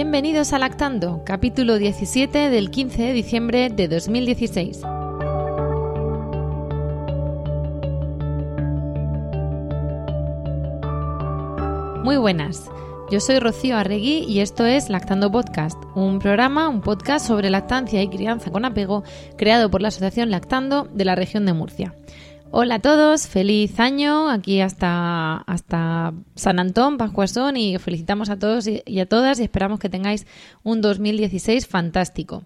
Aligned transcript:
Bienvenidos 0.00 0.52
a 0.52 0.60
Lactando, 0.60 1.22
capítulo 1.24 1.76
17 1.76 2.50
del 2.50 2.70
15 2.70 3.02
de 3.02 3.12
diciembre 3.12 3.68
de 3.68 3.88
2016. 3.88 4.82
Muy 12.04 12.16
buenas. 12.16 12.70
Yo 13.10 13.18
soy 13.18 13.40
Rocío 13.40 13.76
Arregui 13.76 14.24
y 14.28 14.38
esto 14.38 14.64
es 14.66 14.88
Lactando 14.88 15.32
Podcast, 15.32 15.76
un 15.96 16.20
programa, 16.20 16.68
un 16.68 16.80
podcast 16.80 17.26
sobre 17.26 17.50
lactancia 17.50 18.00
y 18.00 18.08
crianza 18.08 18.52
con 18.52 18.64
apego 18.64 19.02
creado 19.36 19.68
por 19.68 19.82
la 19.82 19.88
Asociación 19.88 20.30
Lactando 20.30 20.86
de 20.92 21.06
la 21.06 21.16
región 21.16 21.44
de 21.44 21.54
Murcia. 21.54 21.96
Hola 22.50 22.76
a 22.76 22.78
todos, 22.78 23.26
feliz 23.26 23.78
año 23.78 24.30
aquí 24.30 24.62
hasta, 24.62 25.36
hasta 25.36 26.14
San 26.34 26.58
Antón, 26.58 26.96
Pascuasón 26.96 27.58
y 27.58 27.76
felicitamos 27.76 28.30
a 28.30 28.38
todos 28.38 28.66
y, 28.66 29.00
a 29.00 29.06
todas 29.06 29.38
y 29.38 29.42
esperamos 29.42 29.78
que 29.78 29.90
tengáis 29.90 30.26
un 30.62 30.80
2016 30.80 31.66
fantástico. 31.66 32.44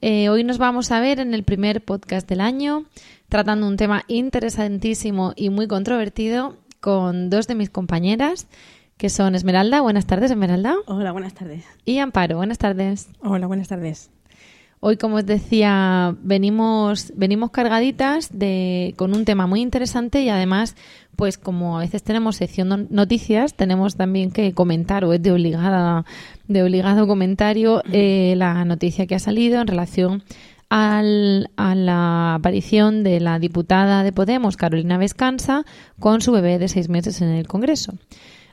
Eh, 0.00 0.30
hoy 0.30 0.42
nos 0.42 0.56
vamos 0.56 0.90
a 0.90 1.00
ver 1.00 1.20
en 1.20 1.34
el 1.34 1.44
primer 1.44 1.84
podcast 1.84 2.26
del 2.28 2.40
año 2.40 2.86
tratando 3.28 3.66
un 3.66 3.76
tema 3.76 4.04
interesantísimo 4.08 5.34
y 5.36 5.50
muy 5.50 5.68
controvertido 5.68 6.56
con 6.80 7.28
dos 7.28 7.46
de 7.46 7.54
mis 7.54 7.68
compañeras 7.68 8.48
que 8.96 9.10
son 9.10 9.34
Esmeralda. 9.34 9.82
Buenas 9.82 10.06
tardes, 10.06 10.30
Esmeralda. 10.30 10.76
Hola, 10.86 11.12
buenas 11.12 11.34
tardes. 11.34 11.66
Y 11.84 11.98
Amparo. 11.98 12.36
Buenas 12.36 12.58
tardes. 12.58 13.10
Hola, 13.20 13.46
buenas 13.46 13.68
tardes. 13.68 14.10
Hoy, 14.84 14.96
como 14.96 15.14
os 15.14 15.26
decía, 15.26 16.16
venimos, 16.24 17.12
venimos 17.14 17.52
cargaditas 17.52 18.36
de, 18.36 18.94
con 18.96 19.14
un 19.14 19.24
tema 19.24 19.46
muy 19.46 19.60
interesante 19.60 20.22
y 20.22 20.28
además, 20.28 20.74
pues 21.14 21.38
como 21.38 21.78
a 21.78 21.82
veces 21.82 22.02
tenemos 22.02 22.34
sección 22.34 22.88
noticias, 22.90 23.54
tenemos 23.54 23.94
también 23.94 24.32
que 24.32 24.52
comentar 24.54 25.04
o 25.04 25.12
es 25.12 25.22
de 25.22 25.30
obligada, 25.30 26.04
de 26.48 26.64
obligado 26.64 27.06
comentario 27.06 27.84
eh, 27.92 28.34
la 28.36 28.64
noticia 28.64 29.06
que 29.06 29.14
ha 29.14 29.20
salido 29.20 29.60
en 29.60 29.68
relación 29.68 30.24
al, 30.68 31.48
a 31.54 31.76
la 31.76 32.34
aparición 32.34 33.04
de 33.04 33.20
la 33.20 33.38
diputada 33.38 34.02
de 34.02 34.10
Podemos, 34.10 34.56
Carolina 34.56 34.98
Vescansa, 34.98 35.64
con 36.00 36.22
su 36.22 36.32
bebé 36.32 36.58
de 36.58 36.66
seis 36.66 36.88
meses 36.88 37.22
en 37.22 37.28
el 37.28 37.46
Congreso. 37.46 37.94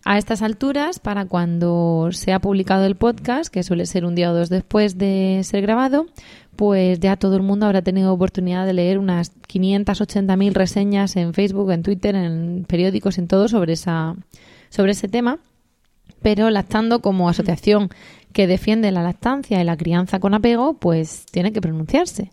A 0.05 0.17
estas 0.17 0.41
alturas, 0.41 0.99
para 0.99 1.25
cuando 1.25 2.09
se 2.11 2.33
ha 2.33 2.39
publicado 2.39 2.85
el 2.85 2.95
podcast, 2.95 3.51
que 3.51 3.63
suele 3.63 3.85
ser 3.85 4.05
un 4.05 4.15
día 4.15 4.31
o 4.31 4.33
dos 4.33 4.49
después 4.49 4.97
de 4.97 5.41
ser 5.43 5.61
grabado, 5.61 6.07
pues 6.55 6.99
ya 6.99 7.15
todo 7.17 7.35
el 7.35 7.43
mundo 7.43 7.65
habrá 7.65 7.81
tenido 7.81 8.13
oportunidad 8.13 8.65
de 8.65 8.73
leer 8.73 8.97
unas 8.97 9.33
580.000 9.41 10.53
reseñas 10.53 11.15
en 11.15 11.33
Facebook, 11.33 11.71
en 11.71 11.83
Twitter, 11.83 12.15
en 12.15 12.65
periódicos, 12.67 13.17
en 13.17 13.27
todo 13.27 13.47
sobre, 13.47 13.73
esa, 13.73 14.15
sobre 14.69 14.91
ese 14.91 15.07
tema. 15.07 15.39
Pero 16.21 16.49
Lactando, 16.49 17.01
como 17.01 17.29
asociación 17.29 17.89
que 18.33 18.47
defiende 18.47 18.91
la 18.91 19.03
lactancia 19.03 19.61
y 19.61 19.63
la 19.63 19.77
crianza 19.77 20.19
con 20.19 20.33
apego, 20.33 20.75
pues 20.75 21.25
tiene 21.31 21.53
que 21.53 21.61
pronunciarse. 21.61 22.29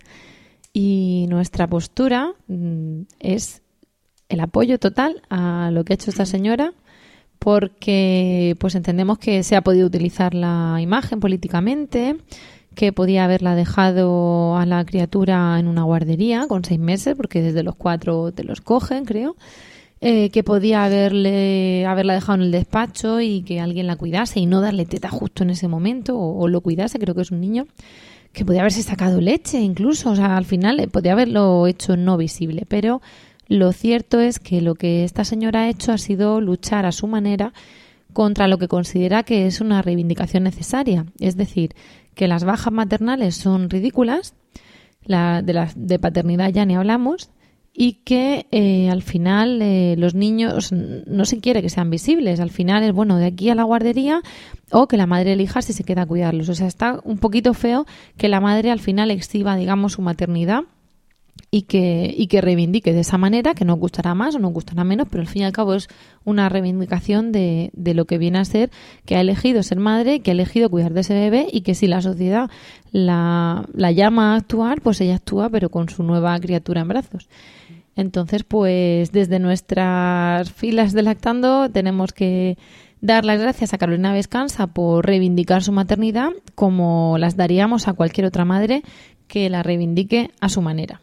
Y 0.73 1.25
nuestra 1.29 1.67
postura 1.67 2.33
mm, 2.47 3.01
es 3.19 3.61
el 4.29 4.39
apoyo 4.41 4.77
total 4.77 5.21
a 5.29 5.69
lo 5.71 5.85
que 5.85 5.93
ha 5.93 5.95
hecho 5.95 6.09
esta 6.09 6.25
señora 6.25 6.73
porque 7.39 8.55
pues 8.59 8.75
entendemos 8.75 9.19
que 9.19 9.43
se 9.43 9.55
ha 9.55 9.61
podido 9.61 9.87
utilizar 9.87 10.33
la 10.33 10.77
imagen 10.81 11.19
políticamente, 11.19 12.17
que 12.75 12.93
podía 12.93 13.25
haberla 13.25 13.55
dejado 13.55 14.55
a 14.57 14.65
la 14.65 14.85
criatura 14.85 15.57
en 15.59 15.67
una 15.67 15.83
guardería 15.83 16.45
con 16.47 16.63
seis 16.63 16.79
meses, 16.79 17.15
porque 17.15 17.41
desde 17.41 17.63
los 17.63 17.75
cuatro 17.75 18.31
te 18.31 18.43
los 18.43 18.61
cogen, 18.61 19.05
creo. 19.05 19.35
Eh, 19.99 20.29
que 20.29 20.43
podía 20.43 20.83
haberle 20.83 21.83
haberla 21.87 22.13
dejado 22.13 22.35
en 22.35 22.41
el 22.43 22.51
despacho 22.51 23.19
y 23.19 23.41
que 23.41 23.59
alguien 23.59 23.87
la 23.87 23.95
cuidase 23.95 24.39
y 24.39 24.45
no 24.45 24.61
darle 24.61 24.85
teta 24.85 25.09
justo 25.09 25.41
en 25.41 25.49
ese 25.49 25.67
momento 25.67 26.15
o, 26.19 26.39
o 26.39 26.47
lo 26.47 26.61
cuidase, 26.61 26.99
creo 26.99 27.15
que 27.15 27.21
es 27.21 27.31
un 27.31 27.41
niño 27.41 27.65
que 28.31 28.45
podía 28.45 28.61
haberse 28.61 28.83
sacado 28.83 29.19
leche 29.19 29.59
incluso, 29.59 30.11
o 30.11 30.15
sea, 30.15 30.37
al 30.37 30.45
final 30.45 30.79
eh, 30.79 30.87
podía 30.87 31.13
haberlo 31.13 31.65
hecho 31.65 31.97
no 31.97 32.17
visible, 32.17 32.65
pero 32.67 33.01
lo 33.47 33.71
cierto 33.71 34.19
es 34.19 34.39
que 34.39 34.61
lo 34.61 34.75
que 34.75 35.03
esta 35.03 35.23
señora 35.23 35.61
ha 35.61 35.69
hecho 35.69 35.91
ha 35.91 35.97
sido 35.97 36.41
luchar 36.41 36.85
a 36.85 36.91
su 36.91 37.07
manera 37.07 37.53
contra 38.13 38.47
lo 38.47 38.57
que 38.57 38.67
considera 38.67 39.23
que 39.23 39.47
es 39.47 39.61
una 39.61 39.81
reivindicación 39.81 40.43
necesaria. 40.43 41.05
Es 41.19 41.37
decir, 41.37 41.75
que 42.15 42.27
las 42.27 42.43
bajas 42.43 42.73
maternales 42.73 43.35
son 43.35 43.69
ridículas, 43.69 44.33
la, 45.03 45.41
de, 45.41 45.67
de 45.75 45.99
paternidad 45.99 46.49
ya 46.49 46.65
ni 46.65 46.75
hablamos, 46.75 47.29
y 47.79 48.01
que 48.03 48.47
eh, 48.51 48.89
al 48.89 49.03
final 49.03 49.61
eh, 49.61 49.93
los 49.99 50.15
niños 50.15 50.71
no 50.71 51.25
se 51.25 51.39
quiere 51.39 51.61
que 51.61 51.69
sean 51.69 51.91
visibles. 51.91 52.39
Al 52.39 52.49
final 52.49 52.81
es 52.81 52.91
bueno 52.91 53.17
de 53.17 53.27
aquí 53.27 53.51
a 53.51 53.55
la 53.55 53.63
guardería 53.63 54.23
o 54.71 54.87
que 54.87 54.97
la 54.97 55.05
madre 55.05 55.33
elija 55.33 55.61
si 55.61 55.73
se 55.73 55.83
queda 55.83 56.01
a 56.01 56.05
cuidarlos. 56.07 56.49
O 56.49 56.55
sea, 56.55 56.65
está 56.65 56.99
un 57.03 57.19
poquito 57.19 57.53
feo 57.53 57.85
que 58.17 58.29
la 58.29 58.41
madre 58.41 58.71
al 58.71 58.79
final 58.79 59.11
exhiba, 59.11 59.55
digamos, 59.55 59.93
su 59.93 60.01
maternidad 60.01 60.63
y 61.49 61.63
que, 61.63 62.13
y 62.15 62.27
que 62.27 62.41
reivindique 62.41 62.93
de 62.93 62.99
esa 62.99 63.17
manera, 63.17 63.53
que 63.53 63.63
nos 63.63 63.79
gustará 63.79 64.13
más 64.13 64.35
o 64.35 64.39
nos 64.39 64.51
gustará 64.51 64.83
menos, 64.83 65.07
pero 65.09 65.21
al 65.21 65.27
fin 65.27 65.43
y 65.43 65.45
al 65.45 65.53
cabo 65.53 65.75
es 65.75 65.87
una 66.25 66.49
reivindicación 66.49 67.31
de, 67.31 67.71
de 67.73 67.93
lo 67.93 68.05
que 68.05 68.17
viene 68.17 68.39
a 68.39 68.45
ser 68.45 68.69
que 69.05 69.15
ha 69.15 69.21
elegido 69.21 69.63
ser 69.63 69.79
madre, 69.79 70.19
que 70.19 70.31
ha 70.31 70.33
elegido 70.33 70.69
cuidar 70.69 70.93
de 70.93 71.01
ese 71.01 71.13
bebé 71.13 71.47
y 71.51 71.61
que 71.61 71.75
si 71.75 71.87
la 71.87 72.01
sociedad 72.01 72.49
la, 72.91 73.65
la 73.73 73.91
llama 73.91 74.33
a 74.33 74.37
actuar, 74.37 74.81
pues 74.81 74.99
ella 74.99 75.15
actúa, 75.15 75.49
pero 75.49 75.69
con 75.69 75.87
su 75.89 76.03
nueva 76.03 76.37
criatura 76.39 76.81
en 76.81 76.89
brazos. 76.89 77.29
Entonces, 77.95 78.43
pues 78.43 79.11
desde 79.11 79.39
nuestras 79.39 80.51
filas 80.51 80.93
de 80.93 81.01
lactando 81.01 81.69
tenemos 81.71 82.13
que 82.13 82.57
dar 83.01 83.25
las 83.25 83.39
gracias 83.39 83.73
a 83.73 83.77
Carolina 83.77 84.13
Vescansa 84.13 84.67
por 84.67 85.05
reivindicar 85.05 85.63
su 85.63 85.71
maternidad 85.71 86.29
como 86.55 87.17
las 87.17 87.37
daríamos 87.37 87.87
a 87.87 87.93
cualquier 87.93 88.27
otra 88.27 88.45
madre 88.45 88.83
que 89.27 89.49
la 89.49 89.63
reivindique 89.63 90.29
a 90.39 90.49
su 90.49 90.61
manera. 90.61 91.01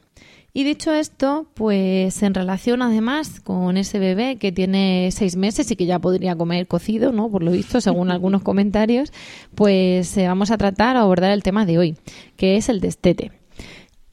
Y 0.57 0.63
dicho 0.63 0.95
esto, 0.95 1.49
pues 1.55 2.23
en 2.23 2.33
relación 2.33 2.81
además 2.81 3.41
con 3.41 3.77
ese 3.77 3.99
bebé 3.99 4.37
que 4.37 4.53
tiene 4.53 5.11
seis 5.11 5.35
meses 5.35 5.69
y 5.73 5.75
que 5.75 5.85
ya 5.85 5.99
podría 5.99 6.37
comer 6.37 6.69
cocido, 6.69 7.11
¿no? 7.11 7.29
Por 7.29 7.43
lo 7.43 7.51
visto, 7.51 7.81
según 7.81 8.11
algunos 8.13 8.43
comentarios, 8.43 9.13
pues 9.57 10.17
eh, 10.17 10.29
vamos 10.29 10.53
a 10.53 10.57
tratar 10.57 10.95
o 10.95 11.01
abordar 11.01 11.33
el 11.33 11.43
tema 11.43 11.67
de 11.67 11.79
hoy, 11.79 11.97
que 12.37 12.57
es 12.57 12.69
el 12.69 12.81
destete. 12.81 13.33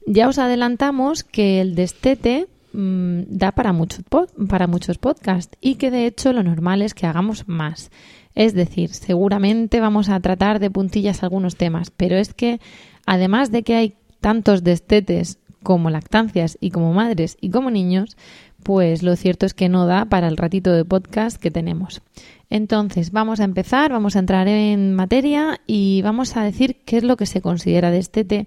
Ya 0.04 0.28
os 0.28 0.38
adelantamos 0.38 1.22
que 1.22 1.60
el 1.60 1.76
destete 1.76 2.48
mmm, 2.72 3.20
da 3.28 3.52
para 3.52 3.72
muchos, 3.72 4.00
para 4.48 4.66
muchos 4.66 4.98
podcasts 4.98 5.56
y 5.60 5.76
que 5.76 5.92
de 5.92 6.06
hecho 6.06 6.32
lo 6.32 6.42
normal 6.42 6.82
es 6.82 6.92
que 6.92 7.06
hagamos 7.06 7.46
más. 7.46 7.92
Es 8.34 8.52
decir, 8.52 8.88
seguramente 8.88 9.78
vamos 9.78 10.08
a 10.08 10.18
tratar 10.18 10.58
de 10.58 10.72
puntillas 10.72 11.22
algunos 11.22 11.54
temas, 11.54 11.92
pero 11.96 12.16
es 12.16 12.34
que 12.34 12.60
además 13.06 13.52
de 13.52 13.62
que 13.62 13.76
hay 13.76 13.94
tantos 14.20 14.64
destetes 14.64 15.38
como 15.62 15.90
lactancias 15.90 16.58
y 16.60 16.70
como 16.70 16.92
madres 16.92 17.36
y 17.40 17.50
como 17.50 17.70
niños, 17.70 18.16
pues 18.62 19.02
lo 19.02 19.16
cierto 19.16 19.46
es 19.46 19.54
que 19.54 19.68
no 19.68 19.86
da 19.86 20.04
para 20.04 20.28
el 20.28 20.36
ratito 20.36 20.72
de 20.72 20.84
podcast 20.84 21.40
que 21.40 21.50
tenemos. 21.50 22.02
Entonces, 22.50 23.12
vamos 23.12 23.40
a 23.40 23.44
empezar, 23.44 23.92
vamos 23.92 24.14
a 24.16 24.18
entrar 24.18 24.46
en 24.48 24.94
materia 24.94 25.60
y 25.66 26.02
vamos 26.02 26.36
a 26.36 26.44
decir 26.44 26.76
qué 26.84 26.98
es 26.98 27.04
lo 27.04 27.16
que 27.16 27.26
se 27.26 27.40
considera 27.40 27.90
destete 27.90 28.46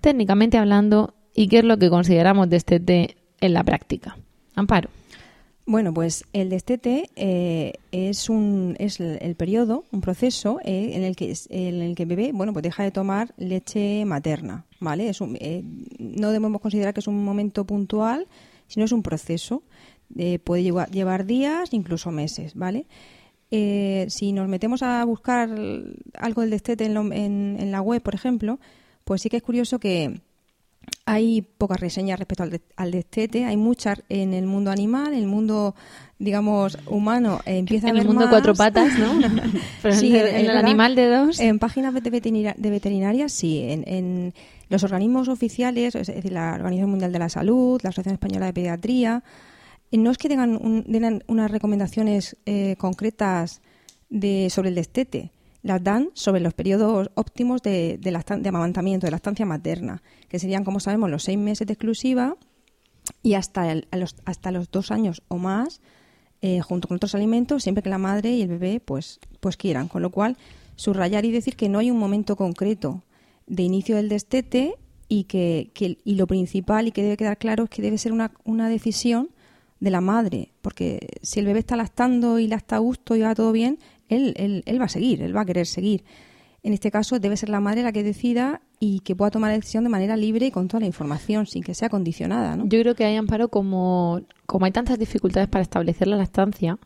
técnicamente 0.00 0.58
hablando 0.58 1.14
y 1.34 1.48
qué 1.48 1.58
es 1.58 1.64
lo 1.64 1.78
que 1.78 1.90
consideramos 1.90 2.48
destete 2.48 3.16
en 3.40 3.52
la 3.54 3.64
práctica. 3.64 4.16
Amparo. 4.54 4.90
Bueno, 5.64 5.94
pues 5.94 6.24
el 6.32 6.50
destete 6.50 7.10
eh, 7.14 7.74
es 7.92 8.28
un 8.28 8.74
es 8.78 8.98
el, 8.98 9.34
periodo, 9.36 9.84
un 9.92 10.00
proceso 10.00 10.58
eh, 10.64 10.90
en 10.94 11.04
el 11.04 11.14
que 11.14 11.32
en 11.50 11.82
el 11.82 11.94
que 11.94 12.02
el 12.02 12.08
bebé, 12.08 12.30
bueno, 12.34 12.52
pues 12.52 12.64
deja 12.64 12.82
de 12.82 12.90
tomar 12.90 13.32
leche 13.36 14.04
materna, 14.04 14.66
¿vale? 14.82 15.08
Es 15.08 15.20
un, 15.20 15.36
eh, 15.40 15.62
no 15.98 16.28
debemos 16.30 16.60
considerar 16.60 16.92
que 16.92 17.00
es 17.00 17.06
un 17.06 17.24
momento 17.24 17.64
puntual, 17.64 18.26
sino 18.68 18.84
es 18.84 18.92
un 18.92 19.02
proceso. 19.02 19.62
puede 20.44 20.62
llevar, 20.62 20.90
llevar, 20.90 21.24
días, 21.24 21.72
incluso 21.72 22.10
meses, 22.10 22.54
¿vale? 22.54 22.86
si 24.08 24.32
nos 24.32 24.48
metemos 24.48 24.82
a 24.82 25.04
buscar 25.04 25.50
algo 26.18 26.40
del 26.40 26.50
destete 26.50 26.86
en, 26.86 26.96
en, 27.12 27.56
en 27.60 27.70
la 27.70 27.82
web, 27.82 28.00
por 28.02 28.14
ejemplo, 28.14 28.58
pues 29.04 29.20
sí 29.22 29.28
que 29.28 29.36
es 29.38 29.42
curioso 29.42 29.78
que 29.78 30.20
hay 31.04 31.42
pocas 31.42 31.78
reseñas 31.78 32.18
respecto 32.18 32.42
al, 32.44 32.50
de- 32.50 32.60
al 32.76 32.90
destete, 32.90 33.44
hay 33.44 33.56
muchas 33.56 34.02
en 34.08 34.32
el 34.34 34.46
mundo 34.46 34.70
animal, 34.70 35.12
en 35.12 35.20
el 35.20 35.26
mundo, 35.26 35.74
digamos, 36.18 36.78
humano, 36.86 37.40
eh, 37.44 37.58
empieza 37.58 37.88
a 37.88 37.90
En 37.90 37.96
el 37.96 38.00
haber 38.00 38.06
mundo 38.08 38.20
de 38.22 38.26
más. 38.26 38.32
cuatro 38.32 38.54
patas, 38.54 38.98
¿no? 38.98 39.12
Pero 39.82 39.96
Sí, 39.96 40.16
en, 40.16 40.26
el- 40.26 40.50
el 40.50 40.56
animal 40.56 40.94
de 40.94 41.08
dos. 41.08 41.38
En 41.38 41.58
páginas 41.58 41.92
de, 41.94 42.00
veterinari- 42.02 42.56
de 42.56 42.70
veterinarias, 42.70 43.32
sí. 43.32 43.60
En, 43.60 43.84
en 43.86 44.34
los 44.72 44.82
organismos 44.82 45.28
oficiales, 45.28 45.94
es 45.94 46.06
decir, 46.08 46.32
la 46.32 46.54
Organización 46.54 46.90
Mundial 46.90 47.12
de 47.12 47.18
la 47.18 47.28
Salud, 47.28 47.80
la 47.82 47.90
Asociación 47.90 48.14
Española 48.14 48.46
de 48.46 48.52
Pediatría, 48.54 49.22
eh, 49.92 49.98
no 49.98 50.10
es 50.10 50.18
que 50.18 50.28
tengan, 50.28 50.84
den 50.86 51.22
unas 51.28 51.50
recomendaciones 51.50 52.36
eh, 52.46 52.74
concretas 52.78 53.60
de, 54.10 54.48
sobre 54.50 54.70
el 54.70 54.74
destete. 54.74 55.30
Las 55.62 55.84
dan 55.84 56.08
sobre 56.14 56.40
los 56.40 56.54
periodos 56.54 57.10
óptimos 57.14 57.62
de, 57.62 57.98
de, 58.00 58.48
amamantamiento, 58.48 59.06
de 59.06 59.12
lactancia 59.12 59.46
materna, 59.46 60.02
que 60.28 60.38
serían, 60.40 60.64
como 60.64 60.80
sabemos, 60.80 61.08
los 61.10 61.22
seis 61.22 61.38
meses 61.38 61.66
de 61.66 61.74
exclusiva 61.74 62.36
y 63.22 63.34
hasta, 63.34 63.70
el- 63.70 63.86
los, 63.92 64.16
hasta 64.24 64.50
los 64.50 64.70
dos 64.70 64.90
años 64.90 65.22
o 65.28 65.36
más, 65.36 65.80
eh, 66.40 66.60
junto 66.60 66.88
con 66.88 66.96
otros 66.96 67.14
alimentos, 67.14 67.62
siempre 67.62 67.82
que 67.82 67.90
la 67.90 67.98
madre 67.98 68.30
y 68.32 68.42
el 68.42 68.48
bebé 68.48 68.80
pues, 68.84 69.20
pues 69.38 69.56
quieran. 69.56 69.86
Con 69.86 70.02
lo 70.02 70.10
cual, 70.10 70.36
subrayar 70.74 71.24
y 71.24 71.30
decir 71.30 71.54
que 71.56 71.68
no 71.68 71.78
hay 71.78 71.90
un 71.90 71.98
momento 71.98 72.34
concreto 72.34 73.02
de 73.46 73.62
inicio 73.62 73.96
del 73.96 74.08
destete 74.08 74.74
y 75.08 75.24
que, 75.24 75.70
que- 75.74 75.98
y 76.04 76.14
lo 76.14 76.26
principal 76.26 76.88
y 76.88 76.92
que 76.92 77.02
debe 77.02 77.16
quedar 77.16 77.38
claro 77.38 77.64
es 77.64 77.70
que 77.70 77.82
debe 77.82 77.98
ser 77.98 78.12
una, 78.12 78.32
una 78.44 78.68
decisión 78.68 79.28
de 79.80 79.90
la 79.90 80.00
madre, 80.00 80.52
porque 80.62 81.08
si 81.22 81.40
el 81.40 81.46
bebé 81.46 81.58
está 81.58 81.76
lactando 81.76 82.38
y 82.38 82.46
lacta 82.46 82.76
a 82.76 82.78
gusto 82.78 83.16
y 83.16 83.20
va 83.20 83.34
todo 83.34 83.50
bien, 83.52 83.78
él, 84.08 84.32
él, 84.36 84.62
él 84.66 84.80
va 84.80 84.84
a 84.84 84.88
seguir, 84.88 85.22
él 85.22 85.36
va 85.36 85.40
a 85.40 85.44
querer 85.44 85.66
seguir. 85.66 86.04
En 86.62 86.72
este 86.72 86.92
caso 86.92 87.18
debe 87.18 87.36
ser 87.36 87.48
la 87.48 87.58
madre 87.58 87.82
la 87.82 87.90
que 87.90 88.04
decida 88.04 88.62
y 88.78 89.00
que 89.00 89.16
pueda 89.16 89.32
tomar 89.32 89.50
la 89.50 89.56
decisión 89.56 89.82
de 89.82 89.90
manera 89.90 90.16
libre 90.16 90.46
y 90.46 90.50
con 90.52 90.68
toda 90.68 90.78
la 90.80 90.86
información, 90.86 91.46
sin 91.46 91.64
que 91.64 91.74
sea 91.74 91.88
condicionada. 91.88 92.54
¿no? 92.56 92.66
Yo 92.68 92.80
creo 92.80 92.94
que 92.94 93.04
hay 93.04 93.16
amparo 93.16 93.48
como, 93.48 94.20
como 94.46 94.66
hay 94.66 94.70
tantas 94.72 94.98
dificultades 95.00 95.48
para 95.48 95.62
establecer 95.62 96.06
la 96.06 96.14
lactancia 96.16 96.78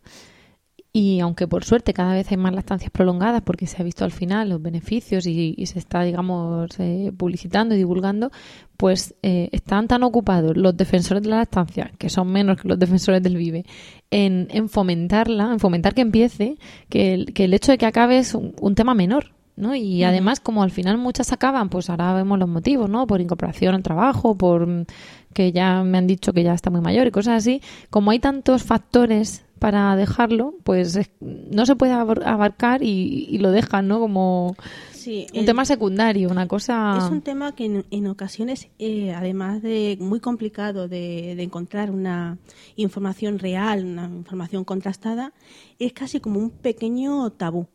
y 0.98 1.20
aunque 1.20 1.46
por 1.46 1.62
suerte 1.62 1.92
cada 1.92 2.14
vez 2.14 2.30
hay 2.30 2.38
más 2.38 2.54
lactancias 2.54 2.90
prolongadas 2.90 3.42
porque 3.42 3.66
se 3.66 3.82
ha 3.82 3.84
visto 3.84 4.06
al 4.06 4.12
final 4.12 4.48
los 4.48 4.62
beneficios 4.62 5.26
y, 5.26 5.54
y 5.54 5.66
se 5.66 5.78
está, 5.78 6.00
digamos, 6.00 6.70
eh, 6.78 7.12
publicitando 7.14 7.74
y 7.74 7.76
divulgando, 7.76 8.30
pues 8.78 9.14
eh, 9.22 9.50
están 9.52 9.88
tan 9.88 10.04
ocupados 10.04 10.56
los 10.56 10.74
defensores 10.74 11.22
de 11.22 11.28
la 11.28 11.36
lactancia, 11.36 11.92
que 11.98 12.08
son 12.08 12.28
menos 12.28 12.62
que 12.62 12.68
los 12.68 12.78
defensores 12.78 13.22
del 13.22 13.36
vive, 13.36 13.66
en, 14.10 14.48
en 14.50 14.70
fomentarla, 14.70 15.52
en 15.52 15.60
fomentar 15.60 15.92
que 15.92 16.00
empiece, 16.00 16.56
que 16.88 17.12
el, 17.12 17.34
que 17.34 17.44
el 17.44 17.52
hecho 17.52 17.72
de 17.72 17.76
que 17.76 17.84
acabe 17.84 18.16
es 18.16 18.34
un, 18.34 18.54
un 18.58 18.74
tema 18.74 18.94
menor. 18.94 19.34
¿no? 19.54 19.74
Y 19.74 20.02
además, 20.02 20.40
como 20.40 20.62
al 20.62 20.70
final 20.70 20.96
muchas 20.96 21.30
acaban, 21.30 21.68
pues 21.68 21.90
ahora 21.90 22.14
vemos 22.14 22.38
los 22.38 22.48
motivos, 22.48 22.90
¿no? 22.90 23.06
Por 23.06 23.22
incorporación 23.22 23.74
al 23.74 23.82
trabajo, 23.82 24.34
por 24.34 24.86
que 25.32 25.52
ya 25.52 25.82
me 25.82 25.96
han 25.98 26.06
dicho 26.06 26.34
que 26.34 26.42
ya 26.42 26.52
está 26.52 26.68
muy 26.70 26.82
mayor 26.82 27.06
y 27.06 27.10
cosas 27.10 27.38
así. 27.38 27.62
Como 27.88 28.10
hay 28.10 28.18
tantos 28.18 28.64
factores 28.64 29.45
para 29.58 29.96
dejarlo, 29.96 30.54
pues 30.64 30.96
es- 30.96 31.10
no 31.20 31.64
se 31.66 31.76
puede 31.76 31.92
abar- 31.92 32.22
abarcar 32.26 32.82
y, 32.82 33.26
y 33.30 33.38
lo 33.38 33.50
dejan, 33.50 33.88
¿no? 33.88 33.98
Como 33.98 34.54
Sí, 34.92 35.26
un 35.32 35.40
el- 35.40 35.46
tema 35.46 35.64
secundario, 35.64 36.28
una 36.30 36.46
cosa... 36.48 36.96
Es 36.98 37.10
un 37.10 37.22
tema 37.22 37.54
que 37.54 37.64
en, 37.64 37.84
en 37.90 38.06
ocasiones, 38.08 38.68
eh, 38.78 39.14
además 39.14 39.62
de 39.62 39.96
muy 40.00 40.20
complicado 40.20 40.88
de, 40.88 41.34
de 41.36 41.42
encontrar 41.42 41.90
una 41.90 42.38
información 42.76 43.38
real, 43.38 43.84
una 43.84 44.04
información 44.06 44.64
contrastada, 44.64 45.32
es 45.78 45.92
casi 45.92 46.20
como 46.20 46.40
un 46.40 46.50
pequeño 46.50 47.30
tabú. 47.30 47.66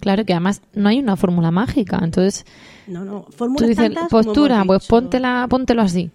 Claro 0.00 0.24
que 0.24 0.32
además 0.34 0.62
no 0.74 0.88
hay 0.88 0.98
una 1.00 1.16
fórmula 1.16 1.50
mágica, 1.50 1.98
entonces 2.02 2.44
No, 2.86 3.04
no. 3.04 3.24
Fórmulas 3.30 3.68
dices 3.68 3.84
tantas 3.86 4.08
postura, 4.08 4.62
pues 4.64 4.86
póntela, 4.86 5.46
póntelo 5.48 5.82
así. 5.82 6.10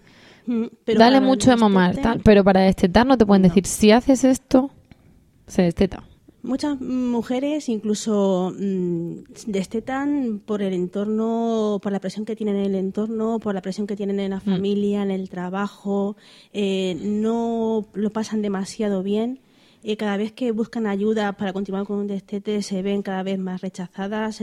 Mm, 0.46 0.64
pero 0.84 0.98
Dale 0.98 1.20
mucho 1.20 1.50
de 1.50 1.56
mamar, 1.56 1.96
tal, 1.96 2.20
pero 2.24 2.42
para 2.44 2.60
destetar 2.60 3.06
no 3.06 3.18
te 3.18 3.26
pueden 3.26 3.42
No. 3.42 3.48
decir, 3.48 3.66
si 3.66 3.90
haces 3.92 4.24
esto, 4.24 4.70
se 5.50 5.62
desteta. 5.62 6.04
Muchas 6.42 6.80
mujeres 6.80 7.68
incluso 7.68 8.54
mm, 8.58 9.24
destetan 9.46 10.40
por 10.44 10.62
el 10.62 10.72
entorno, 10.72 11.78
por 11.82 11.92
la 11.92 12.00
presión 12.00 12.24
que 12.24 12.34
tienen 12.34 12.56
en 12.56 12.64
el 12.64 12.74
entorno, 12.76 13.38
por 13.40 13.54
la 13.54 13.60
presión 13.60 13.86
que 13.86 13.94
tienen 13.94 14.20
en 14.20 14.30
la 14.30 14.40
familia, 14.40 15.02
en 15.02 15.10
el 15.10 15.28
trabajo, 15.28 16.16
eh, 16.54 16.96
no 17.02 17.86
lo 17.92 18.10
pasan 18.10 18.40
demasiado 18.40 19.02
bien. 19.02 19.40
Eh, 19.82 19.96
cada 19.96 20.18
vez 20.18 20.32
que 20.32 20.52
buscan 20.52 20.86
ayuda 20.86 21.32
para 21.32 21.54
continuar 21.54 21.86
con 21.86 21.96
un 22.00 22.06
destete 22.06 22.60
se 22.60 22.82
ven 22.82 23.00
cada 23.00 23.22
vez 23.22 23.38
más 23.38 23.62
rechazadas. 23.62 24.42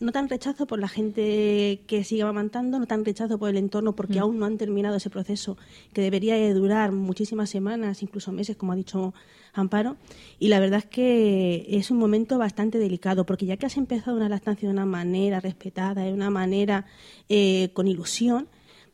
No 0.00 0.10
tan 0.10 0.28
rechazo 0.28 0.66
por 0.66 0.80
la 0.80 0.88
gente 0.88 1.82
que 1.86 2.02
sigue 2.02 2.22
amamantando, 2.22 2.80
no 2.80 2.86
tan 2.86 3.04
rechazo 3.04 3.38
por 3.38 3.50
el 3.50 3.58
entorno 3.58 3.94
porque 3.94 4.18
aún 4.18 4.40
no 4.40 4.46
han 4.46 4.58
terminado 4.58 4.96
ese 4.96 5.08
proceso 5.08 5.56
que 5.92 6.00
debería 6.00 6.34
de 6.34 6.52
durar 6.52 6.90
muchísimas 6.90 7.48
semanas, 7.48 8.02
incluso 8.02 8.32
meses, 8.32 8.56
como 8.56 8.72
ha 8.72 8.76
dicho 8.76 9.14
Amparo. 9.52 9.96
Y 10.40 10.48
la 10.48 10.58
verdad 10.58 10.80
es 10.80 10.86
que 10.86 11.66
es 11.68 11.92
un 11.92 11.98
momento 11.98 12.36
bastante 12.36 12.78
delicado 12.78 13.24
porque 13.24 13.46
ya 13.46 13.56
que 13.56 13.66
has 13.66 13.76
empezado 13.76 14.16
una 14.16 14.28
lactancia 14.28 14.68
de 14.68 14.72
una 14.72 14.86
manera 14.86 15.38
respetada, 15.38 16.02
de 16.02 16.12
una 16.12 16.30
manera 16.30 16.86
eh, 17.28 17.70
con 17.72 17.86
ilusión, 17.86 18.48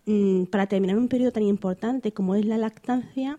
mm, 0.04 0.44
para 0.44 0.66
terminar 0.66 0.98
un 0.98 1.08
periodo 1.08 1.32
tan 1.32 1.44
importante 1.44 2.12
como 2.12 2.34
es 2.34 2.44
la 2.44 2.58
lactancia, 2.58 3.38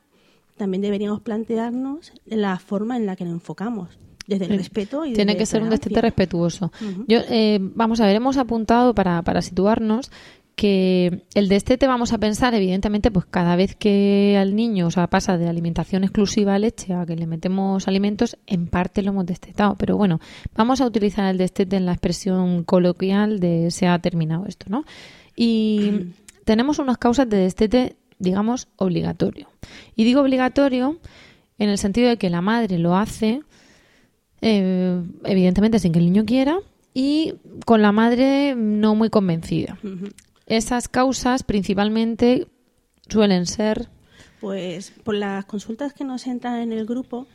también 0.58 0.82
deberíamos 0.82 1.22
plantearnos 1.22 2.14
la 2.26 2.58
forma 2.60 2.98
en 2.98 3.06
la 3.06 3.16
que 3.16 3.24
nos 3.26 3.34
enfocamos, 3.34 3.90
desde 4.28 4.46
el 4.46 4.52
Sí. 4.52 4.58
respeto 4.58 5.06
y 5.06 5.14
Tiene 5.14 5.34
desde 5.34 5.40
que 5.40 5.46
ser 5.46 5.64
un 5.64 5.70
destete 5.70 6.02
respetuoso. 6.02 6.72
Yo, 7.08 7.20
eh, 7.30 7.60
vamos 7.62 8.00
a 8.00 8.06
ver, 8.06 8.16
hemos 8.16 8.38
apuntado 8.38 8.94
para, 8.96 9.22
para 9.22 9.42
situarnos 9.42 10.12
que 10.56 11.24
el 11.34 11.50
destete 11.50 11.88
vamos 11.88 12.14
a 12.14 12.20
pensar, 12.20 12.54
evidentemente, 12.54 13.10
pues 13.10 13.26
cada 13.26 13.56
vez 13.56 13.76
que 13.76 14.38
al 14.40 14.56
niño 14.56 14.86
o 14.86 14.92
sea, 14.92 15.08
pasa 15.08 15.36
de 15.36 15.50
alimentación 15.50 16.04
exclusiva 16.04 16.54
a 16.54 16.60
leche 16.60 16.94
a 16.94 17.08
que 17.08 17.16
le 17.16 17.26
metemos 17.26 17.88
alimentos, 17.88 18.38
en 18.46 18.68
parte 18.68 19.02
lo 19.02 19.10
hemos 19.10 19.26
destetado. 19.26 19.76
Pero 19.80 19.98
bueno, 19.98 20.20
vamos 20.56 20.80
a 20.80 20.86
utilizar 20.86 21.26
el 21.32 21.40
destete 21.40 21.76
en 21.76 21.88
la 21.88 21.94
expresión 21.94 22.64
coloquial 22.64 23.40
de 23.40 23.72
se 23.72 23.88
ha 23.88 23.98
terminado 23.98 24.46
esto, 24.46 24.68
¿no? 24.70 24.86
Y 25.36 25.92
tenemos 26.46 26.78
unas 26.78 27.00
causas 27.00 27.28
de 27.28 27.38
destete, 27.38 27.96
digamos, 28.24 28.68
obligatorio. 28.78 29.50
Y 29.96 30.04
digo 30.04 30.22
obligatorio 30.22 31.00
en 31.60 31.70
el 31.70 31.78
sentido 31.78 32.10
de 32.10 32.18
que 32.18 32.30
la 32.30 32.42
madre 32.42 32.80
lo 32.80 32.96
hace 32.96 33.42
eh, 34.46 35.02
evidentemente 35.24 35.80
sin 35.80 35.94
que 35.94 36.00
el 36.00 36.06
niño 36.06 36.26
quiera 36.26 36.58
y 36.94 37.36
con 37.66 37.82
la 37.82 37.94
madre 37.94 38.56
no 38.56 38.94
muy 38.94 39.10
convencida. 39.10 39.78
Esas 40.48 40.90
causas 40.90 41.44
principalmente 41.44 42.48
suelen 43.08 43.46
ser 43.46 43.88
Pues 44.42 44.92
por 45.04 45.16
las 45.16 45.46
consultas 45.46 45.94
que 45.94 46.04
nos 46.04 46.28
entran 46.28 46.60
en 46.60 46.74
el 46.74 46.86
grupo, 46.86 47.26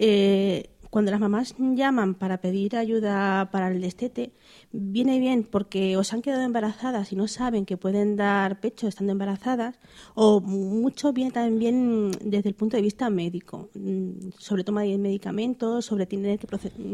eh, 0.00 0.70
cuando 0.96 1.10
las 1.10 1.20
mamás 1.20 1.54
llaman 1.58 2.14
para 2.14 2.38
pedir 2.38 2.74
ayuda 2.74 3.50
para 3.52 3.68
el 3.68 3.82
destete, 3.82 4.32
viene 4.72 5.20
bien 5.20 5.44
porque 5.44 5.94
o 5.98 6.02
se 6.02 6.16
han 6.16 6.22
quedado 6.22 6.40
embarazadas 6.40 7.12
y 7.12 7.16
no 7.16 7.28
saben 7.28 7.66
que 7.66 7.76
pueden 7.76 8.16
dar 8.16 8.60
pecho 8.60 8.88
estando 8.88 9.12
embarazadas, 9.12 9.78
o 10.14 10.40
mucho 10.40 11.12
bien 11.12 11.32
también 11.32 12.12
desde 12.24 12.48
el 12.48 12.54
punto 12.54 12.78
de 12.78 12.82
vista 12.82 13.10
médico, 13.10 13.68
mm, 13.74 14.30
sobre 14.38 14.64
toma 14.64 14.84
de 14.84 14.96
medicamentos, 14.96 15.84
sobre 15.84 16.06
tener 16.06 16.38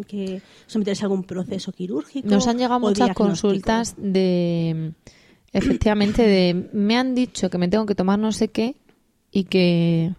que, 0.09 0.43
someterse 0.67 1.05
a 1.05 1.07
algún 1.07 1.23
proceso 1.23 1.71
quirúrgico. 1.71 2.29
nos 2.29 2.49
han 2.49 2.59
llegado 2.59 2.81
muchas 2.81 3.15
consultas 3.15 3.95
de 3.97 4.95
efectivamente 5.53 6.23
de 6.27 6.71
me 6.73 6.97
han 6.97 7.15
dicho 7.15 7.51
que 7.51 7.57
me 7.57 7.69
tengo 7.69 7.87
que 7.87 7.95
tomar 7.95 8.19
no 8.19 8.33
sé 8.33 8.49
qué 8.49 8.75
y 9.31 9.45
que 9.45 10.13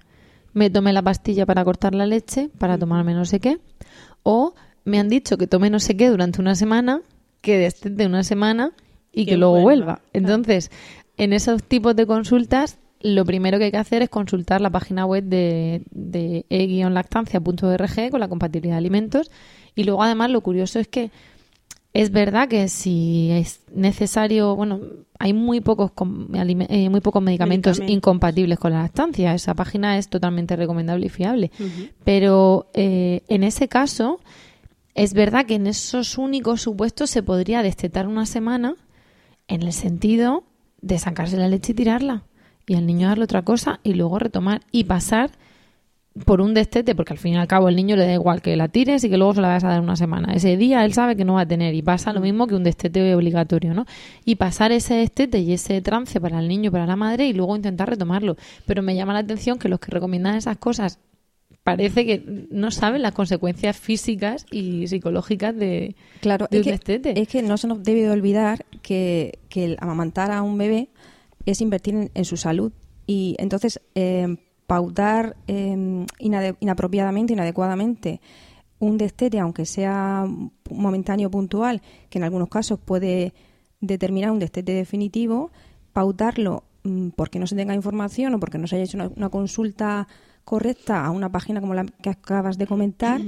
me 0.54 0.70
tome 0.70 0.94
la 0.94 1.02
pastilla 1.02 1.46
para 1.46 1.66
cortar 1.66 1.94
la 1.96 2.06
leche 2.06 2.50
para 2.58 2.78
tomarme 2.78 3.14
no 3.14 3.26
sé 3.26 3.42
qué 3.42 3.60
o 4.24 4.54
me 4.86 5.00
han 5.00 5.10
dicho 5.10 5.38
que 5.38 5.48
tome 5.48 5.70
no 5.70 5.80
sé 5.80 5.96
qué 5.96 6.10
durante 6.10 6.42
una 6.42 6.56
semana 6.56 7.02
que 7.42 7.58
destete 7.58 8.06
una 8.06 8.24
semana 8.24 8.72
y 9.12 9.26
que, 9.26 9.32
Que 9.32 9.38
luego 9.38 9.62
vuelva. 9.62 9.86
vuelva, 9.86 10.02
Entonces, 10.14 10.72
en 11.18 11.34
esos 11.34 11.64
tipos 11.64 11.96
de 11.96 12.08
consultas 12.08 12.78
lo 13.02 13.26
primero 13.26 13.58
que 13.58 13.66
hay 13.66 13.72
que 13.72 13.78
hacer 13.78 14.02
es 14.02 14.10
consultar 14.10 14.62
la 14.62 14.70
página 14.70 15.06
web 15.06 15.26
de, 15.26 15.82
de 15.92 16.46
e-lactancia.org 16.50 18.10
con 18.10 18.20
la 18.20 18.30
compatibilidad 18.30 18.76
de 18.76 18.78
alimentos 18.78 19.30
y 19.76 19.84
luego 19.84 20.04
además 20.04 20.32
lo 20.32 20.40
curioso 20.42 20.80
es 20.80 20.88
que 20.88 21.12
es 21.94 22.12
verdad 22.12 22.48
que 22.48 22.68
si 22.70 23.30
es 23.32 23.62
necesario, 23.72 24.56
bueno, 24.56 24.82
hay 25.20 25.34
muy 25.34 25.62
pocos 25.62 25.92
eh, 25.92 26.90
muy 26.90 27.02
pocos 27.02 27.22
medicamentos, 27.22 27.78
Medicamentos. 27.78 27.96
incompatibles 27.96 28.58
con 28.58 28.72
la 28.72 28.82
lactancia. 28.82 29.34
Esa 29.36 29.54
página 29.54 29.98
es 30.00 30.10
totalmente 30.10 30.56
recomendable 30.56 31.06
y 31.06 31.10
fiable. 31.10 31.52
Pero 32.04 32.68
eh, 32.74 33.22
en 33.28 33.44
ese 33.44 33.68
caso, 33.68 34.20
es 34.96 35.14
verdad 35.14 35.46
que 35.46 35.56
en 35.56 35.68
esos 35.68 36.18
únicos 36.18 36.62
supuestos 36.62 37.12
se 37.12 37.22
podría 37.22 37.62
destetar 37.62 38.08
una 38.08 38.26
semana 38.26 38.76
en 39.48 39.62
el 39.62 39.72
sentido 39.72 40.44
de 40.82 40.98
sacarse 40.98 41.38
la 41.38 41.48
leche 41.48 41.74
y 41.74 41.76
tirarla. 41.76 42.24
Y 42.66 42.74
al 42.74 42.88
niño 42.88 43.08
darle 43.08 43.26
otra 43.26 43.44
cosa 43.44 43.80
y 43.84 43.94
luego 43.94 44.18
retomar 44.18 44.62
y 44.72 44.86
pasar 44.86 45.30
por 46.26 46.42
un 46.42 46.54
destete, 46.54 46.94
porque 46.94 47.14
al 47.14 47.18
fin 47.20 47.34
y 47.34 47.38
al 47.38 47.48
cabo 47.48 47.70
el 47.70 47.76
niño 47.76 47.96
le 47.96 48.06
da 48.06 48.14
igual 48.14 48.42
que 48.42 48.56
la 48.56 48.68
tires 48.68 49.04
y 49.04 49.10
que 49.10 49.18
luego 49.18 49.34
se 49.34 49.42
la 49.42 49.48
vas 49.48 49.64
a 49.64 49.70
dar 49.70 49.82
una 49.82 49.96
semana. 49.96 50.34
Ese 50.34 50.58
día 50.58 50.86
él 50.86 50.94
sabe 50.94 51.16
que 51.16 51.26
no 51.26 51.34
va 51.34 51.42
a 51.42 51.48
tener 51.48 51.74
y 51.74 51.82
pasa 51.82 52.14
lo 52.14 52.22
mismo 52.22 52.46
que 52.46 52.54
un 52.56 52.64
destete 52.64 53.16
obligatorio, 53.16 53.74
¿no? 53.74 53.86
Y 54.24 54.36
pasar 54.36 54.72
ese 54.72 54.94
destete 54.94 55.40
y 55.40 55.54
ese 55.54 55.82
trance 55.82 56.22
para 56.22 56.40
el 56.40 56.48
niño, 56.48 56.72
para 56.72 56.86
la 56.86 56.96
madre 56.96 57.26
y 57.28 57.34
luego 57.34 57.56
intentar 57.56 57.90
retomarlo. 57.90 58.36
Pero 58.68 58.84
me 58.84 58.96
llama 58.96 59.14
la 59.14 59.20
atención 59.20 59.58
que 59.58 59.70
los 59.70 59.80
que 59.80 59.90
recomiendan 59.92 60.36
esas 60.36 60.58
cosas 60.58 61.00
parece 61.64 62.06
que 62.06 62.48
no 62.52 62.72
saben 62.72 63.02
las 63.02 63.14
consecuencias 63.14 63.78
físicas 63.78 64.46
y 64.52 64.86
psicológicas 64.88 65.56
de, 65.56 65.96
Claro, 66.20 66.48
de 66.52 66.58
es 66.58 66.62
un 66.62 66.66
que, 66.66 66.72
destete. 66.72 67.20
es 67.22 67.28
que 67.28 67.42
no 67.42 67.58
se 67.58 67.68
nos 67.68 67.84
debe 67.84 68.02
de 68.04 68.12
olvidar 68.12 68.66
que, 68.82 69.40
que 69.50 69.66
el 69.66 69.78
amamantar 69.80 70.30
a 70.32 70.42
un 70.42 70.58
bebé 70.58 70.90
es 71.46 71.62
invertir 71.62 71.96
en, 71.96 72.12
en 72.14 72.26
su 72.26 72.38
salud. 72.38 72.72
Y 73.08 73.36
entonces, 73.40 73.82
eh, 73.96 74.36
pautar 74.68 75.36
eh, 75.48 76.06
inade- 76.20 76.56
inapropiadamente, 76.60 77.34
inadecuadamente 77.34 78.22
un 78.80 78.98
destete, 78.98 79.40
aunque 79.40 79.66
sea 79.66 80.28
momentáneo 80.70 81.30
puntual, 81.32 81.82
que 82.10 82.18
en 82.20 82.24
algunos 82.26 82.50
casos 82.50 82.80
puede 82.80 83.34
determinar 83.80 84.32
un 84.32 84.40
destete 84.40 84.74
definitivo, 84.74 85.52
pautarlo 85.94 86.64
mm, 86.84 87.10
porque 87.16 87.40
no 87.40 87.48
se 87.48 87.56
tenga 87.56 87.74
información 87.76 88.34
o 88.34 88.40
porque 88.40 88.58
no 88.58 88.68
se 88.68 88.76
haya 88.76 88.86
hecho 88.86 88.98
una, 88.98 89.10
una 89.16 89.30
consulta 89.30 90.08
correcta 90.44 91.06
a 91.06 91.12
una 91.12 91.32
página 91.32 91.62
como 91.62 91.74
la 91.74 91.86
que 91.86 92.10
acabas 92.10 92.58
de 92.58 92.68
comentar, 92.68 93.22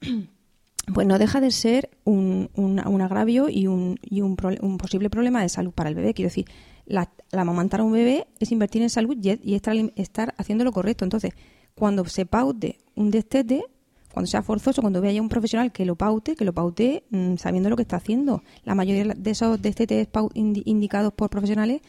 pues 0.94 1.06
no 1.06 1.18
deja 1.18 1.40
de 1.40 1.50
ser 1.50 1.90
un, 2.04 2.50
un- 2.54 2.80
un 2.86 3.00
agravio 3.02 3.48
y, 3.48 3.66
un, 3.66 3.98
y 4.02 4.22
un, 4.22 4.36
prole- 4.36 4.58
un 4.62 4.78
posible 4.78 5.10
problema 5.10 5.42
de 5.42 5.48
salud 5.48 5.72
para 5.72 5.90
el 5.90 5.94
bebé. 5.94 6.14
Quiero 6.14 6.28
decir, 6.28 6.46
la, 6.88 7.10
la 7.30 7.42
amamantar 7.42 7.80
a 7.80 7.84
un 7.84 7.92
bebé 7.92 8.26
es 8.40 8.50
invertir 8.50 8.82
en 8.82 8.90
salud 8.90 9.16
y, 9.20 9.38
y 9.42 9.54
estar, 9.54 9.76
estar 9.96 10.34
haciendo 10.38 10.64
lo 10.64 10.72
correcto. 10.72 11.04
Entonces, 11.04 11.34
cuando 11.74 12.04
se 12.06 12.26
paute 12.26 12.78
un 12.96 13.10
destete, 13.10 13.64
cuando 14.12 14.26
sea 14.26 14.42
forzoso, 14.42 14.80
cuando 14.80 15.00
vea 15.00 15.20
un 15.20 15.28
profesional 15.28 15.70
que 15.70 15.84
lo 15.84 15.94
paute, 15.94 16.34
que 16.34 16.44
lo 16.44 16.52
paute 16.52 17.04
mm, 17.10 17.36
sabiendo 17.36 17.70
lo 17.70 17.76
que 17.76 17.82
está 17.82 17.96
haciendo. 17.96 18.42
La 18.64 18.74
mayoría 18.74 19.14
de 19.14 19.30
esos 19.30 19.60
destetes 19.60 20.08
indicados 20.34 21.12
por 21.12 21.30
profesionales, 21.30 21.82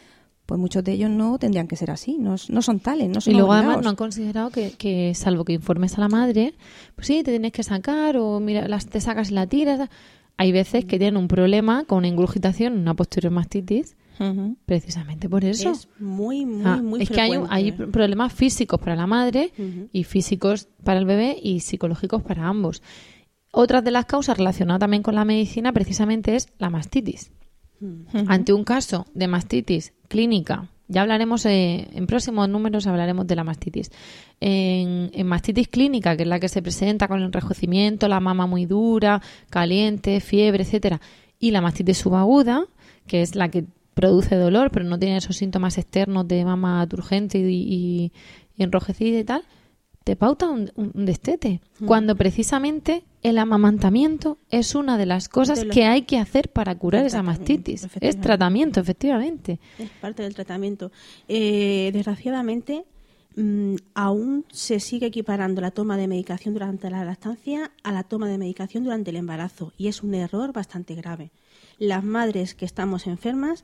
pues 0.46 0.60
muchos 0.60 0.84
de 0.84 0.94
ellos 0.94 1.10
no 1.10 1.40
tendrían 1.40 1.68
que 1.68 1.76
ser 1.76 1.92
así, 1.92 2.18
no, 2.18 2.36
no 2.50 2.62
son 2.62 2.80
tales, 2.80 3.10
no 3.10 3.22
son 3.22 3.34
Y 3.34 3.38
luego 3.38 3.54
además 3.54 3.82
no 3.82 3.90
han 3.90 3.96
considerado 3.96 4.50
que, 4.50 4.72
que 4.72 5.14
salvo 5.16 5.46
que 5.46 5.54
informes 5.54 5.98
a 5.98 6.02
la 6.02 6.10
madre, 6.10 6.54
pues 6.96 7.08
sí, 7.08 7.24
te 7.24 7.32
tienes 7.32 7.52
que 7.52 7.64
sacar 7.64 8.18
o 8.18 8.40
mira, 8.40 8.68
las, 8.68 8.88
te 8.88 9.00
sacas 9.00 9.32
y 9.32 9.34
la 9.34 9.48
tiras. 9.48 9.90
Hay 10.38 10.52
veces 10.52 10.86
que 10.86 10.98
tienen 10.98 11.18
un 11.18 11.28
problema 11.28 11.84
con 11.86 12.00
una 12.00 12.08
ingurgitación, 12.08 12.78
una 12.78 12.94
posterior 12.94 13.32
mastitis, 13.32 13.96
Precisamente 14.66 15.30
por 15.30 15.46
eso. 15.46 15.72
Es 15.72 15.88
muy, 16.00 16.46
muy, 16.46 16.64
Ah, 16.66 16.82
muy 16.82 17.02
es 17.04 17.10
que 17.10 17.22
hay, 17.22 17.32
hay 17.50 17.72
problemas 17.72 18.34
físicos 18.34 18.80
para 18.80 18.96
la 18.96 19.08
madre 19.08 19.52
y 19.94 20.04
físicos 20.04 20.68
para 20.84 21.00
el 21.00 21.06
bebé 21.06 21.38
y 21.42 21.62
psicológicos 21.62 22.22
para 22.22 22.48
ambos. 22.48 22.82
Otra 23.52 23.82
de 23.82 23.92
las 23.92 24.06
causas 24.06 24.38
relacionadas 24.38 24.82
también 24.82 25.04
con 25.04 25.16
la 25.16 25.26
medicina 25.26 25.74
precisamente 25.74 26.36
es 26.36 26.48
la 26.60 26.70
mastitis. 26.70 27.32
Ante 28.28 28.52
un 28.52 28.66
caso 28.66 29.06
de 29.14 29.28
mastitis 29.28 29.94
clínica, 30.10 30.70
ya 30.90 31.04
hablaremos 31.04 31.46
eh, 31.46 31.88
en 31.94 32.08
próximos 32.08 32.50
números 32.50 32.88
hablaremos 32.88 33.26
de 33.26 33.36
la 33.36 33.44
mastitis. 33.44 33.92
En, 34.42 35.12
en 35.14 35.28
mastitis 35.28 35.68
clínica, 35.68 36.18
que 36.18 36.24
es 36.24 36.30
la 36.30 36.40
que 36.40 36.50
se 36.50 36.62
presenta 36.62 37.08
con 37.08 37.20
el 37.20 37.26
enrojecimiento, 37.26 38.08
la 38.08 38.20
mama 38.20 38.48
muy 38.48 38.66
dura, 38.66 39.22
caliente, 39.50 40.20
fiebre, 40.20 40.64
etcétera, 40.64 41.00
y 41.40 41.52
la 41.52 41.62
mastitis 41.62 42.00
subaguda, 42.00 42.66
que 43.08 43.22
es 43.22 43.36
la 43.36 43.50
que 43.50 43.66
produce 44.00 44.36
dolor, 44.36 44.72
pero 44.72 44.86
no 44.86 44.98
tiene 44.98 45.18
esos 45.18 45.36
síntomas 45.38 45.78
externos 45.78 46.28
de 46.28 46.46
mama 46.46 46.86
turgente 46.88 47.38
y, 47.40 47.44
y- 47.46 48.12
y 48.56 48.64
enrojecida 48.64 49.20
y 49.20 49.24
tal, 49.24 49.44
te 50.04 50.16
pauta 50.16 50.48
un, 50.50 50.72
un 50.76 51.06
destete. 51.06 51.60
Cuando 51.86 52.16
precisamente 52.16 53.04
el 53.22 53.38
amamantamiento 53.38 54.38
es 54.50 54.74
una 54.76 54.98
de 54.98 55.06
las 55.06 55.28
cosas 55.30 55.60
De 55.60 55.66
los- 55.66 55.74
que 55.76 55.86
hay 55.86 56.04
que 56.04 56.18
hacer 56.18 56.50
para 56.50 56.76
curar 56.76 57.06
esa 57.06 57.22
mastitis. 57.24 57.88
Es 58.00 58.20
tratamiento, 58.22 58.80
efectivamente. 58.80 59.60
Es 59.78 59.90
parte 60.02 60.24
del 60.24 60.34
tratamiento. 60.34 60.92
Eh, 61.28 61.92
desgraciadamente, 61.94 62.86
mm, 63.36 63.76
aún 63.94 64.46
se 64.52 64.80
sigue 64.80 65.08
equiparando 65.08 65.62
la 65.62 65.72
toma 65.72 65.96
de 65.98 66.08
medicación 66.08 66.54
durante 66.54 66.90
la 66.90 67.04
lactancia 67.06 67.72
a 67.84 67.92
la 67.92 68.04
toma 68.04 68.28
de 68.30 68.38
medicación 68.38 68.84
durante 68.84 69.12
el 69.12 69.18
embarazo 69.18 69.74
y 69.78 69.88
es 69.88 70.02
un 70.04 70.14
error 70.16 70.54
bastante 70.54 70.96
grave. 70.96 71.32
Las 71.80 72.04
madres 72.04 72.54
que 72.56 72.66
estamos 72.66 73.08
enfermas 73.08 73.64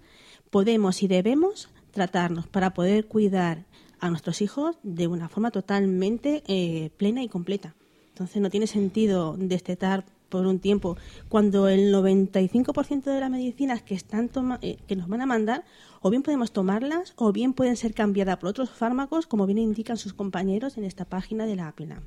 podemos 0.50 1.04
y 1.04 1.08
debemos 1.08 1.70
tratarnos 1.92 2.48
para 2.48 2.74
poder 2.74 3.06
cuidar 3.06 3.66
a 4.00 4.10
nuestros 4.10 4.42
hijos 4.42 4.78
de 4.84 5.08
una 5.08 5.30
forma 5.30 5.52
totalmente 5.52 6.44
eh, 6.48 6.90
plena 6.98 7.24
y 7.24 7.28
completa. 7.30 7.76
Entonces 8.10 8.42
no 8.42 8.50
tiene 8.50 8.68
sentido 8.68 9.36
destetar 9.38 10.06
por 10.30 10.48
un 10.48 10.60
tiempo 10.60 10.98
cuando 11.30 11.68
el 11.68 11.94
95% 11.94 13.04
de 13.04 13.20
las 13.20 13.30
medicinas 13.30 13.82
que 13.82 13.94
están 13.94 14.28
toma- 14.30 14.60
eh, 14.62 14.78
que 14.88 14.96
nos 14.96 15.08
van 15.08 15.22
a 15.22 15.26
mandar 15.26 15.64
o 16.02 16.10
bien 16.10 16.24
podemos 16.24 16.52
tomarlas 16.52 17.14
o 17.16 17.32
bien 17.32 17.54
pueden 17.54 17.76
ser 17.78 17.94
cambiadas 17.94 18.38
por 18.38 18.50
otros 18.50 18.70
fármacos 18.70 19.28
como 19.28 19.46
bien 19.46 19.60
indican 19.60 19.98
sus 19.98 20.14
compañeros 20.14 20.78
en 20.78 20.84
esta 20.86 21.06
página 21.06 21.46
de 21.46 21.56
la 21.56 21.68
APLAN. 21.68 22.02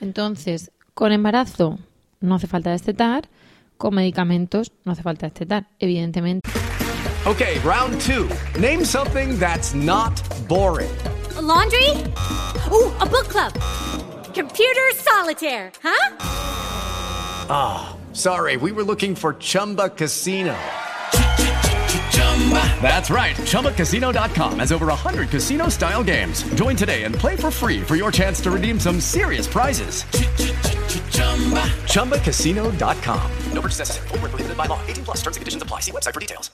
Entonces, 0.00 0.70
con 0.94 1.12
embarazo 1.12 1.78
no 2.20 2.36
hace 2.36 2.46
falta 2.46 2.70
destetar, 2.70 3.28
con 3.82 3.96
medicamentos 3.96 4.70
no 4.84 4.92
hace 4.92 5.02
falta 5.02 5.26
destetar, 5.26 5.66
evidentemente. 5.80 6.48
Okay, 7.26 7.58
round 7.64 8.00
two. 8.00 8.28
Name 8.60 8.84
something 8.84 9.36
that's 9.40 9.74
not 9.74 10.12
boring. 10.48 10.90
laundry? 11.40 11.90
Ooh, 12.70 12.92
a 13.00 13.06
book 13.06 13.28
club. 13.28 13.52
Computer 14.34 14.88
solitaire, 14.94 15.72
huh? 15.82 16.12
Sorry, 18.12 18.56
we 18.56 18.70
were 18.70 18.84
looking 18.84 19.16
for 19.16 19.34
Chumba 19.34 19.88
Casino. 19.88 20.54
That's 22.82 23.10
right. 23.10 23.34
ChumbaCasino.com 23.36 24.58
has 24.58 24.72
over 24.72 24.86
100 24.86 25.30
casino 25.30 25.68
style 25.68 26.04
games. 26.04 26.42
Join 26.54 26.76
today 26.76 27.04
and 27.04 27.14
play 27.14 27.36
for 27.36 27.50
free 27.50 27.80
for 27.80 27.96
your 27.96 28.12
chance 28.12 28.40
to 28.42 28.50
redeem 28.50 28.78
some 28.78 29.00
serious 29.00 29.46
prizes. 29.46 30.04
ChumbaCasino.com. 31.86 33.30
No 33.52 33.60
purchase 33.60 33.78
necessary. 33.78 34.08
Void 34.08 34.22
where 34.22 34.30
prohibited 34.30 34.56
by 34.56 34.66
law. 34.66 34.80
18 34.86 35.04
plus 35.04 35.18
terms 35.18 35.36
and 35.36 35.42
conditions 35.42 35.62
apply. 35.62 35.80
See 35.80 35.92
website 35.92 36.14
for 36.14 36.20
details. 36.20 36.50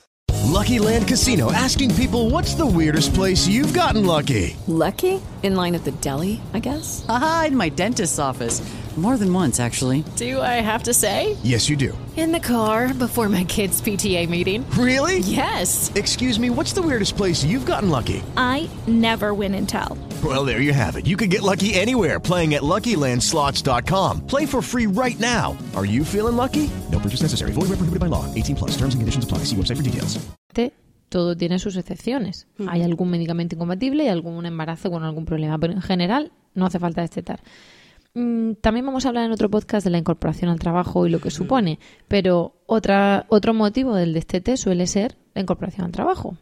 Lucky 0.49 0.79
Land 0.79 1.07
Casino 1.07 1.51
asking 1.51 1.93
people 1.95 2.29
what's 2.29 2.55
the 2.55 2.65
weirdest 2.65 3.13
place 3.13 3.47
you've 3.47 3.73
gotten 3.73 4.05
lucky? 4.05 4.57
Lucky? 4.67 5.21
In 5.43 5.55
line 5.55 5.75
at 5.75 5.83
the 5.83 5.91
deli, 5.91 6.41
I 6.53 6.59
guess? 6.59 7.05
Haha, 7.07 7.45
in 7.45 7.55
my 7.55 7.69
dentist's 7.69 8.19
office. 8.19 8.59
More 8.99 9.15
than 9.15 9.33
once, 9.33 9.61
actually. 9.61 10.03
Do 10.17 10.41
I 10.41 10.59
have 10.59 10.83
to 10.83 10.93
say? 10.93 11.37
Yes, 11.41 11.69
you 11.69 11.77
do. 11.77 11.97
In 12.17 12.33
the 12.33 12.39
car 12.39 12.93
before 12.93 13.29
my 13.29 13.45
kids' 13.45 13.81
PTA 13.81 14.27
meeting. 14.27 14.69
Really? 14.71 15.19
Yes. 15.19 15.89
Excuse 15.95 16.37
me, 16.37 16.49
what's 16.49 16.73
the 16.73 16.81
weirdest 16.81 17.15
place 17.15 17.41
you've 17.41 17.65
gotten 17.65 17.89
lucky? 17.89 18.21
I 18.35 18.69
never 18.87 19.33
win 19.33 19.55
and 19.55 19.69
tell. 19.69 19.97
Well, 20.21 20.43
there 20.43 20.59
you 20.59 20.73
have 20.73 20.97
it. 20.97 21.07
You 21.07 21.15
can 21.15 21.29
get 21.29 21.43
lucky 21.43 21.73
anywhere 21.75 22.19
playing 22.19 22.55
at 22.55 22.61
LuckyLandSlots.com. 22.61 24.27
Play 24.27 24.45
for 24.45 24.61
free 24.61 24.85
right 24.85 25.17
now. 25.17 25.57
Are 25.77 25.85
you 25.85 26.03
feeling 26.03 26.35
lucky? 26.35 26.69
No 26.91 26.99
purchase 26.99 27.21
necessary. 27.21 27.53
Void 27.53 27.69
where 27.69 27.79
prohibited 27.79 28.01
by 28.01 28.07
law. 28.07 28.25
18 28.35 28.57
plus. 28.57 28.71
Terms 28.71 28.95
and 28.95 28.99
conditions 28.99 29.23
apply. 29.23 29.45
See 29.45 29.55
website 29.55 29.77
for 29.77 29.83
details. 29.83 30.19
Todo 31.09 31.35
tiene 31.35 31.57
sus 31.57 31.75
excepciones. 31.75 32.47
Hmm. 32.57 32.69
Hay 32.69 32.83
algún 32.83 33.09
medicamento 33.09 33.55
incompatible 33.55 34.03
y 34.03 34.07
algún 34.07 34.45
embarazo 34.45 34.91
con 34.91 35.03
algún 35.03 35.25
problema, 35.25 35.57
pero 35.57 35.73
en 35.73 35.81
general 35.81 36.31
no 36.53 36.67
hace 36.67 36.77
falta 36.79 37.01
destetar. 37.01 37.41
Mm, 38.13 38.53
También 38.61 38.85
vamos 38.85 39.05
a 39.05 39.09
hablar 39.09 39.25
en 39.25 39.31
otro 39.31 39.49
podcast 39.49 39.83
de 39.83 39.91
la 39.91 39.97
incorporación 39.99 40.49
al 40.49 40.59
trabajo 40.59 41.05
y 41.05 41.09
lo 41.09 41.19
que 41.21 41.29
supone, 41.31 41.79
pero 42.07 42.55
otra, 42.65 43.25
otro 43.29 43.53
motivo 43.53 43.93
del 43.95 44.13
destete 44.13 44.57
suele 44.57 44.87
ser 44.87 45.15
la 45.35 45.41
incorporación 45.41 45.85
al 45.85 45.91
trabajo. 45.91 46.37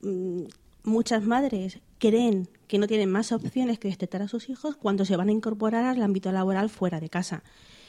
Mm, 0.00 0.44
Muchas 0.84 1.24
madres 1.24 1.80
creen 1.98 2.48
que 2.68 2.78
no 2.78 2.86
tienen 2.86 3.10
más 3.10 3.32
opciones 3.32 3.78
que 3.80 3.88
destetar 3.88 4.22
a 4.22 4.28
sus 4.28 4.48
hijos 4.48 4.76
cuando 4.76 5.04
se 5.04 5.16
van 5.16 5.28
a 5.28 5.32
incorporar 5.32 5.84
al 5.84 6.00
ámbito 6.00 6.30
laboral 6.30 6.70
fuera 6.70 7.00
de 7.00 7.08
casa. 7.08 7.42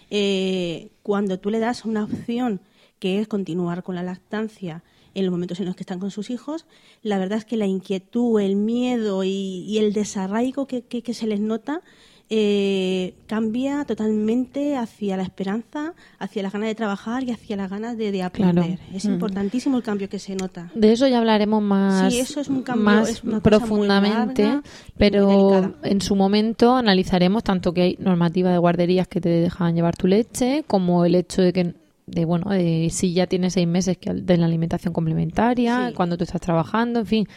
Eh, 0.09 0.89
cuando 1.03 1.39
tú 1.39 1.51
le 1.51 1.59
das 1.59 1.86
una 1.86 2.05
opción 2.05 2.59
que 3.00 3.19
es 3.19 3.27
continuar 3.27 3.83
con 3.83 3.93
la 3.93 4.01
lactancia 4.01 4.83
en 5.13 5.25
los 5.25 5.31
momentos 5.31 5.59
en 5.59 5.67
los 5.67 5.75
que 5.75 5.83
están 5.83 6.00
con 6.00 6.09
sus 6.09 6.31
hijos, 6.31 6.65
la 7.03 7.19
verdad 7.19 7.38
es 7.38 7.45
que 7.45 7.55
la 7.57 7.67
inquietud, 7.67 8.39
el 8.41 8.55
miedo 8.55 9.24
y, 9.24 9.29
y 9.67 9.77
el 9.77 9.93
desarraigo 9.93 10.65
que, 10.65 10.81
que- 10.81 11.03
que 11.03 11.13
se 11.13 11.27
les 11.27 11.39
nota 11.39 11.81
eh, 12.29 13.13
cambia 13.25 13.86
totalmente 13.86 14.75
hacia 14.75 15.15
la 15.15 15.24
esperanza, 15.24 15.93
hacia 16.19 16.43
las 16.43 16.51
ganas 16.51 16.67
de 16.67 16.75
trabajar 16.75 17.24
y 17.24 17.31
hacia 17.31 17.55
las 17.55 17.69
ganas 17.69 17.98
de, 17.98 18.12
de 18.12 18.24
aprender. 18.24 18.79
Es 18.93 19.05
importantísimo 19.05 19.77
el 19.77 19.84
cambio 19.84 20.10
que 20.10 20.19
se 20.19 20.36
nota. 20.36 20.69
De 20.75 20.91
eso 20.91 21.07
ya 21.07 21.19
hablaremos 21.19 21.62
más, 21.62 22.12
Sí, 22.13 22.19
eso 22.19 22.41
es 22.41 22.50
un 22.50 22.63
cambio, 22.63 22.84
más 22.86 23.10
es 23.10 23.24
una 23.24 23.39
profundamente, 23.39 24.43
larga 24.43 24.63
pero 24.98 25.74
en 25.84 26.01
su 26.01 26.15
momento 26.15 26.75
analizaremos 26.75 27.43
tanto 27.43 27.74
que 27.74 27.81
hay 27.81 27.96
normativa 28.00 28.51
de 28.51 28.57
guarderías 28.57 29.07
que 29.07 29.22
te 29.22 29.29
dejan 29.29 29.75
llevar 29.75 29.96
tu 29.96 30.07
leche, 30.07 30.63
como 30.67 31.05
el 31.05 31.15
hecho 31.15 31.41
de 31.41 31.53
que 31.53 31.74
de 32.07 32.24
bueno, 32.24 32.51
de 32.51 32.88
si 32.89 33.13
ya 33.13 33.27
tienes 33.27 33.51
seis 33.53 33.67
meses 33.67 33.98
que 33.98 34.13
de 34.13 34.38
la 34.38 34.46
alimentación 34.46 34.93
complementaria, 34.93 35.89
Sí. 35.89 35.93
cuando 35.93 36.17
tú 36.17 36.24
estás 36.24 36.39
trabajando, 36.39 37.00
en 37.01 37.05
fin, 37.05 37.27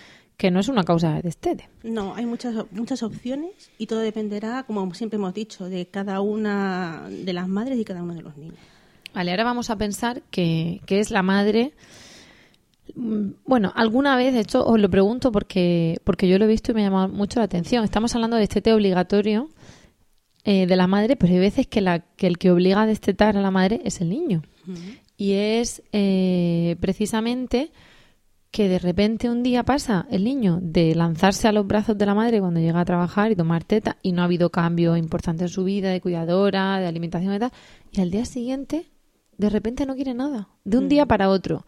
que 0.41 0.51
no 0.51 0.59
es 0.59 0.69
una 0.69 0.85
causa 0.85 1.17
de 1.17 1.21
destete. 1.21 1.69
No, 1.83 2.15
hay 2.15 2.25
muchas, 2.25 2.55
muchas 2.71 3.03
opciones 3.03 3.51
y 3.77 3.87
todo 3.87 3.99
dependerá, 3.99 4.63
como 4.63 4.95
siempre 4.95 5.19
hemos 5.19 5.35
dicho, 5.35 5.69
de 5.69 5.85
cada 5.85 6.23
una 6.23 7.11
de 7.11 7.35
las 7.35 7.47
madres 7.47 7.79
y 7.79 7.85
cada 7.85 8.03
uno 8.03 8.15
de 8.15 8.23
los 8.23 8.39
niños. 8.39 8.57
Vale, 9.13 9.33
ahora 9.33 9.45
vamos 9.45 9.69
a 9.69 9.77
pensar 9.77 10.23
que, 10.31 10.81
que 10.87 10.99
es 10.99 11.11
la 11.11 11.23
madre. 11.23 11.75
Mm, 12.95 13.33
Bueno, 13.45 13.71
alguna 13.77 14.17
vez, 14.17 14.33
de 14.33 14.41
hecho, 14.41 14.65
os 14.65 14.81
lo 14.81 14.89
pregunto 14.89 15.31
porque, 15.31 15.99
porque 16.05 16.27
yo 16.27 16.39
lo 16.39 16.47
he 16.47 16.49
visto 16.49 16.73
y 16.73 16.75
me 16.75 16.81
ha 16.81 16.85
llamado 16.85 17.09
mucho 17.09 17.39
la 17.39 17.45
atención. 17.45 17.85
Estamos 17.85 18.15
hablando 18.15 18.37
de 18.37 18.41
destete 18.41 18.73
obligatorio 18.73 19.51
eh, 20.45 20.65
de 20.65 20.77
la 20.77 20.87
madre, 20.87 21.17
pero 21.17 21.35
hay 21.35 21.39
veces 21.39 21.67
que, 21.67 21.83
la, 21.83 21.99
que 21.99 22.27
el 22.27 22.39
que 22.39 22.51
obliga 22.51 22.81
a 22.81 22.87
destetar 22.87 23.37
a 23.37 23.43
la 23.43 23.51
madre 23.51 23.83
es 23.85 24.01
el 24.01 24.09
niño. 24.09 24.41
Y 25.19 25.33
es 25.33 25.83
eh, 25.93 26.77
precisamente 26.81 27.73
que 28.51 28.69
de 28.69 28.79
repente 28.81 29.31
un 29.31 29.43
día 29.43 29.63
pasa 29.63 30.07
el 30.11 30.25
niño 30.25 30.59
de 30.61 30.95
lanzarse 30.95 31.47
a 31.47 31.53
los 31.53 31.67
brazos 31.67 31.97
de 31.97 32.07
la 32.07 32.15
madre 32.15 32.41
cuando 32.41 32.59
llega 32.61 32.81
a 32.81 32.85
trabajar 32.85 33.31
y 33.31 33.37
tomar 33.37 33.63
teta 33.65 33.97
y 34.03 34.13
no 34.13 34.23
ha 34.23 34.25
habido 34.25 34.51
cambio 34.51 34.97
importante 34.97 35.45
en 35.45 35.49
su 35.49 35.63
vida 35.65 35.91
de 35.91 36.01
cuidadora, 36.01 36.79
de 36.81 36.87
alimentación 36.87 37.33
y 37.35 37.39
tal, 37.39 37.53
y 37.93 38.01
al 38.01 38.11
día 38.11 38.25
siguiente 38.25 38.87
de 39.39 39.51
repente 39.51 39.87
no 39.87 39.95
quiere 39.95 40.15
nada, 40.15 40.49
de 40.65 40.79
un 40.79 40.89
día 40.89 41.07
para 41.07 41.31
otro. 41.31 41.65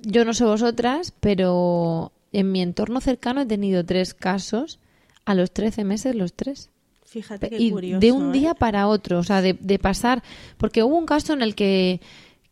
Yo 0.00 0.24
no 0.24 0.34
sé 0.34 0.44
vosotras, 0.44 1.12
pero 1.20 2.10
en 2.32 2.50
mi 2.50 2.62
entorno 2.62 3.00
cercano 3.00 3.42
he 3.42 3.46
tenido 3.46 3.84
tres 3.84 4.14
casos 4.14 4.80
a 5.24 5.34
los 5.34 5.52
13 5.52 5.84
meses 5.84 6.14
los 6.16 6.32
tres. 6.32 6.70
Fíjate 7.04 7.50
qué 7.50 7.58
Y 7.60 7.70
curioso. 7.70 8.00
de 8.00 8.10
un 8.10 8.30
¿eh? 8.30 8.32
día 8.32 8.54
para 8.54 8.88
otro, 8.88 9.18
o 9.18 9.22
sea, 9.22 9.42
de, 9.42 9.52
de 9.52 9.78
pasar, 9.78 10.22
porque 10.56 10.82
hubo 10.82 10.96
un 10.96 11.06
caso 11.06 11.34
en 11.34 11.42
el 11.42 11.54
que 11.54 12.00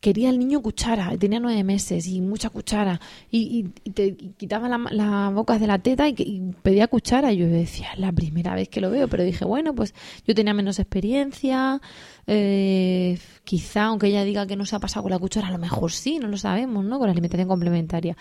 quería 0.00 0.30
el 0.30 0.38
niño 0.38 0.62
cuchara, 0.62 1.14
tenía 1.19 1.40
nueve 1.40 1.62
meses 1.62 2.07
y 2.09 2.21
mucha 2.23 2.49
cuchara, 2.49 3.00
y, 3.30 3.38
y- 3.61 3.73
y 3.85 3.90
te 3.90 4.07
y 4.07 4.35
quitaba 4.38 4.66
la, 4.69 4.78
la 4.90 5.28
boca 5.30 5.59
de 5.59 5.66
la 5.66 5.78
teta 5.78 6.09
y, 6.09 6.14
pedía 6.62 6.88
cuchara, 6.88 7.33
y 7.33 7.37
yo 7.38 7.47
decía, 7.49 7.88
es 7.92 7.99
la 7.99 8.11
primera 8.11 8.54
vez 8.54 8.69
que 8.71 8.80
lo 8.80 8.90
veo, 8.90 9.09
pero 9.09 9.23
dije, 9.25 9.45
bueno, 9.45 9.75
pues 9.75 9.95
yo 10.26 10.35
tenía 10.35 10.54
menos 10.54 10.78
experiencia, 10.78 11.80
eh, 12.26 13.19
quizá, 13.45 13.85
aunque 13.85 14.07
ella 14.07 14.25
diga 14.25 14.47
que 14.47 14.57
no 14.57 14.64
se 14.64 14.75
ha 14.76 14.80
pasado 14.80 15.02
con 15.02 15.11
la 15.12 15.19
cuchara, 15.19 15.49
a 15.49 15.52
lo 15.52 15.59
mejor 15.59 15.92
sí, 15.92 16.19
no 16.19 16.28
lo 16.28 16.38
sabemos, 16.38 16.83
¿no? 16.85 16.99
Con 16.99 17.07
la 17.09 17.12
alimentación 17.12 17.49
complementaria. 17.49 18.16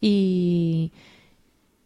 Y, 0.00 0.92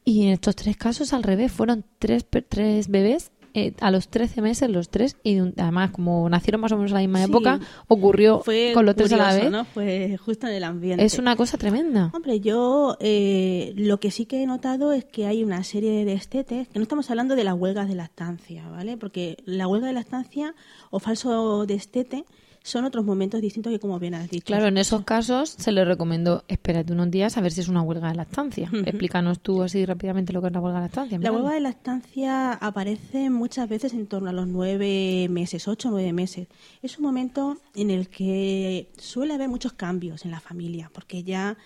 y 0.04 0.24
en 0.26 0.32
estos 0.34 0.56
tres 0.56 0.76
casos, 0.76 1.12
al 1.12 1.22
revés, 1.22 1.52
fueron 1.52 1.84
tres, 1.98 2.26
tres 2.48 2.88
bebés 2.88 3.30
eh, 3.54 3.72
a 3.80 3.90
los 3.90 4.08
13 4.08 4.40
meses, 4.42 4.70
los 4.70 4.88
tres, 4.88 5.16
y 5.22 5.40
un- 5.40 5.54
además, 5.56 5.90
como 5.90 6.28
nacieron 6.28 6.60
más 6.60 6.72
o 6.72 6.76
menos 6.76 6.92
a 6.92 6.94
la 6.96 7.00
misma 7.00 7.18
Sí. 7.18 7.24
época, 7.30 7.60
ocurrió 7.88 8.40
Fue 8.40 8.72
con 8.74 8.86
los 8.86 8.94
tres 8.96 9.12
a 9.12 9.16
la 9.16 9.34
vez. 9.34 9.50
¿no? 9.50 9.64
Fue 9.64 10.16
justo 10.24 10.46
en 10.46 10.54
el 10.54 10.64
ambiente. 10.64 11.04
Es 11.04 11.18
una 11.18 11.36
cosa 11.36 11.58
tremenda. 11.58 12.10
Hombre, 12.14 12.40
yo 12.40 12.96
eh, 13.00 13.72
lo 13.76 14.00
que 14.00 14.10
sí 14.10 14.26
que 14.26 14.42
he 14.42 14.46
notado 14.46 14.92
es 14.92 15.04
que 15.04 15.26
hay 15.26 15.42
una 15.44 15.62
serie 15.64 15.90
de 15.90 16.04
destetes, 16.04 16.68
que 16.68 16.78
no 16.78 16.82
estamos 16.82 17.10
hablando 17.10 17.36
de 17.36 17.44
las 17.44 17.54
huelgas 17.54 17.88
de 17.88 17.94
lactancia, 17.94 18.68
¿vale? 18.68 18.96
Porque 18.96 19.36
la 19.44 19.66
huelga 19.68 19.86
de 19.88 19.92
lactancia 19.94 20.54
o 20.90 20.98
falso 20.98 21.66
destete 21.66 22.24
son 22.62 22.84
otros 22.84 23.04
momentos 23.04 23.40
distintos 23.40 23.72
que 23.72 23.78
como 23.78 23.98
bien 23.98 24.14
has 24.14 24.28
dicho. 24.30 24.46
Claro, 24.46 24.66
en 24.66 24.78
esos 24.78 25.04
casos 25.04 25.50
se 25.50 25.72
le 25.72 25.84
recomendó 25.84 26.44
espérate 26.48 26.92
unos 26.92 27.10
días 27.10 27.36
a 27.36 27.40
ver 27.40 27.52
si 27.52 27.60
es 27.60 27.68
una 27.68 27.82
huelga 27.82 28.08
de 28.08 28.16
lactancia. 28.16 28.70
Explícanos 28.72 29.40
tú 29.40 29.62
así 29.62 29.84
rápidamente 29.84 30.32
lo 30.32 30.40
que 30.40 30.48
es 30.48 30.52
la 30.52 30.60
huelga 30.60 30.80
de 30.80 30.86
lactancia. 30.86 31.18
La 31.18 31.32
huelga 31.32 31.52
de 31.52 31.60
lactancia 31.60 32.52
aparece 32.52 33.30
muchas 33.30 33.68
veces 33.68 33.92
en 33.94 34.06
torno 34.06 34.30
a 34.30 34.32
los 34.32 34.46
nueve 34.46 35.28
meses, 35.30 35.68
ocho 35.68 35.88
o 35.88 35.92
nueve 35.92 36.12
meses. 36.12 36.48
Es 36.82 36.98
un 36.98 37.04
momento 37.04 37.58
en 37.74 37.90
el 37.90 38.08
que 38.08 38.90
suele 38.98 39.34
haber 39.34 39.48
muchos 39.48 39.72
cambios 39.72 40.24
en 40.24 40.30
la 40.30 40.40
familia, 40.40 40.90
porque 40.92 41.22
ya 41.22 41.56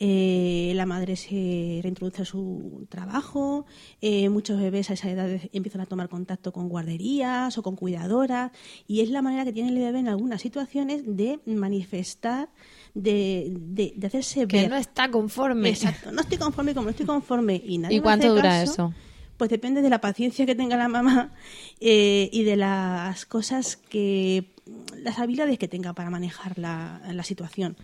eh, 0.00 0.72
la 0.76 0.86
madre 0.86 1.16
se 1.16 1.80
reintroduce 1.82 2.22
a 2.22 2.24
su 2.24 2.86
trabajo, 2.88 3.66
eh, 4.00 4.28
muchos 4.28 4.60
bebés 4.60 4.90
a 4.90 4.92
esa 4.92 5.10
edad 5.10 5.28
empiezan 5.52 5.80
a 5.80 5.86
tomar 5.86 6.08
contacto 6.08 6.52
con 6.52 6.68
guarderías 6.68 7.58
o 7.58 7.62
con 7.62 7.74
cuidadoras, 7.74 8.52
y 8.86 9.00
es 9.00 9.10
la 9.10 9.22
manera 9.22 9.44
que 9.44 9.52
tiene 9.52 9.70
el 9.70 9.78
bebé 9.78 9.98
en 9.98 10.08
algunas 10.08 10.40
situaciones 10.40 11.02
de 11.04 11.40
manifestar, 11.46 12.48
de, 12.94 13.52
de, 13.58 13.92
de 13.96 14.06
hacerse 14.06 14.46
Que 14.46 14.62
ver. 14.62 14.70
no 14.70 14.76
está 14.76 15.10
conforme. 15.10 15.68
Exacto, 15.70 16.12
no 16.12 16.20
estoy 16.20 16.38
conforme 16.38 16.74
como 16.74 16.84
no 16.84 16.90
estoy 16.90 17.06
conforme. 17.06 17.60
¿Y, 17.64 17.78
nadie 17.78 17.96
¿Y 17.96 18.00
cuánto 18.00 18.26
hace 18.26 18.34
dura 18.36 18.50
caso, 18.50 18.72
eso? 18.72 18.94
Pues 19.36 19.50
depende 19.50 19.82
de 19.82 19.90
la 19.90 20.00
paciencia 20.00 20.46
que 20.46 20.54
tenga 20.54 20.76
la 20.76 20.88
mamá 20.88 21.32
eh, 21.80 22.28
y 22.32 22.44
de 22.44 22.56
las 22.56 23.26
cosas 23.26 23.76
que. 23.76 24.52
las 24.96 25.18
habilidades 25.18 25.58
que 25.58 25.68
tenga 25.68 25.92
para 25.92 26.10
manejar 26.10 26.58
la, 26.58 27.00
la 27.12 27.22
situación. 27.24 27.76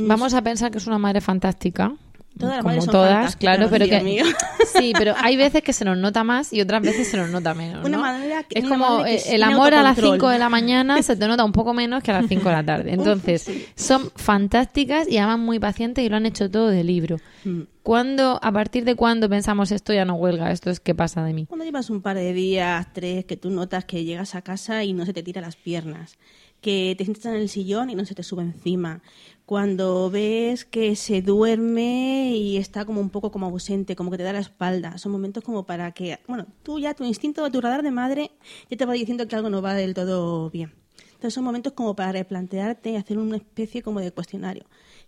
Vamos 0.00 0.34
a 0.34 0.42
pensar 0.42 0.70
que 0.70 0.78
es 0.78 0.86
una 0.86 0.98
madre 0.98 1.20
fantástica. 1.20 1.94
Todas 2.38 2.56
las 2.56 2.64
como 2.64 2.82
son 2.82 2.92
todas, 2.92 3.34
claro, 3.36 3.68
pero 3.70 3.88
que 3.88 3.98
mío. 4.02 4.24
sí, 4.78 4.92
pero 4.98 5.14
hay 5.16 5.38
veces 5.38 5.62
que 5.62 5.72
se 5.72 5.86
nos 5.86 5.96
nota 5.96 6.22
más 6.22 6.52
y 6.52 6.60
otras 6.60 6.82
veces 6.82 7.08
se 7.08 7.16
nos 7.16 7.30
nota 7.30 7.54
menos. 7.54 7.82
Una 7.82 7.96
¿no? 7.96 8.02
manera 8.02 8.42
que- 8.42 8.58
es 8.58 8.64
una 8.66 8.76
como 8.76 9.04
que 9.04 9.14
eh, 9.14 9.22
el 9.30 9.42
amor 9.42 9.72
a 9.72 9.82
las 9.82 9.96
autocontrol. 9.96 10.16
5 10.18 10.28
de 10.28 10.38
la 10.38 10.48
mañana 10.50 11.02
se 11.02 11.16
te 11.16 11.26
nota 11.26 11.44
un 11.44 11.52
poco 11.52 11.72
menos 11.72 12.02
que 12.02 12.10
a 12.10 12.20
las 12.20 12.26
5 12.28 12.46
de 12.46 12.54
la 12.54 12.62
tarde. 12.62 12.92
Entonces, 12.92 13.50
son 13.74 14.10
fantásticas 14.16 15.08
y 15.08 15.16
además 15.16 15.38
muy 15.38 15.58
pacientes 15.58 16.04
y 16.04 16.10
lo 16.10 16.16
han 16.16 16.26
hecho 16.26 16.50
todo 16.50 16.68
de 16.68 16.84
libro. 16.84 17.16
Mm. 17.44 17.62
¿Cuándo, 17.82 18.38
a 18.42 18.52
partir 18.52 18.84
de 18.84 18.96
cuándo 18.96 19.30
pensamos 19.30 19.72
esto 19.72 19.94
ya 19.94 20.04
no 20.04 20.16
huelga, 20.16 20.50
esto 20.52 20.68
es 20.68 20.78
qué 20.78 20.94
pasa 20.94 21.24
de 21.24 21.32
mí? 21.32 21.46
Cuando 21.46 21.64
llevas 21.64 21.88
un 21.88 22.02
par 22.02 22.16
de 22.16 22.34
días, 22.34 22.86
tres, 22.92 23.24
que 23.24 23.38
tú 23.38 23.48
notas 23.48 23.86
que 23.86 24.04
llegas 24.04 24.34
a 24.34 24.42
casa 24.42 24.84
y 24.84 24.92
no 24.92 25.06
se 25.06 25.14
te 25.14 25.22
tira 25.22 25.40
las 25.40 25.56
piernas, 25.56 26.18
que 26.60 26.94
te 26.98 27.04
sientas 27.04 27.26
en 27.26 27.34
el 27.36 27.48
sillón 27.48 27.88
y 27.88 27.94
no 27.94 28.04
se 28.04 28.14
te 28.14 28.22
sube 28.22 28.42
encima, 28.42 29.00
cuando 29.46 30.10
ves 30.10 30.64
que 30.64 30.96
se 30.96 31.22
duerme 31.22 32.32
y 32.36 32.56
está 32.56 32.84
como 32.84 33.00
un 33.00 33.10
poco 33.10 33.30
como 33.30 33.46
ausente, 33.46 33.94
como 33.94 34.10
que 34.10 34.18
te 34.18 34.24
da 34.24 34.32
la 34.32 34.40
espalda, 34.40 34.98
son 34.98 35.12
momentos 35.12 35.44
como 35.44 35.64
para 35.64 35.92
que, 35.92 36.18
bueno, 36.26 36.46
tú 36.64 36.80
ya 36.80 36.94
tu 36.94 37.04
instinto, 37.04 37.48
tu 37.50 37.60
radar 37.60 37.84
de 37.84 37.92
madre 37.92 38.32
ya 38.68 38.76
te 38.76 38.84
va 38.84 38.92
diciendo 38.92 39.28
que 39.28 39.36
algo 39.36 39.48
no 39.48 39.62
va 39.62 39.74
del 39.74 39.94
todo 39.94 40.50
bien. 40.50 40.74
Entonces 41.12 41.34
son 41.34 41.44
momentos 41.44 41.72
como 41.74 41.94
para 41.94 42.12
replantearte 42.12 42.90
y 42.90 42.96
hacer 42.96 43.18
una 43.18 43.36
especie 43.36 43.82
como 43.82 44.00
de 44.00 44.10
cuestionario. 44.10 44.64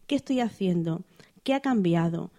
¿Qué 0.07 0.15
estoy 0.15 0.41
haciendo? 0.41 1.03
¿Qué 1.43 1.53
ha 1.53 1.61
cambiado? 1.61 2.31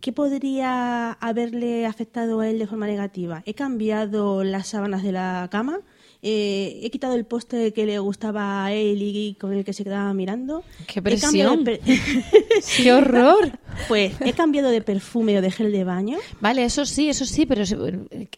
¿Qué 0.00 0.12
podría 0.12 1.12
haberle 1.12 1.86
afectado 1.86 2.40
a 2.40 2.48
él 2.48 2.58
de 2.58 2.66
forma 2.66 2.86
negativa? 2.86 3.42
¿He 3.44 3.54
cambiado 3.54 4.42
las 4.42 4.68
sábanas 4.68 5.02
de 5.02 5.12
la 5.12 5.48
cama? 5.50 5.80
Eh, 6.24 6.78
¿He 6.84 6.90
quitado 6.90 7.16
el 7.16 7.24
poste 7.24 7.72
que 7.72 7.84
le 7.84 7.98
gustaba 7.98 8.64
a 8.64 8.72
él 8.72 9.02
y 9.02 9.34
con 9.40 9.52
el 9.52 9.64
que 9.64 9.72
se 9.72 9.82
quedaba 9.82 10.14
mirando? 10.14 10.62
¡Qué 10.86 11.00
¿He 11.04 11.18
cambiado 11.18 11.56
de 11.56 11.64
presión! 11.64 11.96
per- 11.96 12.62
¡Qué 12.76 12.92
horror! 12.92 13.58
pues, 13.88 14.14
¿he 14.20 14.32
cambiado 14.32 14.70
de 14.70 14.82
perfume 14.82 15.36
o 15.38 15.42
de 15.42 15.50
gel 15.50 15.72
de 15.72 15.82
baño? 15.82 16.18
Vale, 16.40 16.62
eso 16.64 16.86
sí, 16.86 17.08
eso 17.08 17.24
sí, 17.24 17.44
pero 17.44 17.64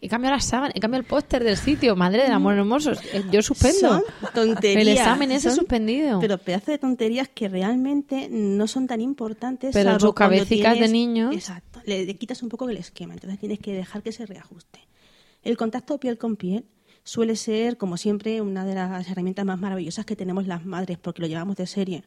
he 0.01 0.09
cambiado 0.09 0.35
la 0.35 0.41
sábana, 0.41 0.73
he 0.75 0.79
cambiado 0.79 1.01
el 1.01 1.07
póster 1.07 1.43
del 1.43 1.57
sitio, 1.57 1.95
madre 1.95 2.23
del 2.23 2.31
amor 2.31 2.55
hermoso. 2.55 2.93
eh, 2.93 3.23
Yo 3.31 3.43
suspendo. 3.43 3.77
Son 3.77 4.03
tonterías. 4.33 4.81
El 4.81 4.87
examen 4.87 5.31
ese 5.31 5.49
son- 5.49 5.57
suspendido. 5.59 6.19
Pero 6.19 6.39
pedazo 6.39 6.71
de 6.71 6.79
tonterías 6.79 7.29
que 7.29 7.49
realmente 7.49 8.29
no 8.31 8.65
son 8.65 8.87
tan 8.87 8.99
importantes. 8.99 9.73
Pero 9.73 9.91
en 9.91 9.99
sus 9.99 10.13
cuando 10.15 10.37
cabecicas 10.37 10.79
de 10.79 10.87
niños. 10.87 11.35
Exacto. 11.35 11.81
Le, 11.85 12.03
le 12.03 12.15
quitas 12.17 12.41
un 12.41 12.49
poco 12.49 12.67
el 12.67 12.77
esquema. 12.77 13.13
Entonces 13.13 13.39
tienes 13.39 13.59
que 13.59 13.73
dejar 13.73 14.01
que 14.01 14.11
se 14.11 14.25
reajuste. 14.25 14.79
El 15.43 15.55
contacto 15.55 15.99
piel 15.99 16.17
con 16.17 16.35
piel 16.35 16.65
suele 17.05 17.37
ser, 17.37 17.77
como 17.77 17.95
siempre, 17.95 18.41
una 18.41 18.65
de 18.65 18.75
las 18.75 19.09
herramientas 19.09 19.45
más 19.45 19.61
maravillosas 19.61 20.05
que 20.05 20.17
tenemos 20.17 20.47
las 20.47 20.65
madres, 20.65 20.97
porque 20.97 21.21
lo 21.21 21.27
llevamos 21.27 21.55
de 21.55 21.67
serie. 21.67 22.03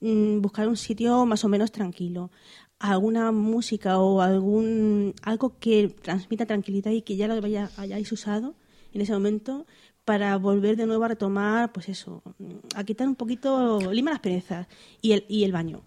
Mm, 0.00 0.40
buscar 0.42 0.68
un 0.68 0.76
sitio 0.76 1.24
más 1.24 1.44
o 1.44 1.48
menos 1.48 1.72
tranquilo, 1.72 2.30
alguna 2.78 3.32
música 3.32 3.98
o 3.98 4.20
algún 4.20 5.14
algo 5.22 5.58
que 5.58 5.88
transmita 6.02 6.46
tranquilidad 6.46 6.90
y 6.90 7.02
que 7.02 7.16
ya 7.16 7.28
lo 7.28 7.40
hayáis 7.78 8.12
usado 8.12 8.54
en 8.92 9.00
ese 9.00 9.12
momento 9.12 9.66
para 10.04 10.36
volver 10.36 10.76
de 10.76 10.86
nuevo 10.86 11.04
a 11.04 11.08
retomar, 11.08 11.72
pues 11.72 11.88
eso, 11.88 12.22
mm, 12.38 12.52
a 12.74 12.84
quitar 12.84 13.06
un 13.08 13.14
poquito, 13.14 13.92
lima 13.92 14.10
las 14.10 14.20
perezas 14.20 14.66
y 15.00 15.12
el, 15.12 15.24
y 15.28 15.44
el 15.44 15.52
baño, 15.52 15.82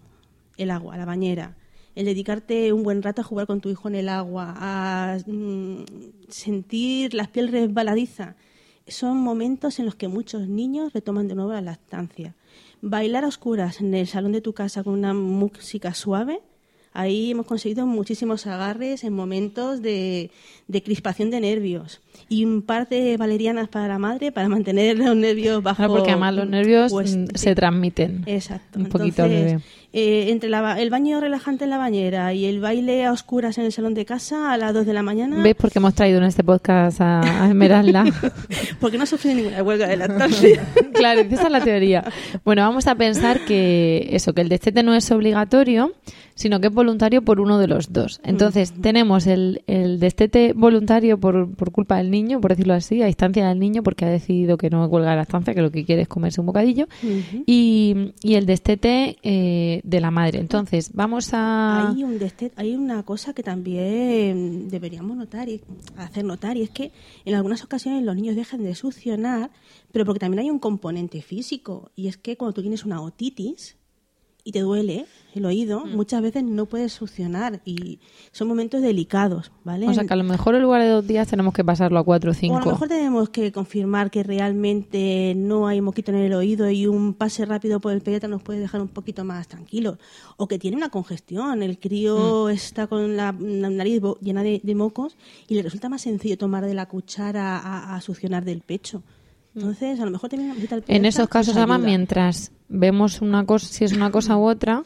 el 0.56 0.70
agua, 0.70 0.96
la 0.96 1.04
bañera, 1.04 1.56
el 1.98 2.04
dedicarte 2.04 2.72
un 2.72 2.84
buen 2.84 3.02
rato 3.02 3.22
a 3.22 3.24
jugar 3.24 3.48
con 3.48 3.60
tu 3.60 3.70
hijo 3.70 3.88
en 3.88 3.96
el 3.96 4.08
agua, 4.08 4.54
a 4.56 5.18
mm, 5.26 5.82
sentir 6.28 7.12
la 7.12 7.26
piel 7.26 7.48
resbaladiza. 7.48 8.36
Son 8.86 9.16
momentos 9.16 9.80
en 9.80 9.86
los 9.86 9.96
que 9.96 10.06
muchos 10.06 10.46
niños 10.46 10.92
retoman 10.92 11.26
de 11.26 11.34
nuevo 11.34 11.50
la 11.50 11.60
lactancia. 11.60 12.36
Bailar 12.82 13.24
a 13.24 13.26
oscuras 13.26 13.80
en 13.80 13.92
el 13.94 14.06
salón 14.06 14.30
de 14.30 14.40
tu 14.40 14.52
casa 14.52 14.84
con 14.84 14.94
una 14.94 15.12
música 15.12 15.92
suave, 15.92 16.40
ahí 16.98 17.30
hemos 17.30 17.46
conseguido 17.46 17.86
muchísimos 17.86 18.46
agarres 18.48 19.04
en 19.04 19.12
momentos 19.12 19.80
de, 19.82 20.30
de 20.66 20.82
crispación 20.82 21.30
de 21.30 21.40
nervios. 21.40 22.00
Y 22.28 22.44
un 22.44 22.62
par 22.62 22.88
de 22.88 23.16
valerianas 23.16 23.68
para 23.68 23.86
la 23.86 23.98
madre 23.98 24.32
para 24.32 24.48
mantener 24.48 24.98
los 24.98 25.14
nervios 25.14 25.62
bajo. 25.62 25.76
Claro, 25.76 25.94
porque 25.94 26.10
además 26.10 26.34
los 26.34 26.48
nervios 26.48 26.90
pues, 26.90 27.16
se 27.34 27.54
transmiten. 27.54 28.24
Exacto. 28.26 28.80
Un 28.80 28.86
poquito 28.86 29.24
Entonces, 29.24 29.62
eh, 29.92 30.26
entre 30.28 30.50
la 30.50 30.78
el 30.78 30.90
baño 30.90 31.20
relajante 31.20 31.64
en 31.64 31.70
la 31.70 31.78
bañera 31.78 32.34
y 32.34 32.44
el 32.44 32.60
baile 32.60 33.06
a 33.06 33.12
oscuras 33.12 33.56
en 33.56 33.64
el 33.64 33.72
salón 33.72 33.94
de 33.94 34.04
casa 34.04 34.52
a 34.52 34.56
las 34.58 34.74
2 34.74 34.84
de 34.84 34.92
la 34.92 35.02
mañana, 35.02 35.42
¿Ves 35.42 35.54
por 35.54 35.70
qué 35.70 35.78
hemos 35.78 35.94
traído 35.94 36.18
en 36.18 36.24
este 36.24 36.44
podcast 36.44 37.00
a, 37.00 37.44
a 37.44 37.48
Esmeralda? 37.48 38.04
porque 38.80 38.98
no 38.98 39.06
sufre 39.06 39.34
ninguna 39.34 39.62
huelga 39.62 39.86
de 39.86 39.96
lactancia. 39.96 40.66
claro, 40.92 41.20
esa 41.20 41.44
es 41.44 41.50
la 41.50 41.62
teoría. 41.62 42.04
Bueno, 42.44 42.62
vamos 42.62 42.88
a 42.88 42.96
pensar 42.96 43.44
que 43.46 44.08
eso, 44.10 44.34
que 44.34 44.42
el 44.42 44.48
destete 44.48 44.82
no 44.82 44.94
es 44.94 45.10
obligatorio, 45.10 45.94
sino 46.38 46.60
que 46.60 46.68
es 46.68 46.72
voluntario 46.72 47.22
por 47.22 47.40
uno 47.40 47.58
de 47.58 47.66
los 47.66 47.92
dos. 47.92 48.20
Entonces, 48.22 48.72
tenemos 48.80 49.26
el, 49.26 49.62
el 49.66 49.98
destete 49.98 50.52
voluntario 50.52 51.18
por, 51.18 51.52
por 51.56 51.72
culpa 51.72 51.96
del 51.96 52.12
niño, 52.12 52.40
por 52.40 52.52
decirlo 52.52 52.74
así, 52.74 53.02
a 53.02 53.08
instancia 53.08 53.48
del 53.48 53.58
niño, 53.58 53.82
porque 53.82 54.04
ha 54.04 54.08
decidido 54.08 54.56
que 54.56 54.70
no 54.70 54.88
cuelga 54.88 55.16
la 55.16 55.22
estancia, 55.22 55.52
que 55.52 55.62
lo 55.62 55.72
que 55.72 55.84
quiere 55.84 56.02
es 56.02 56.08
comerse 56.08 56.40
un 56.40 56.46
bocadillo, 56.46 56.86
y, 57.44 58.12
y 58.22 58.34
el 58.34 58.46
destete 58.46 59.16
eh, 59.24 59.80
de 59.82 60.00
la 60.00 60.12
madre. 60.12 60.38
Entonces, 60.38 60.92
vamos 60.94 61.30
a... 61.32 61.88
Hay, 61.90 62.04
un 62.04 62.20
deste- 62.20 62.52
hay 62.54 62.76
una 62.76 63.02
cosa 63.02 63.34
que 63.34 63.42
también 63.42 64.68
deberíamos 64.68 65.16
notar 65.16 65.48
y 65.48 65.60
hacer 65.96 66.24
notar, 66.24 66.56
y 66.56 66.62
es 66.62 66.70
que 66.70 66.92
en 67.24 67.34
algunas 67.34 67.64
ocasiones 67.64 68.04
los 68.04 68.14
niños 68.14 68.36
dejan 68.36 68.62
de 68.62 68.76
succionar, 68.76 69.50
pero 69.90 70.04
porque 70.04 70.20
también 70.20 70.44
hay 70.44 70.50
un 70.50 70.60
componente 70.60 71.20
físico, 71.20 71.90
y 71.96 72.06
es 72.06 72.16
que 72.16 72.36
cuando 72.36 72.54
tú 72.54 72.60
tienes 72.60 72.84
una 72.84 73.00
otitis 73.02 73.74
y 74.48 74.52
te 74.52 74.60
duele 74.60 75.04
el 75.34 75.44
oído, 75.44 75.84
Mm. 75.84 75.94
muchas 75.94 76.22
veces 76.22 76.42
no 76.42 76.64
puedes 76.64 76.90
succionar 76.94 77.60
y 77.66 77.98
son 78.32 78.48
momentos 78.48 78.80
delicados, 78.80 79.52
¿vale? 79.62 79.86
O 79.86 79.92
sea, 79.92 80.04
que 80.06 80.12
a 80.14 80.16
lo 80.16 80.24
mejor 80.24 80.54
en 80.54 80.62
lugar 80.62 80.80
de 80.82 80.88
dos 80.88 81.06
días 81.06 81.28
tenemos 81.28 81.52
que 81.52 81.62
pasarlo 81.62 81.98
a 81.98 82.02
cuatro 82.02 82.30
o 82.30 82.32
O 82.32 82.36
a 82.36 82.38
cinco. 82.40 82.60
lo 82.60 82.64
mejor 82.72 82.88
tenemos 82.88 83.28
que 83.28 83.52
confirmar 83.52 84.10
que 84.10 84.22
realmente 84.22 85.34
no 85.36 85.66
hay 85.68 85.82
moquito 85.82 86.12
en 86.12 86.16
el 86.18 86.32
oído 86.32 86.70
y 86.70 86.86
un 86.86 87.12
pase 87.12 87.44
rápido 87.44 87.78
por 87.78 87.92
el 87.92 88.00
pediatra 88.00 88.28
nos 88.28 88.42
puede 88.42 88.58
dejar 88.60 88.80
un 88.80 88.88
poquito 88.88 89.22
más 89.24 89.46
tranquilos. 89.48 89.98
O 90.38 90.48
que 90.48 90.58
tiene 90.58 90.78
una 90.78 90.88
congestión, 90.88 91.62
el 91.62 91.78
crío 91.78 92.46
Mm. 92.46 92.50
está 92.50 92.86
con 92.86 93.14
la, 93.16 93.34
la 93.38 93.68
nariz 93.68 94.00
bo- 94.00 94.18
llena 94.22 94.42
de, 94.42 94.60
de 94.64 94.74
mocos 94.74 95.16
y 95.46 95.54
le 95.56 95.62
resulta 95.62 95.90
más 95.90 96.00
sencillo 96.00 96.38
tomar 96.38 96.64
de 96.64 96.72
la 96.72 96.86
cuchara 96.86 97.58
a, 97.58 97.94
a 97.96 98.00
succionar 98.00 98.46
del 98.46 98.62
pecho. 98.62 99.02
Entonces, 99.58 99.98
a 100.00 100.04
lo 100.04 100.12
mejor 100.12 100.30
también 100.30 100.54
En 100.86 101.04
esos 101.04 101.28
casos, 101.28 101.56
además, 101.56 101.80
mientras 101.80 102.52
vemos 102.68 103.20
una 103.20 103.44
cosa, 103.44 103.66
si 103.66 103.84
es 103.84 103.92
una 103.92 104.10
cosa 104.10 104.36
u 104.36 104.46
otra, 104.46 104.84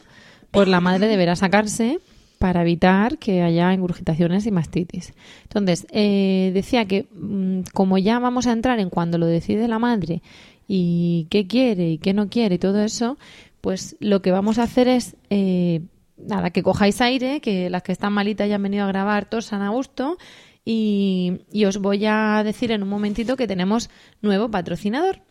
pues 0.49 0.67
la 0.67 0.81
madre 0.81 1.07
deberá 1.07 1.35
sacarse 1.35 1.99
para 2.39 2.61
evitar 2.61 3.19
que 3.19 3.41
haya 3.41 3.71
ingurgitaciones 3.71 4.45
y 4.47 4.51
mastitis. 4.51 5.13
Entonces, 5.43 5.85
eh, 5.91 6.51
decía 6.53 6.85
que 6.85 7.07
mm, 7.13 7.61
como 7.73 7.97
ya 7.99 8.17
vamos 8.19 8.47
a 8.47 8.51
entrar 8.51 8.79
en 8.79 8.89
cuando 8.89 9.17
lo 9.17 9.27
decide 9.27 9.67
la 9.67 9.79
madre 9.79 10.21
y 10.67 11.27
qué 11.29 11.45
quiere 11.47 11.91
y 11.91 11.97
qué 11.99 12.13
no 12.13 12.29
quiere 12.29 12.55
y 12.55 12.59
todo 12.59 12.81
eso, 12.81 13.17
pues 13.61 13.95
lo 13.99 14.21
que 14.21 14.31
vamos 14.31 14.57
a 14.57 14.63
hacer 14.63 14.87
es, 14.87 15.15
eh, 15.29 15.81
nada, 16.17 16.49
que 16.49 16.63
cojáis 16.63 16.99
aire, 16.99 17.41
que 17.41 17.69
las 17.69 17.83
que 17.83 17.91
están 17.91 18.11
malitas 18.11 18.49
ya 18.49 18.55
han 18.55 18.63
venido 18.63 18.85
a 18.85 18.87
grabar 18.87 19.25
tosan 19.25 19.61
a 19.61 19.69
gusto 19.69 20.17
y, 20.65 21.41
os 21.65 21.77
voy 21.77 22.05
a 22.05 22.41
decir 22.43 22.71
en 22.71 22.83
un 22.83 22.89
momentito 22.89 23.35
que 23.35 23.47
tenemos 23.47 23.89
nuevo 24.21 24.49
patrocinador 24.49 25.21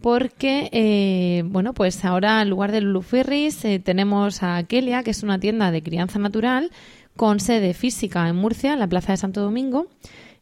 porque 0.00 0.70
eh, 0.72 1.42
bueno 1.44 1.74
pues 1.74 2.04
ahora 2.04 2.40
en 2.40 2.48
lugar 2.48 2.72
de 2.72 2.80
Luluferris 2.80 3.64
eh, 3.64 3.78
tenemos 3.78 4.42
a 4.42 4.62
Kelia 4.64 5.02
que 5.02 5.10
es 5.10 5.22
una 5.22 5.38
tienda 5.38 5.70
de 5.70 5.82
crianza 5.82 6.18
natural 6.18 6.70
con 7.16 7.40
sede 7.40 7.74
física 7.74 8.28
en 8.28 8.36
Murcia 8.36 8.72
en 8.72 8.78
la 8.78 8.88
Plaza 8.88 9.12
de 9.12 9.18
Santo 9.18 9.42
Domingo 9.42 9.88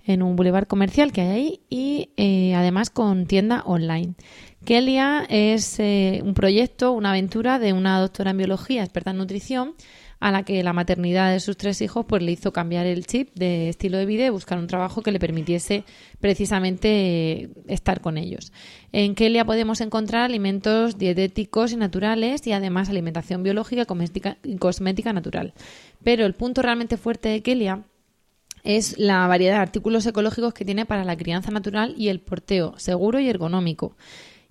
en 0.07 0.23
un 0.23 0.37
bulevar 0.37 0.67
comercial 0.67 1.13
que 1.13 1.21
hay 1.21 1.31
ahí 1.31 1.61
y 1.69 2.11
eh, 2.17 2.55
además 2.55 2.91
con 2.91 3.27
tienda 3.27 3.63
online. 3.65 4.15
Kelia 4.65 5.25
es 5.29 5.79
eh, 5.79 6.21
un 6.25 6.35
proyecto, 6.35 6.93
una 6.93 7.11
aventura 7.11 7.59
de 7.59 7.73
una 7.73 8.01
doctora 8.01 8.33
en 8.33 8.39
biología, 8.39 8.83
experta 8.83 9.11
en 9.11 9.19
nutrición, 9.19 9.75
a 10.21 10.31
la 10.31 10.45
que 10.45 10.63
la 10.63 10.75
maternidad 10.75 11.33
de 11.33 11.41
sus 11.41 11.57
tres 11.57 11.81
hijos 11.81 12.05
pues 12.07 12.23
le 12.23 12.33
hizo 12.33 12.53
cambiar 12.53 12.87
el 12.87 13.07
chip 13.07 13.31
de 13.35 13.71
estilo 13.71 13.97
de 13.97 14.07
vida 14.07 14.27
y 14.27 14.29
buscar 14.29 14.59
un 14.59 14.67
trabajo 14.67 15.03
que 15.03 15.13
le 15.13 15.19
permitiese 15.19 15.85
precisamente 16.21 16.89
eh, 16.89 17.49
estar 17.69 18.03
con 18.03 18.19
ellos. 18.19 18.53
En 18.93 19.15
Kelia 19.15 19.47
podemos 19.47 19.81
encontrar 19.81 20.23
alimentos 20.23 20.99
dietéticos 20.99 21.73
y 21.73 21.77
naturales 21.77 22.47
y 22.47 22.53
además 22.53 22.91
alimentación 22.91 23.43
biológica 23.43 23.83
y 23.83 23.87
cosmética- 23.87 24.37
y 24.45 24.57
cosmética 24.57 25.13
natural. 25.13 25.55
Pero 26.05 26.27
el 26.27 26.35
punto 26.35 26.61
realmente 26.61 26.99
fuerte 26.99 27.31
de 27.31 27.43
Kelia 27.43 27.85
es 28.63 28.99
la 28.99 29.27
variedad 29.27 29.55
de 29.55 29.63
artículos 29.63 30.05
ecológicos 30.05 30.53
que 30.53 30.67
tiene 30.67 30.85
para 30.85 31.05
la 31.05 31.17
crianza 31.17 31.51
natural 31.51 31.95
y 31.97 32.09
el 32.09 32.21
porteo 32.21 32.75
seguro 32.79 33.19
y 33.21 33.29
ergonómico. 33.29 33.97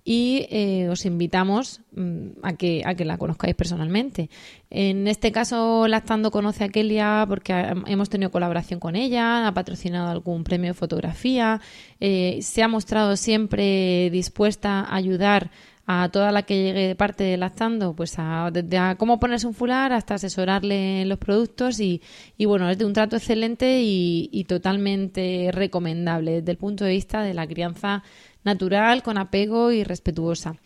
Y 0.04 0.46
eh, 0.50 0.88
os 0.88 1.04
invitamos 1.04 1.82
mm, 1.92 2.28
a, 2.42 2.54
que, 2.54 2.82
a 2.84 2.94
que 2.94 3.04
la 3.04 3.18
conozcáis 3.18 3.54
personalmente. 3.54 4.30
En 4.70 5.08
este 5.08 5.30
caso, 5.32 5.86
Lactando 5.88 6.30
conoce 6.30 6.64
a 6.64 6.68
Kelia 6.68 7.24
porque 7.28 7.52
hemos 7.86 8.08
tenido 8.08 8.30
colaboración 8.30 8.80
con 8.80 8.96
ella, 8.96 9.46
ha 9.46 9.54
patrocinado 9.54 10.10
algún 10.10 10.44
premio 10.44 10.70
de 10.70 10.74
fotografía, 10.74 11.60
eh, 12.00 12.38
se 12.40 12.62
ha 12.62 12.68
mostrado 12.68 13.16
siempre 13.16 14.10
dispuesta 14.10 14.80
a 14.80 14.96
ayudar 14.96 15.50
a 15.92 16.08
toda 16.08 16.30
la 16.30 16.44
que 16.44 16.54
llegue 16.54 16.86
de 16.86 16.94
parte 16.94 17.24
de 17.24 17.36
Lactando, 17.36 17.94
pues 17.94 18.14
a, 18.16 18.50
desde 18.52 18.78
a 18.78 18.94
cómo 18.94 19.18
ponerse 19.18 19.48
un 19.48 19.54
fular 19.54 19.92
hasta 19.92 20.14
asesorarle 20.14 21.04
los 21.04 21.18
productos 21.18 21.80
y, 21.80 22.00
y 22.38 22.44
bueno, 22.44 22.70
es 22.70 22.78
de 22.78 22.84
un 22.84 22.92
trato 22.92 23.16
excelente 23.16 23.80
y 23.82 24.44
totalmente 24.44 25.50
recomendable 25.52 26.40
desde 26.40 26.52
el 26.52 26.58
punto 26.58 26.84
de 26.84 26.92
vista 26.92 27.22
de 27.22 27.34
la 27.34 27.44
crianza 27.48 28.04
natural, 28.44 29.02
con 29.02 29.18
apego 29.18 29.72
y 29.72 29.84
respetuosa. 29.84 30.56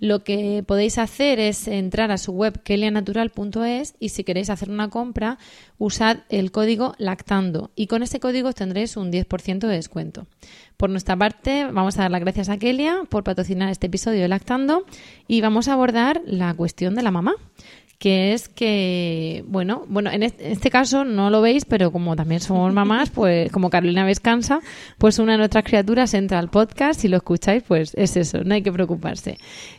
Lo 0.00 0.22
que 0.22 0.62
podéis 0.64 0.96
hacer 0.96 1.40
es 1.40 1.66
entrar 1.66 2.12
a 2.12 2.18
su 2.18 2.30
web 2.30 2.62
kelianatural.es 2.62 3.96
y 3.98 4.10
si 4.10 4.22
queréis 4.22 4.48
hacer 4.48 4.70
una 4.70 4.90
compra, 4.90 5.38
usad 5.76 6.18
el 6.28 6.52
código 6.52 6.94
lactando 6.98 7.72
y 7.74 7.88
con 7.88 8.04
ese 8.04 8.20
código 8.20 8.52
tendréis 8.52 8.96
un 8.96 9.10
10% 9.10 9.58
de 9.58 9.74
descuento. 9.74 10.28
Por 10.76 10.90
nuestra 10.90 11.16
parte, 11.16 11.64
vamos 11.64 11.98
a 11.98 12.02
dar 12.02 12.12
las 12.12 12.20
gracias 12.20 12.48
a 12.48 12.58
Kelia 12.58 13.02
por 13.08 13.24
patrocinar 13.24 13.70
este 13.70 13.88
episodio 13.88 14.22
de 14.22 14.28
Lactando 14.28 14.84
y 15.26 15.40
vamos 15.40 15.66
a 15.66 15.72
abordar 15.72 16.22
la 16.24 16.54
cuestión 16.54 16.94
de 16.94 17.02
la 17.02 17.10
mamá 17.10 17.34
que 17.98 18.32
es 18.32 18.48
que, 18.48 19.44
bueno, 19.48 19.84
bueno, 19.88 20.10
en 20.10 20.22
este, 20.22 20.70
caso 20.70 21.04
no 21.04 21.30
lo 21.30 21.40
veis, 21.40 21.64
pero 21.64 21.90
como 21.90 22.14
también 22.14 22.40
somos 22.40 22.72
mamás, 22.72 23.10
pues 23.10 23.50
como 23.50 23.70
Carolina 23.70 24.04
Vescansa, 24.04 24.60
pues 24.98 25.18
una 25.18 25.32
de 25.32 25.38
nuestras 25.38 25.64
criaturas 25.64 26.14
entra 26.14 26.38
al 26.38 26.48
podcast, 26.48 27.00
si 27.00 27.08
lo 27.08 27.16
escucháis, 27.16 27.64
pues 27.64 27.94
es 27.96 28.16
eso, 28.16 28.44
no 28.44 28.54
hay 28.54 28.62
que 28.62 28.72
preocuparse. 28.72 29.38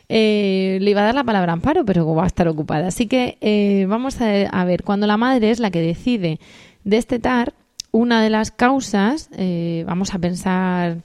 Eh, 0.10 0.80
le 0.82 0.92
iba 0.92 1.02
a 1.02 1.06
dar 1.06 1.16
la 1.16 1.24
palabra 1.24 1.54
a 1.54 1.54
Amparo, 1.54 1.86
pero 1.86 2.14
va 2.14 2.26
a 2.26 2.28
estar 2.28 2.48
ocupada. 2.50 2.88
Así 2.88 3.08
que 3.08 3.38
eh, 3.40 3.86
vamos 3.88 4.20
a, 4.20 4.42
a 4.48 4.66
ver, 4.66 4.84
cuando 4.84 5.08
la 5.08 5.16
madre 5.16 5.50
es 5.50 5.60
la 5.60 5.72
que 5.72 5.82
decide 5.82 6.40
destetar, 6.84 7.54
una 7.92 8.22
de 8.22 8.30
las 8.30 8.52
causas, 8.52 9.30
eh, 9.38 9.84
vamos 9.88 10.14
a 10.14 10.20
pensar, 10.20 11.02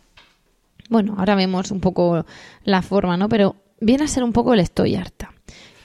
bueno, 0.91 1.15
ahora 1.19 1.35
vemos 1.35 1.71
un 1.71 1.81
poco 1.81 2.27
la 2.65 2.83
forma, 2.83 3.17
¿no? 3.17 3.29
Pero 3.29 3.57
viene 3.81 4.05
a 4.05 4.09
ser 4.09 4.25
un 4.25 4.33
poco 4.33 4.55
el 4.55 4.61
estoy 4.61 4.97
harta. 4.97 5.33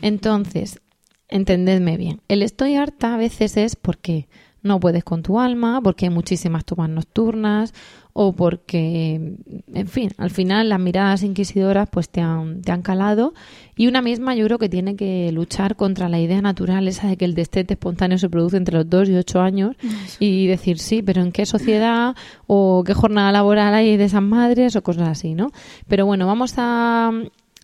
Entonces, 0.02 0.82
entendedme 1.30 1.98
bien, 1.98 2.22
el 2.28 2.42
estoy 2.44 2.76
harta 2.76 3.14
a 3.14 3.18
veces 3.18 3.58
es 3.58 3.76
porque 3.76 4.28
no 4.62 4.80
puedes 4.80 5.04
con 5.04 5.24
tu 5.24 5.40
alma, 5.40 5.82
porque 5.82 6.06
hay 6.06 6.10
muchísimas 6.10 6.66
tomas 6.66 6.90
nocturnas 6.90 7.74
o 8.12 8.34
porque, 8.34 9.36
en 9.74 9.88
fin, 9.88 10.12
al 10.18 10.32
final 10.32 10.68
las 10.68 10.80
miradas 10.80 11.24
inquisidoras 11.24 11.88
pues 11.90 12.10
te 12.10 12.20
han, 12.20 12.62
te 12.62 12.72
han 12.72 12.82
calado. 12.82 13.34
Y 13.78 13.88
una 13.88 14.02
misma 14.02 14.36
yo 14.36 14.46
creo 14.46 14.58
que 14.58 14.68
tiene 14.68 14.98
que 14.98 15.32
luchar 15.32 15.78
contra 15.78 16.10
la 16.10 16.20
idea 16.20 16.42
natural 16.42 16.88
esa 16.88 17.08
de 17.08 17.16
que 17.16 17.24
el 17.24 17.36
destete 17.36 17.76
espontáneo 17.76 18.18
se 18.18 18.30
produce 18.30 18.58
entre 18.58 18.76
los 18.76 18.90
2 18.90 19.10
y 19.10 19.16
8 19.16 19.40
años 19.40 19.76
y 20.20 20.48
decir 20.48 20.80
sí, 20.80 21.02
pero 21.02 21.22
en 21.22 21.32
qué 21.32 21.46
sociedad 21.46 22.16
o 22.48 22.84
qué 22.86 22.94
jornada 22.94 23.32
laboral 23.32 23.74
hay 23.74 23.96
de 23.96 24.04
esas 24.04 24.24
madres 24.24 24.76
o 24.76 24.84
cosas 24.84 25.08
así, 25.08 25.34
¿no? 25.34 25.52
Pero 25.88 26.06
bueno, 26.06 26.28
vamos 26.28 26.56
a, 26.58 27.12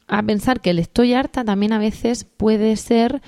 a 0.07 0.23
pensar 0.23 0.61
que 0.61 0.69
el 0.69 0.79
estoy 0.79 1.13
harta 1.13 1.43
también 1.43 1.73
a 1.73 1.79
veces 1.79 2.23
puede 2.23 2.77
ser 2.77 3.21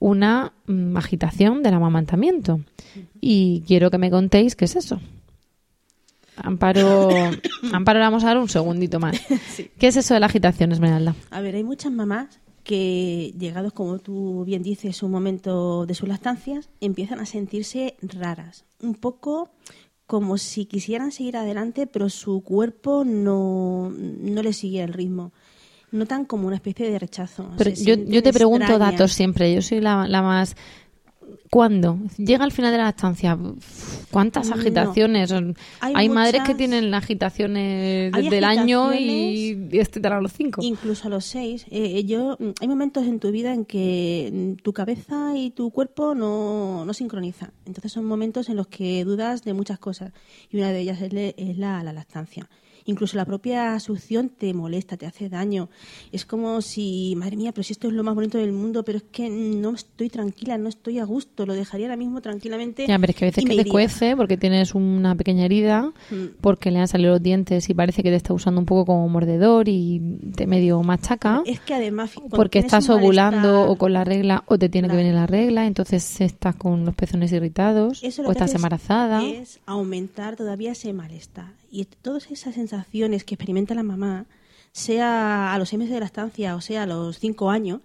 una 0.00 0.52
mm, 0.66 0.96
agitación 0.96 1.62
del 1.62 1.74
amamantamiento. 1.74 2.60
Y 3.20 3.62
quiero 3.68 3.90
que 3.90 3.98
me 3.98 4.10
contéis 4.10 4.56
qué 4.56 4.64
es 4.64 4.74
eso. 4.74 5.00
Amparo, 6.36 7.10
Amparo, 7.72 8.00
vamos 8.00 8.24
a 8.24 8.28
dar 8.28 8.38
un 8.38 8.48
segundito 8.48 8.98
más. 8.98 9.20
¿Qué 9.78 9.86
es 9.86 9.96
eso 9.96 10.14
de 10.14 10.20
la 10.20 10.26
agitación, 10.26 10.72
Esmeralda? 10.72 11.14
A 11.30 11.40
ver, 11.40 11.54
hay 11.54 11.62
muchas 11.64 11.92
mamás 11.92 12.40
que, 12.64 13.32
llegados, 13.38 13.72
como 13.72 13.98
tú 13.98 14.44
bien 14.44 14.62
dices, 14.62 15.02
un 15.02 15.12
momento 15.12 15.86
de 15.86 15.94
sus 15.94 16.08
lactancias, 16.08 16.70
empiezan 16.80 17.20
a 17.20 17.26
sentirse 17.26 17.96
raras. 18.02 18.64
Un 18.82 18.94
poco 18.94 19.50
como 20.06 20.38
si 20.38 20.64
quisieran 20.64 21.12
seguir 21.12 21.36
adelante, 21.36 21.86
pero 21.86 22.08
su 22.08 22.42
cuerpo 22.42 23.04
no, 23.04 23.92
no 23.96 24.42
le 24.42 24.52
sigue 24.52 24.82
el 24.82 24.92
ritmo. 24.92 25.32
Notan 25.92 26.24
como 26.24 26.46
una 26.46 26.56
especie 26.56 26.90
de 26.90 26.98
rechazo. 26.98 27.50
Pero 27.58 27.70
yo, 27.70 27.94
yo 27.96 28.22
te 28.22 28.32
pregunto 28.32 28.78
datos 28.78 29.12
siempre. 29.12 29.52
Yo 29.54 29.62
soy 29.62 29.80
la, 29.80 30.06
la 30.06 30.22
más... 30.22 30.56
¿Cuándo? 31.48 31.98
Llega 32.16 32.44
al 32.44 32.52
final 32.52 32.70
de 32.70 32.78
la 32.78 32.88
estancia. 32.90 33.36
¿Cuántas 34.12 34.48
No. 34.48 34.54
agitaciones? 34.54 35.32
Hay, 35.80 36.08
madres 36.08 36.42
que 36.44 36.54
tienen 36.54 36.92
agitaciones 36.94 38.12
Hay 38.14 38.22
desde 38.22 38.38
el 38.38 38.44
año 38.44 38.94
y 38.94 39.68
y 39.72 39.78
este 39.78 40.00
a 40.06 40.20
los 40.20 40.32
cinco. 40.32 40.60
Incluso 40.62 41.08
a 41.08 41.10
los 41.10 41.24
seis. 41.24 41.66
Eh, 41.70 42.04
yo, 42.04 42.36
mm, 42.38 42.50
hay 42.60 42.68
momentos 42.68 43.04
en 43.04 43.18
tu 43.18 43.30
vida 43.32 43.52
en 43.52 43.64
que 43.64 44.30
mm, 44.32 44.62
tu 44.62 44.72
cabeza 44.72 45.32
y 45.36 45.50
tu 45.50 45.70
cuerpo 45.70 46.14
no, 46.14 46.84
no 46.84 46.94
sincronizan. 46.94 47.52
Entonces 47.66 47.90
son 47.92 48.04
momentos 48.04 48.48
en 48.48 48.56
los 48.56 48.68
que 48.68 49.04
dudas 49.04 49.42
de 49.42 49.52
muchas 49.52 49.78
cosas. 49.80 50.12
Y 50.50 50.56
una 50.58 50.70
de 50.70 50.80
ellas 50.80 51.00
es, 51.00 51.12
le- 51.12 51.34
es 51.36 51.58
la, 51.58 51.82
la 51.82 51.92
lactancia. 51.92 52.48
Incluso 52.86 53.16
la 53.16 53.24
propia 53.24 53.78
succión 53.80 54.28
te 54.30 54.52
molesta, 54.54 54.96
te 54.96 55.06
hace 55.06 55.28
daño. 55.28 55.68
Es 56.12 56.24
como 56.24 56.60
si, 56.62 57.14
madre 57.16 57.36
mía, 57.36 57.52
pero 57.52 57.62
si 57.62 57.72
esto 57.72 57.88
es 57.88 57.94
lo 57.94 58.02
más 58.02 58.14
bonito 58.14 58.38
del 58.38 58.52
mundo, 58.52 58.84
pero 58.84 58.98
es 58.98 59.04
que 59.04 59.28
no 59.28 59.70
estoy 59.74 60.08
tranquila, 60.08 60.58
no 60.58 60.68
estoy 60.68 60.98
a 60.98 61.04
gusto, 61.04 61.46
lo 61.46 61.54
dejaría 61.54 61.86
ahora 61.86 61.96
mismo 61.96 62.20
tranquilamente. 62.20 62.86
Ya, 62.86 62.98
pero 62.98 63.10
es 63.10 63.16
que 63.16 63.24
a 63.24 63.28
veces 63.28 63.44
que 63.44 63.48
te 63.50 63.54
iría. 63.60 63.70
cuece 63.72 64.16
porque 64.16 64.36
tienes 64.36 64.74
una 64.74 65.14
pequeña 65.14 65.44
herida, 65.44 65.92
Mm. 66.10 66.24
porque 66.40 66.70
le 66.70 66.78
han 66.80 66.88
salido 66.88 67.12
los 67.12 67.22
dientes 67.22 67.68
y 67.70 67.74
parece 67.74 68.02
que 68.02 68.10
te 68.10 68.16
está 68.16 68.32
usando 68.34 68.60
un 68.60 68.66
poco 68.66 68.86
como 68.86 69.08
mordedor 69.08 69.68
y 69.68 70.00
te 70.36 70.46
medio 70.46 70.82
machaca. 70.82 71.42
Es 71.46 71.60
que 71.60 71.74
además, 71.74 72.12
porque 72.30 72.58
estás 72.60 72.88
ovulando 72.90 73.48
malestar- 73.48 73.68
o 73.70 73.76
con 73.76 73.92
la 73.92 74.04
regla 74.04 74.44
o 74.46 74.58
te 74.58 74.68
tiene 74.68 74.88
que 74.88 74.96
venir 74.96 75.14
la 75.14 75.26
regla, 75.26 75.66
entonces 75.66 76.20
estás 76.20 76.56
con 76.56 76.84
los 76.84 76.94
pezones 76.94 77.32
irritados 77.32 78.02
Eso 78.02 78.22
lo 78.22 78.28
o 78.28 78.32
que 78.32 78.38
estás 78.38 78.54
embarazada. 78.54 79.24
Es 79.24 79.60
aumentar 79.66 80.36
todavía 80.36 80.72
ese 80.72 80.92
malestar. 80.92 81.52
Y 81.70 81.84
todas 81.84 82.30
esas 82.30 82.54
sensaciones 82.54 83.24
que 83.24 83.34
experimenta 83.34 83.74
la 83.74 83.82
mamá, 83.82 84.26
sea 84.72 85.54
a 85.54 85.58
los 85.58 85.68
seis 85.68 85.78
meses 85.78 85.94
de 85.94 86.00
lactancia 86.00 86.54
o 86.54 86.60
sea 86.60 86.84
a 86.84 86.86
los 86.86 87.18
cinco 87.18 87.50
años, 87.50 87.80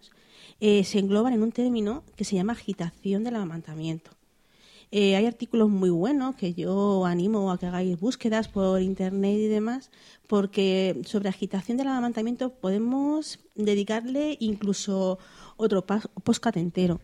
eh, 0.59 0.83
se 0.83 0.99
engloban 0.99 1.33
en 1.33 1.43
un 1.43 1.51
término 1.51 2.03
que 2.15 2.23
se 2.23 2.35
llama 2.35 2.53
agitación 2.53 3.23
del 3.23 3.35
amamantamiento. 3.35 4.11
Eh, 4.91 5.15
hay 5.15 5.25
artículos 5.25 5.69
muy 5.69 5.89
buenos 5.89 6.35
que 6.35 6.53
yo 6.53 7.05
animo 7.05 7.51
a 7.51 7.57
que 7.57 7.65
hagáis 7.65 7.99
búsquedas 7.99 8.47
por 8.47 8.81
internet 8.81 9.37
y 9.37 9.47
demás, 9.47 9.91
porque 10.27 11.01
sobre 11.05 11.29
agitación 11.29 11.77
del 11.77 11.87
amamantamiento 11.87 12.51
podemos 12.53 13.39
dedicarle 13.55 14.37
incluso 14.39 15.19
otro 15.57 15.85
podcast 15.85 16.57
entero. 16.57 17.01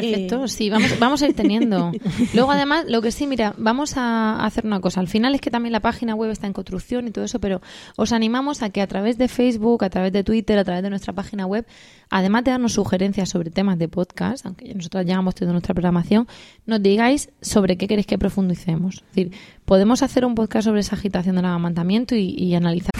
Perfecto, 0.00 0.44
Eh, 0.44 0.48
sí, 0.48 0.68
vamos, 0.68 0.98
vamos 0.98 1.22
a 1.22 1.26
ir 1.26 1.34
teniendo. 1.34 1.90
Luego, 2.34 2.52
además, 2.52 2.84
lo 2.86 3.00
que 3.00 3.10
sí, 3.10 3.26
mira, 3.26 3.54
vamos 3.56 3.96
a 3.96 4.44
hacer 4.44 4.66
una 4.66 4.80
cosa. 4.80 5.00
Al 5.00 5.08
final 5.08 5.34
es 5.34 5.40
que 5.40 5.50
también 5.50 5.72
la 5.72 5.80
página 5.80 6.14
web 6.14 6.30
está 6.30 6.46
en 6.46 6.52
construcción 6.52 7.08
y 7.08 7.10
todo 7.12 7.24
eso, 7.24 7.40
pero 7.40 7.62
os 7.96 8.12
animamos 8.12 8.62
a 8.62 8.68
que 8.68 8.82
a 8.82 8.86
través 8.86 9.16
de 9.16 9.28
Facebook, 9.28 9.84
a 9.84 9.90
través 9.90 10.12
de 10.12 10.22
Twitter, 10.22 10.58
a 10.58 10.64
través 10.64 10.82
de 10.82 10.90
nuestra 10.90 11.14
página 11.14 11.46
web, 11.46 11.66
además 12.10 12.44
de 12.44 12.50
darnos 12.50 12.74
sugerencias 12.74 13.30
sobre 13.30 13.50
temas 13.50 13.78
de 13.78 13.88
podcast, 13.88 14.44
aunque 14.44 14.68
ya 14.68 14.74
nosotros 14.74 15.06
ya 15.06 15.14
hemos 15.14 15.34
tenido 15.34 15.52
nuestra 15.52 15.72
programación, 15.74 16.28
nos 16.66 16.82
digáis 16.82 17.30
sobre 17.40 17.76
qué 17.78 17.88
queréis 17.88 18.06
que 18.06 18.18
profundicemos. 18.18 18.96
Es 18.96 19.02
decir, 19.14 19.32
podemos 19.64 20.02
hacer 20.02 20.26
un 20.26 20.34
podcast 20.34 20.66
sobre 20.66 20.80
esa 20.80 20.96
agitación 20.96 21.36
del 21.36 21.46
amamantamiento 21.46 22.14
y, 22.14 22.34
y 22.36 22.54
analizar. 22.54 22.90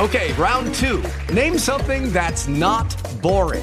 Okay, 0.00 0.32
round 0.38 0.74
two. 0.74 1.00
Name 1.34 1.58
something 1.58 2.10
that's 2.12 2.48
not 2.48 2.94
boring. 3.22 3.62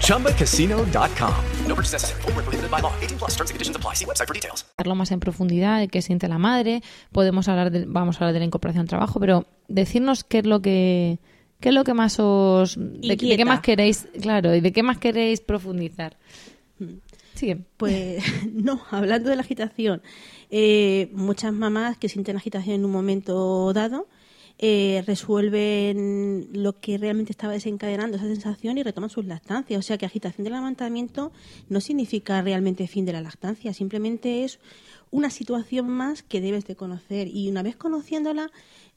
ChumbaCasino.com. 0.00 1.34
No 1.66 1.74
purchase 1.74 1.94
necessary. 1.94 2.22
Where 2.24 2.44
prohibited 2.44 2.70
by 2.70 2.80
law. 2.80 2.92
18 3.00 3.18
plus 3.18 3.30
terms 3.36 3.50
and 3.50 3.56
conditions 3.56 3.76
apply. 3.76 3.94
See 3.94 4.04
website 4.04 4.26
for 4.26 4.34
details. 4.34 4.64
hablarlo 4.80 4.94
más 4.94 5.10
en 5.12 5.20
profundidad 5.20 5.78
de 5.78 5.88
qué 5.88 6.02
siente 6.02 6.28
la 6.28 6.38
madre, 6.38 6.82
podemos 7.12 7.48
hablar 7.48 7.70
de, 7.70 7.84
vamos 7.86 8.16
a 8.16 8.24
hablar 8.24 8.32
de 8.32 8.40
la 8.40 8.44
incorporación 8.46 8.82
al 8.82 8.88
trabajo, 8.88 9.20
pero 9.20 9.46
decirnos 9.68 10.24
qué 10.24 10.38
es 10.38 10.46
lo 10.46 10.62
que 10.62 11.18
qué 11.60 11.68
es 11.68 11.74
lo 11.74 11.84
que 11.84 11.94
más 11.94 12.18
os 12.18 12.76
de, 12.76 13.16
de 13.16 13.36
qué 13.36 13.44
más 13.44 13.60
queréis, 13.60 14.08
claro, 14.20 14.54
y 14.54 14.60
de 14.60 14.72
qué 14.72 14.82
más 14.82 14.98
queréis 14.98 15.40
profundizar. 15.40 16.16
Sigue. 17.34 17.58
Pues 17.76 18.24
no, 18.52 18.80
hablando 18.90 19.30
de 19.30 19.36
la 19.36 19.42
agitación, 19.42 20.02
eh, 20.50 21.10
muchas 21.12 21.52
mamás 21.52 21.98
que 21.98 22.08
sienten 22.08 22.36
agitación 22.36 22.76
en 22.76 22.84
un 22.84 22.92
momento 22.92 23.72
dado 23.74 24.08
eh, 24.62 25.02
resuelven 25.06 26.50
lo 26.52 26.78
que 26.80 26.98
realmente 26.98 27.32
estaba 27.32 27.54
desencadenando 27.54 28.18
esa 28.18 28.26
sensación 28.26 28.76
y 28.76 28.82
retoman 28.82 29.08
sus 29.08 29.24
lactancias. 29.24 29.78
O 29.78 29.82
sea 29.82 29.96
que 29.96 30.04
agitación 30.04 30.44
del 30.44 30.52
amamantamiento 30.52 31.32
no 31.70 31.80
significa 31.80 32.42
realmente 32.42 32.86
fin 32.86 33.06
de 33.06 33.14
la 33.14 33.22
lactancia, 33.22 33.72
simplemente 33.72 34.44
es 34.44 34.60
una 35.10 35.30
situación 35.30 35.88
más 35.88 36.22
que 36.22 36.40
debes 36.40 36.66
de 36.66 36.76
conocer 36.76 37.28
y 37.28 37.48
una 37.48 37.62
vez 37.62 37.76
conociéndola 37.76 38.50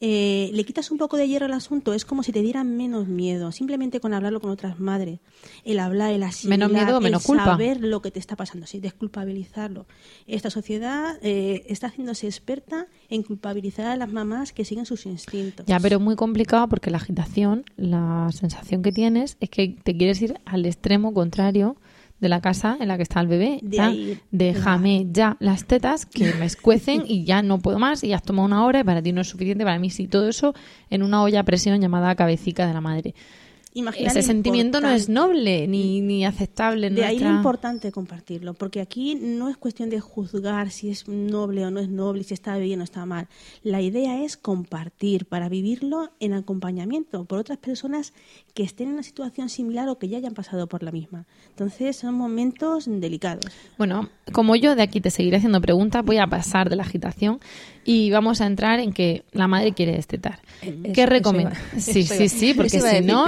eh, 0.06 0.50
le 0.54 0.66
quitas 0.66 0.92
un 0.92 0.98
poco 0.98 1.16
de 1.16 1.28
hierro 1.30 1.46
al 1.46 1.54
asunto, 1.54 1.94
es 1.94 2.04
como 2.04 2.24
si 2.24 2.34
te 2.34 2.42
dieran 2.42 2.76
menos 2.76 3.08
miedo, 3.08 3.54
simplemente 3.54 4.02
con 4.02 4.14
hablarlo 4.14 4.42
con 4.42 4.50
otras 4.50 4.78
madres, 4.78 5.20
el 5.64 5.80
hablar, 5.80 6.12
el 6.12 6.24
asimilar, 6.24 6.70
miedo, 6.70 6.98
el 6.98 7.04
menos 7.04 7.24
culpa. 7.24 7.46
saber 7.46 7.80
lo 7.80 8.02
que 8.02 8.12
te 8.12 8.20
está 8.20 8.36
pasando, 8.36 8.68
sí, 8.68 8.82
desculpabilizarlo. 8.82 9.86
Esta 10.28 10.50
sociedad 10.50 11.18
eh, 11.22 11.64
está 11.70 11.88
haciéndose 11.88 12.28
experta 12.28 12.88
en 13.08 13.24
culpabilizar 13.24 13.86
a 13.86 13.96
las 13.96 14.12
mamás 14.12 14.52
que 14.52 14.66
siguen 14.66 14.86
sus 14.86 15.06
instintos. 15.06 15.66
Ya, 15.68 15.80
pero 15.80 15.98
es 15.98 16.04
muy 16.04 16.18
complicado 16.18 16.68
porque 16.68 16.92
la 16.92 16.98
agitación, 16.98 17.64
la 17.78 18.30
sensación 18.34 18.82
que 18.82 18.92
tienes 18.92 19.38
es 19.40 19.50
que 19.50 19.70
te 19.70 19.96
quieres 19.96 20.22
ir 20.22 20.38
al 20.44 20.66
extremo 20.66 21.14
contrario 21.14 21.78
de 22.24 22.30
la 22.30 22.42
casa 22.42 22.78
en 22.80 22.88
la 22.88 22.98
que 22.98 23.04
está 23.04 23.20
el 23.20 23.28
bebé. 23.28 23.60
De 23.62 23.80
ahí, 23.80 24.20
déjame 24.32 25.06
ya 25.12 25.38
las 25.40 25.66
tetas 25.66 26.08
que 26.08 26.34
me 26.34 26.46
escuecen 26.46 27.04
y 27.08 27.26
ya 27.26 27.44
no 27.44 27.60
puedo 27.60 27.78
más 27.78 28.04
y 28.04 28.08
ya 28.08 28.16
has 28.16 28.24
tomado 28.24 28.48
una 28.48 28.66
hora 28.66 28.80
y 28.80 28.84
para 28.84 29.04
ti 29.04 29.12
no 29.12 29.22
es 29.22 29.28
suficiente, 29.28 29.64
para 29.64 29.78
mí 29.78 29.92
sí, 29.92 30.08
todo 30.08 30.28
eso 30.28 30.56
en 30.90 31.04
una 31.04 31.22
olla 31.22 31.42
a 31.42 31.44
presión 31.44 31.80
llamada 31.80 32.16
cabecica 32.16 32.66
de 32.66 32.74
la 32.74 32.82
madre. 32.82 33.14
Ese 33.74 34.22
sentimiento 34.22 34.82
no 34.82 34.90
es 34.90 35.10
noble 35.10 35.68
ni, 35.68 36.02
ni 36.02 36.26
aceptable. 36.26 36.88
en 36.88 36.96
De 36.96 37.06
ahí 37.06 37.20
lo 37.20 37.30
importante 37.30 37.92
compartirlo, 37.92 38.54
porque 38.54 38.82
aquí 38.82 39.16
no 39.16 39.50
es 39.50 39.58
cuestión 39.58 39.90
de 39.90 40.00
juzgar 40.00 40.70
si 40.70 40.90
es 40.90 41.08
noble 41.08 41.66
o 41.66 41.72
no 41.72 41.80
es 41.80 41.90
noble, 41.90 42.24
si 42.24 42.34
está 42.34 42.58
bien 42.58 42.82
o 42.82 42.84
está 42.84 43.06
mal. 43.06 43.28
La 43.64 43.82
idea 43.82 44.24
es 44.24 44.38
compartir 44.38 45.26
para 45.26 45.50
vivirlo 45.50 46.12
en 46.20 46.34
acompañamiento 46.34 47.26
por 47.26 47.40
otras 47.40 47.58
personas 47.58 48.14
que 48.54 48.64
estén 48.64 48.90
en 48.90 48.94
una 48.94 49.04
situación 49.04 49.50
similar 49.50 49.90
o 49.90 49.98
que 49.98 50.08
ya 50.08 50.18
hayan 50.18 50.34
pasado 50.34 50.68
por 50.68 50.84
la 50.84 50.92
misma. 50.92 51.26
Entonces 51.50 51.96
son 51.96 52.16
momentos 52.16 52.86
delicados. 52.88 53.46
Bueno, 53.78 54.10
como 54.32 54.56
yo 54.56 54.76
de 54.76 54.84
aquí 54.84 55.02
te 55.02 55.10
seguiré 55.10 55.38
haciendo 55.38 55.62
preguntas, 55.62 56.06
voy 56.06 56.18
a 56.18 56.28
pasar 56.28 56.70
de 56.70 56.76
la 56.76 56.84
agitación 56.84 57.40
y 57.86 58.12
vamos 58.12 58.42
a 58.42 58.46
entrar 58.48 58.80
en 58.80 58.94
que 58.94 59.24
la 59.32 59.48
madre 59.48 59.74
quiere 59.74 59.94
destetar. 59.94 60.40
¿Qué 60.62 61.04
Eso- 61.04 61.08
eso 61.76 61.92
Sí, 61.92 62.04
sí, 62.04 62.30
sí, 62.30 62.54
porque 62.54 62.80
si 62.80 63.02
no... 63.06 63.26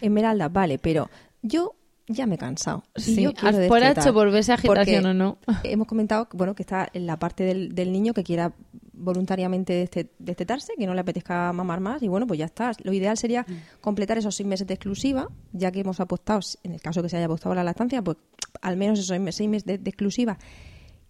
Esmeralda, 0.00 0.48
vale, 0.48 0.78
pero 0.78 1.08
yo 1.42 1.74
ya 2.06 2.26
me 2.26 2.34
he 2.34 2.38
cansado. 2.38 2.84
y 2.96 3.00
Sí, 3.00 3.22
yo 3.22 3.32
quiero 3.32 3.48
haz 3.60 3.66
por 3.68 3.80
destetar. 3.80 3.98
H 4.04 4.12
por 4.12 4.30
verse 4.30 4.52
agitación 4.52 5.06
o 5.06 5.14
no. 5.14 5.38
Hemos 5.64 5.86
comentado 5.86 6.28
bueno, 6.32 6.54
que 6.54 6.62
está 6.62 6.88
en 6.92 7.06
la 7.06 7.18
parte 7.18 7.44
del, 7.44 7.74
del 7.74 7.92
niño 7.92 8.12
que 8.12 8.22
quiera 8.24 8.52
voluntariamente 8.92 9.84
deste- 9.90 10.10
destetarse, 10.18 10.72
que 10.78 10.86
no 10.86 10.94
le 10.94 11.00
apetezca 11.00 11.52
mamar 11.52 11.80
más, 11.80 12.02
y 12.02 12.08
bueno, 12.08 12.26
pues 12.26 12.38
ya 12.38 12.46
está. 12.46 12.72
Lo 12.82 12.92
ideal 12.92 13.16
sería 13.16 13.42
Mm. 13.48 13.80
completar 13.80 14.18
esos 14.18 14.34
seis 14.34 14.46
meses 14.46 14.66
de 14.66 14.74
exclusiva, 14.74 15.28
ya 15.52 15.70
que 15.72 15.80
hemos 15.80 16.00
apostado, 16.00 16.40
en 16.62 16.72
el 16.72 16.80
caso 16.80 17.02
que 17.02 17.08
se 17.08 17.16
haya 17.16 17.26
apostado 17.26 17.52
a 17.52 17.56
la 17.56 17.64
lactancia, 17.64 18.02
pues 18.02 18.16
al 18.62 18.76
menos 18.76 18.98
esos 18.98 19.08
seis 19.08 19.48
meses 19.48 19.64
de, 19.66 19.78
de 19.78 19.90
exclusiva. 19.90 20.38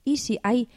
Y 0.05 0.19
si 0.19 0.39
hay 0.43 0.69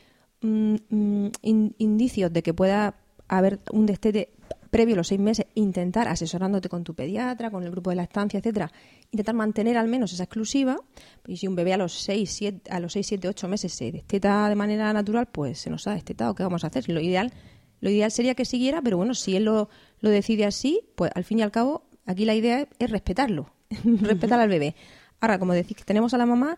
mm, 0.41 0.75
mm, 0.89 1.27
in- 1.41 1.75
indicios 1.77 2.31
de 2.31 2.43
que 2.43 2.53
pueda 2.53 2.95
haber 3.27 3.59
un 3.71 3.85
destete 3.85 4.29
previo 4.69 4.95
a 4.95 4.97
los 4.97 5.07
seis 5.07 5.19
meses, 5.19 5.45
intentar 5.55 6.07
asesorándote 6.07 6.69
con 6.69 6.83
tu 6.83 6.93
pediatra, 6.93 7.49
con 7.49 7.63
el 7.63 7.71
grupo 7.71 7.89
de 7.89 7.95
lactancia, 7.95 8.39
etcétera, 8.39 8.71
intentar 9.11 9.33
mantener 9.33 9.77
al 9.77 9.87
menos 9.87 10.11
esa 10.13 10.23
exclusiva. 10.23 10.77
Y 11.25 11.37
si 11.37 11.47
un 11.47 11.55
bebé 11.55 11.73
a 11.73 11.77
los 11.77 11.93
seis, 11.93 12.31
siete, 12.31 12.69
a 12.69 12.79
los 12.79 12.93
seis, 12.93 13.07
siete, 13.07 13.27
ocho 13.27 13.47
meses 13.47 13.73
se 13.73 13.91
desteta 13.91 14.47
de 14.49 14.55
manera 14.55 14.91
natural, 14.93 15.27
pues 15.27 15.59
se 15.59 15.69
nos 15.69 15.87
ha 15.87 15.93
destetado. 15.93 16.35
¿Qué 16.35 16.43
vamos 16.43 16.63
a 16.63 16.67
hacer? 16.67 16.87
Lo 16.89 16.99
ideal, 16.99 17.31
lo 17.79 17.89
ideal 17.89 18.11
sería 18.11 18.35
que 18.35 18.43
siguiera, 18.45 18.81
pero 18.81 18.97
bueno, 18.97 19.13
si 19.13 19.35
él 19.37 19.45
lo, 19.45 19.69
decide 20.01 20.45
así, 20.45 20.81
pues 20.95 21.11
al 21.15 21.23
fin 21.23 21.39
y 21.39 21.43
al 21.43 21.51
cabo, 21.51 21.83
aquí 22.05 22.25
la 22.25 22.35
idea 22.35 22.61
es, 22.61 22.67
es 22.79 22.89
respetarlo, 22.91 23.49
respetar 23.83 24.39
al 24.39 24.49
bebé. 24.49 24.75
Ahora, 25.21 25.39
como 25.39 25.53
decís 25.53 25.77
tenemos 25.85 26.13
a 26.13 26.17
la 26.17 26.25
mamá 26.25 26.57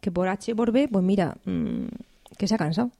que 0.00 0.10
por 0.10 0.28
H 0.28 0.54
por 0.54 0.72
B, 0.72 0.88
pues 0.88 1.04
mira, 1.04 1.36
mm, 1.44 1.86
que 2.38 2.48
se 2.48 2.54
ha 2.54 2.58
cansado. 2.58 2.90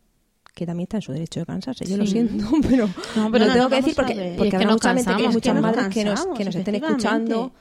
Que 0.55 0.67
también 0.67 0.85
está 0.85 0.99
en 0.99 1.03
su 1.03 1.12
derecho 1.12 1.40
de 1.40 1.47
cansarse. 1.47 1.85
Yo 1.85 1.97
lo 1.97 2.07
siento, 2.07 2.45
pero, 2.69 2.88
No, 3.17 3.31
pero 3.33 3.45
lo 3.45 3.49
no, 3.49 3.53
tengo 3.55 3.64
no, 3.64 3.69
que 3.71 3.77
decir 3.77 3.95
porque, 3.97 4.35
porque 4.37 4.49
es 4.49 4.55
habrá 4.55 4.73
mucha 4.73 4.95
que 5.17 5.29
muchas 5.29 5.61
madres 5.61 5.88
que 5.88 6.05
nos, 6.05 6.27
que 6.37 6.45
nos 6.45 6.55
estén 6.55 6.75
escuchando 6.77 7.53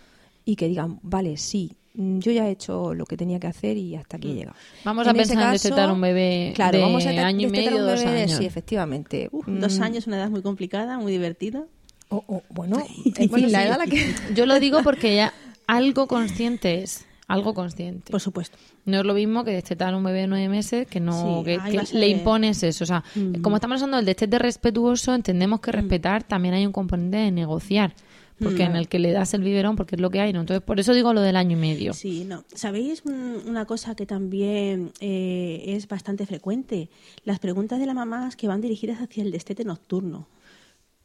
y 0.45 0.55
que 0.55 0.67
digan, 0.67 0.99
vale, 1.01 1.37
sí, 1.37 1.71
mm, 1.95 2.19
yo 2.19 2.31
ya 2.31 2.47
he 2.47 2.51
hecho 2.51 2.93
lo 2.93 3.05
que 3.05 3.17
tenía 3.17 3.39
que 3.39 3.47
hacer 3.47 3.77
y 3.77 3.95
hasta 3.95 4.17
aquí 4.17 4.31
he 4.31 4.35
llegado. 4.35 4.55
Vamos 4.83 5.07
a 5.07 5.11
En 5.11 5.17
pensar 5.17 5.43
en 5.45 5.51
destetar 5.53 5.91
un 5.91 6.01
bebé 6.01 6.51
claro, 6.53 6.77
de 6.77 6.83
vamos 6.83 7.05
a 7.05 7.09
año 7.09 7.47
y 7.47 7.51
medio, 7.51 7.77
un 7.77 7.87
dos 7.87 7.99
bebé 8.01 8.11
de- 8.11 8.21
años. 8.23 8.37
Sí, 8.37 8.45
efectivamente. 8.45 9.29
Uf, 9.31 9.47
Mm, 9.47 9.59
Dos 9.59 9.79
años, 9.79 10.05
una 10.05 10.17
edad 10.17 10.29
muy 10.29 10.41
complicada, 10.43 10.99
muy 10.99 11.11
divertida. 11.13 11.63
o- 12.09 12.23
o, 12.27 12.43
bueno, 12.49 12.77
bueno, 13.29 13.47
la 13.47 13.59
Sí. 13.61 13.65
edad 13.67 13.73
a 13.73 13.77
la 13.79 13.87
que... 13.87 14.13
Yo 14.35 14.45
lo 14.45 14.59
digo 14.59 14.83
porque 14.83 15.15
ya 15.15 15.33
algo 15.65 16.05
consciente 16.07 16.83
es, 16.83 17.05
algo 17.33 17.53
consciente. 17.53 18.11
Por 18.11 18.21
supuesto. 18.21 18.57
No 18.85 18.99
es 18.99 19.05
lo 19.05 19.13
mismo 19.13 19.43
que 19.43 19.51
destetar 19.51 19.93
a 19.93 19.97
un 19.97 20.03
bebé 20.03 20.21
de 20.21 20.27
nueve 20.27 20.49
meses 20.49 20.87
que 20.87 20.99
no 20.99 21.43
Sí, 21.43 21.45
que, 21.45 21.97
le 21.97 22.07
impones 22.09 22.63
eso. 22.63 22.83
O 22.83 22.87
sea, 22.87 23.03
Mm. 23.15 23.41
como 23.41 23.57
estamos 23.57 23.81
hablando 23.81 23.97
del 23.97 24.05
destete 24.05 24.39
respetuoso, 24.39 25.13
entendemos 25.13 25.59
que 25.59 25.71
respetar 25.71 26.23
también 26.23 26.53
hay 26.53 26.65
un 26.65 26.71
componente 26.71 27.17
de 27.17 27.31
negociar. 27.31 27.93
porque 28.39 28.63
en 28.63 28.75
el 28.75 28.89
que 28.89 28.99
le 28.99 29.11
das 29.13 29.33
el 29.35 29.41
biberón, 29.41 29.77
porque 29.77 29.95
es 29.95 30.01
lo 30.01 30.09
que 30.09 30.19
hay, 30.19 30.33
¿no? 30.33 30.41
Entonces, 30.41 30.61
por 30.61 30.77
eso 30.77 30.93
digo 30.93 31.13
lo 31.13 31.21
del 31.21 31.37
año 31.37 31.55
y 31.55 31.61
medio. 31.61 31.93
Sí, 31.93 32.25
no. 32.25 32.43
¿Sabéis 32.53 33.05
mm, 33.05 33.47
una 33.47 33.63
cosa 33.65 33.95
que 33.95 34.05
también 34.05 34.91
eh, 34.99 35.63
es 35.67 35.87
bastante 35.87 36.25
frecuente? 36.25 36.89
Las 37.23 37.39
preguntas 37.39 37.79
de 37.79 37.85
las 37.85 37.95
mamás 37.95 38.35
que 38.35 38.47
van 38.47 38.59
dirigidas 38.59 38.99
hacia 39.01 39.23
el 39.23 39.31
destete 39.31 39.63
nocturno. 39.63 40.27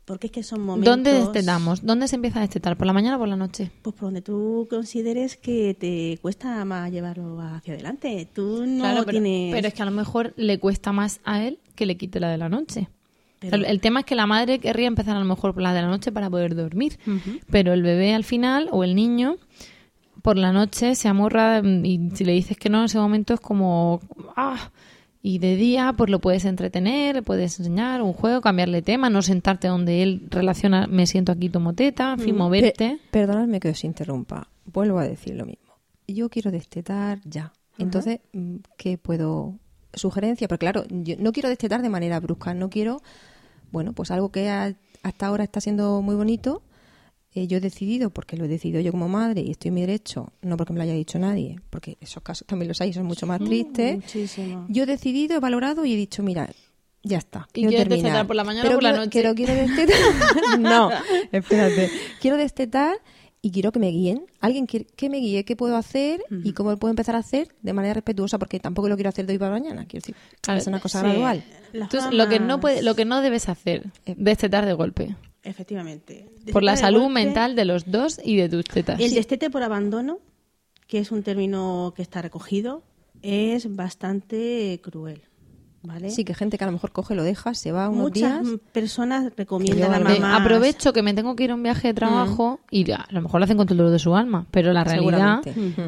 Porque 0.09 0.27
es 0.29 0.33
que 0.33 0.43
son 0.43 0.63
momentos... 0.63 0.91
¿Dónde 0.91 1.13
destetamos? 1.13 1.85
¿Dónde 1.85 2.09
se 2.09 2.17
empieza 2.17 2.39
a 2.39 2.43
destetar? 2.43 2.77
¿Por 2.79 2.87
la 2.87 2.93
mañana 2.95 3.17
o 3.17 3.19
por 3.21 3.29
la 3.29 3.37
noche? 3.37 3.71
Pues 3.83 3.95
por 3.95 4.07
donde 4.07 4.23
tú 4.23 4.67
consideres 4.71 5.37
que 5.37 5.77
te 5.79 6.19
cuesta 6.23 6.65
más 6.65 6.91
llevarlo 6.91 7.39
hacia 7.43 7.75
adelante. 7.75 8.27
Tú 8.35 8.65
no 8.67 8.81
Claro, 8.81 9.05
pero, 9.05 9.21
tienes... 9.21 9.55
pero 9.55 9.69
es 9.69 9.75
que 9.75 9.83
a 9.83 9.85
lo 9.85 9.91
mejor 9.91 10.33
le 10.37 10.59
cuesta 10.59 10.93
más 10.93 11.21
a 11.25 11.45
él 11.45 11.59
que 11.75 11.85
le 11.85 11.97
quite 11.99 12.21
la 12.21 12.31
de 12.31 12.39
la 12.39 12.49
noche. 12.49 12.89
Pero- 13.39 13.55
El, 13.57 13.67
el 13.67 13.81
tema 13.81 14.01
es 14.01 14.07
que 14.07 14.15
la 14.17 14.27
madre 14.27 14.59
querría 14.61 14.87
empezar 14.89 15.15
a 15.15 15.21
lo 15.21 15.27
mejor 15.27 15.53
por 15.53 15.63
la 15.63 15.75
de 15.75 15.83
la 15.83 15.89
noche 15.89 16.11
para 16.11 16.29
poder 16.31 16.57
dormir, 16.57 16.99
pero 17.51 17.73
el 17.75 17.83
bebé 17.83 18.15
al 18.15 18.25
final 18.25 18.69
o 18.73 18.83
el 18.85 18.95
niño 18.97 19.37
por 20.23 20.37
la 20.39 20.53
noche 20.53 20.95
se 20.97 21.07
amorra 21.07 21.63
mm, 21.63 21.85
y 21.85 22.11
si 22.15 22.25
le 22.25 22.33
dices 22.33 22.57
que 22.57 22.69
no 22.71 22.79
en 22.79 22.85
ese 22.87 22.99
momento 22.99 23.35
es 23.35 23.41
como 23.41 24.01
ah 24.37 24.71
y 25.23 25.39
de 25.39 25.57
día 25.57 25.93
pues 25.97 26.11
lo 26.11 26.21
puedes 26.21 26.45
entretener, 26.45 27.17
le 27.17 27.23
puedes 27.23 27.59
enseñar 27.59 28.03
un 28.03 28.13
juego, 28.13 28.41
cambiarle 28.41 28.83
tema, 28.83 29.11
no 29.11 29.23
sentarte 29.23 29.69
donde 29.69 30.03
él 30.03 30.23
relaciona 30.31 30.87
me 30.87 31.07
siento 31.07 31.33
aquí 31.33 31.49
tomo 31.49 31.75
teta, 31.75 32.13
en 32.13 32.21
fin, 32.21 32.37
moverte. 32.37 32.73
Pe- 32.73 32.99
perdonadme 33.11 33.61
que 33.61 33.71
os 33.71 33.85
interrumpa. 33.85 34.49
Vuelvo 34.67 34.99
a 34.99 35.05
decir 35.05 35.35
lo 35.35 35.45
mismo. 35.47 35.75
Yo 36.07 36.29
quiero 36.29 36.51
destetar 36.51 37.21
ya. 37.25 37.53
Entonces, 37.79 38.21
mm, 38.33 38.57
¿qué 38.77 38.99
puedo...? 38.99 39.55
Sugerencia, 39.95 40.47
pero 40.49 40.59
claro, 40.59 40.85
yo 40.91 41.17
no 41.19 41.33
quiero 41.33 41.49
destetar 41.49 41.81
de 41.81 41.89
manera 41.89 42.21
brusca. 42.21 42.53
No 42.55 42.69
quiero, 42.69 43.01
bueno, 43.73 43.95
pues 43.95 44.11
algo 44.11 44.31
que 44.31 44.49
hasta 45.03 45.27
ahora 45.27 45.45
está 45.45 45.61
siendo 45.63 46.03
muy 46.03 46.15
bonito. 46.15 46.63
Eh, 47.43 47.47
yo 47.47 47.59
he 47.59 47.61
decidido, 47.61 48.11
porque 48.11 48.37
lo 48.37 48.45
he 48.45 48.49
decidido 48.49 48.81
yo 48.81 48.91
como 48.93 49.09
madre 49.09 49.41
y 49.43 49.51
estoy 49.51 49.69
en 49.69 49.75
mi 49.75 49.81
derecho, 49.83 50.33
no 50.43 50.57
porque 50.57 50.73
me 50.73 50.79
lo 50.79 50.83
haya 50.85 50.95
dicho 50.95 51.19
nadie, 51.19 51.61
porque 51.71 51.97
esos 52.01 52.23
casos 52.23 52.47
también 52.47 52.69
los 52.69 52.81
hay 52.81 52.93
son 52.93 53.07
mucho 53.07 53.27
más 53.27 53.41
tristes. 53.41 53.97
Muchísimo. 53.97 54.67
Yo 54.69 54.83
he 54.85 54.87
decidido, 54.87 55.37
he 55.37 55.41
valorado 55.41 55.85
y 55.85 55.93
he 55.93 55.97
dicho, 55.97 56.23
mira, 56.23 56.51
ya 57.03 57.19
está. 57.19 57.49
¿Y 57.55 57.67
quiero 57.67 57.89
destetar 57.89 58.27
por 58.27 58.37
la 58.37 58.45
mañana 58.45 58.63
Pero 58.65 58.75
o 58.75 58.79
por 58.79 58.83
la 58.83 58.93
noche? 58.93 59.11
Quiero, 59.11 59.35
quiero 59.35 59.55
destetar. 59.55 59.97
no, 60.59 60.91
espérate. 61.33 61.91
Quiero 62.21 62.37
destetar 62.37 62.97
y 63.41 63.53
quiero 63.53 63.71
que 63.71 63.79
me 63.79 63.89
guíen. 63.91 64.27
Alguien 64.41 64.67
que, 64.67 64.85
que 64.85 65.09
me 65.09 65.19
guíe 65.19 65.45
qué 65.45 65.55
puedo 65.55 65.77
hacer 65.77 66.21
y 66.45 66.53
cómo 66.55 66.77
puedo 66.77 66.91
empezar 66.91 67.15
a 67.15 67.19
hacer 67.21 67.49
de 67.63 67.73
manera 67.73 67.95
respetuosa, 67.95 68.39
porque 68.39 68.59
tampoco 68.59 68.89
lo 68.89 68.97
quiero 68.97 69.11
hacer 69.11 69.27
de 69.27 69.35
hoy 69.35 69.39
para 69.39 69.53
mañana. 69.53 69.87
Quiero 69.87 70.03
decir, 70.03 70.17
Claro, 70.41 70.59
es 70.61 70.67
una 70.67 70.81
cosa 70.81 71.01
Sí. 71.01 71.07
gradual. 71.07 71.45
Entonces, 71.73 72.13
lo 72.13 72.29
que 72.29 72.41
no 72.41 72.59
puede, 72.61 72.83
lo 72.83 72.97
que 72.97 73.05
no 73.05 73.21
debes 73.23 73.49
hacer, 73.49 73.85
Eh. 74.05 74.15
destetar 74.19 74.67
de 74.67 74.73
golpe. 74.73 75.15
Efectivamente. 75.49 76.27
Por 76.53 76.63
la 76.63 76.77
salud 76.77 77.05
golpe, 77.05 77.15
mental 77.25 77.57
de 77.57 77.65
los 77.65 77.91
dos 77.91 78.21
y 78.23 78.37
de 78.37 78.49
tus 78.49 78.65
tetas. 78.65 79.01
El 79.01 79.15
destete 79.15 79.49
por 79.49 79.63
abandono, 79.63 80.19
que 80.87 80.99
es 80.99 81.11
un 81.11 81.23
término 81.23 81.93
que 81.97 82.03
está 82.03 82.21
recogido, 82.21 82.83
es 83.23 83.75
bastante 83.75 84.79
cruel. 84.83 85.23
¿Vale? 85.81 86.11
Sí, 86.11 86.25
que 86.25 86.35
gente 86.35 86.59
que 86.59 86.65
a 86.65 86.67
lo 86.67 86.73
mejor 86.73 86.91
coge, 86.91 87.15
lo 87.15 87.23
deja, 87.23 87.55
se 87.55 87.71
va 87.71 87.89
unos 87.89 88.11
Muchas 88.11 88.43
días. 88.43 88.61
personas 88.73 89.33
recomiendan 89.37 89.95
a 89.95 90.01
mamás. 90.01 90.41
aprovecho 90.41 90.93
que 90.93 91.03
me 91.03 91.15
tengo 91.15 91.37
que 91.37 91.45
ir 91.45 91.53
a 91.53 91.55
un 91.55 91.63
viaje 91.63 91.89
de 91.89 91.95
trabajo 91.95 92.61
y 92.71 92.91
a 92.91 93.07
lo 93.11 93.23
mejor 93.23 93.41
lo 93.41 93.45
hacen 93.45 93.57
con 93.57 93.67
todo 93.67 93.75
el 93.75 93.79
dolor 93.79 93.93
de 93.93 94.01
su 94.01 94.15
alma, 94.17 94.47
pero 94.51 94.73
la 94.73 94.83
realidad 94.83 95.41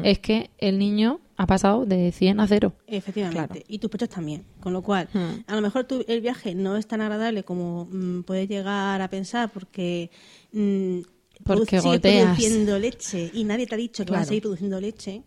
es 0.03 0.19
que 0.19 0.49
el 0.59 0.79
niño 0.79 1.19
ha 1.41 1.47
pasado 1.47 1.85
de 1.85 2.11
100 2.11 2.39
a 2.39 2.47
0. 2.47 2.73
Efectivamente. 2.87 3.47
Claro. 3.61 3.65
Y 3.67 3.79
tus 3.79 3.89
pechos 3.89 4.09
también. 4.09 4.43
Con 4.59 4.73
lo 4.73 4.81
cual, 4.83 5.09
Hmm. 5.11 5.41
a 5.47 5.55
lo 5.55 5.61
mejor 5.61 5.85
tu- 5.85 6.05
el 6.07 6.21
viaje 6.21 6.53
no 6.53 6.77
es 6.77 6.85
tan 6.87 7.01
agradable 7.01 7.43
como 7.43 7.87
mm, 7.91 8.21
puedes 8.23 8.47
llegar 8.47 9.01
a 9.01 9.09
pensar 9.09 9.51
porque. 9.51 10.11
mm, 10.53 10.99
Porque 11.43 11.79
sigues 11.81 11.83
goteas. 11.97 12.25
produciendo 12.25 12.79
leche 12.79 13.31
y 13.33 13.43
nadie 13.43 13.67
te 13.67 13.75
ha 13.75 13.77
dicho 13.77 14.05
que 14.05 14.11
vas 14.11 14.17
a 14.17 14.21
Claro. 14.21 14.27
seguir 14.29 14.41
produciendo 14.43 14.79
leche. 14.81 15.23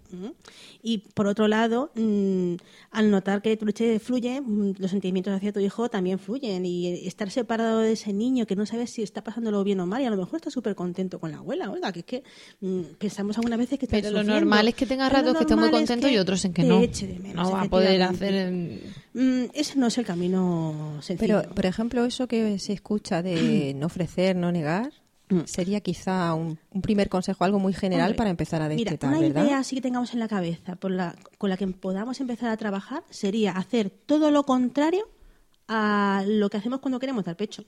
Y 0.83 0.99
por 0.99 1.27
otro 1.27 1.49
lado, 1.49 1.91
mm, 1.95 2.55
al 2.91 3.11
notar 3.11 3.41
que 3.43 3.57
tu 3.57 3.65
leche 3.67 3.99
fluye, 3.99 4.41
mm, 4.41 4.75
los 4.79 4.91
sentimientos 4.91 5.33
hacia 5.33 5.53
tu 5.53 5.61
hijo 5.61 5.89
también 5.89 6.19
fluyen. 6.19 6.65
Y 6.67 7.07
estar 7.07 7.31
separado 7.31 7.81
de 7.81 7.93
ese 7.93 8.13
niño 8.13 8.47
que 8.47 8.55
no 8.57 8.67
sabes 8.67 8.91
si 8.91 9.03
está 9.03 9.25
pasándolo 9.25 9.65
bien 9.65 9.81
o 9.81 9.87
mal, 9.87 10.03
y 10.03 10.05
a 10.05 10.11
lo 10.11 10.17
mejor 10.17 10.37
está 10.37 10.51
súper 10.51 10.75
contento 10.75 11.19
con 11.19 11.31
la 11.31 11.39
abuela. 11.39 11.71
Oiga, 11.71 11.91
que 11.93 12.01
es 12.01 12.05
que 12.07 12.23
mm, 12.61 12.81
pensamos 12.99 13.37
algunas 13.39 13.59
veces 13.59 13.79
que 13.79 13.87
está 13.87 13.97
Pero 13.97 14.11
lo 14.11 14.19
sufriendo. 14.19 14.41
normal 14.41 14.69
es 14.69 14.75
que 14.75 14.87
tenga 14.87 15.09
lo 15.09 15.15
ratos 15.15 15.35
que 15.37 15.41
esté 15.45 15.55
muy 15.55 15.63
normal 15.65 15.83
es 15.83 15.89
contento 15.91 16.09
y 16.15 16.19
otros 16.19 16.45
en 16.45 16.53
que 16.53 16.63
no. 16.65 16.81
eche 16.81 17.07
de 17.07 17.19
menos, 17.19 17.47
no 17.47 17.53
va 17.53 17.63
a 17.63 17.69
poder 17.69 18.03
hacer... 18.03 18.53
Mm, 19.15 19.45
ese 19.55 19.79
no 19.79 19.87
es 19.87 19.97
el 19.99 20.05
camino 20.05 20.99
sencillo. 21.01 21.41
Pero, 21.43 21.55
por 21.55 21.67
ejemplo, 21.67 22.05
eso 22.05 22.27
que 22.27 22.59
se 22.59 22.73
escucha 22.73 23.23
de 23.23 23.73
no 23.77 23.87
ofrecer, 23.87 24.37
no 24.37 24.51
negar, 24.53 24.93
sería 25.47 25.81
quizá 25.81 26.35
un, 26.35 26.59
un 26.71 26.83
primer 26.83 27.09
consejo, 27.09 27.45
algo 27.45 27.59
muy 27.59 27.73
general 27.73 28.07
Hombre, 28.09 28.19
para 28.19 28.31
empezar 28.31 28.63
a 28.63 28.69
Mira, 28.69 28.93
destetar, 28.93 29.11
una 29.11 29.21
¿verdad? 29.21 29.45
idea 29.45 29.59
así 29.59 29.77
que 29.77 29.83
tengamos 29.83 30.13
en 30.15 30.21
la 30.21 30.29
cabeza 30.29 30.77
por 30.77 30.91
la, 30.91 31.15
con 31.39 31.51
la 31.51 31.57
que 31.57 31.67
podamos 31.69 32.21
empezar 32.21 32.51
a 32.51 32.57
trabajar 32.57 33.03
sería 33.11 33.53
hacer 33.53 33.91
todo 33.91 34.31
lo 34.31 34.45
contrario 34.45 35.09
a 35.69 36.25
lo 36.27 36.51
que 36.51 36.57
hacemos 36.59 36.81
cuando 36.81 36.99
queremos 36.99 37.25
dar 37.25 37.37
pecho. 37.37 37.65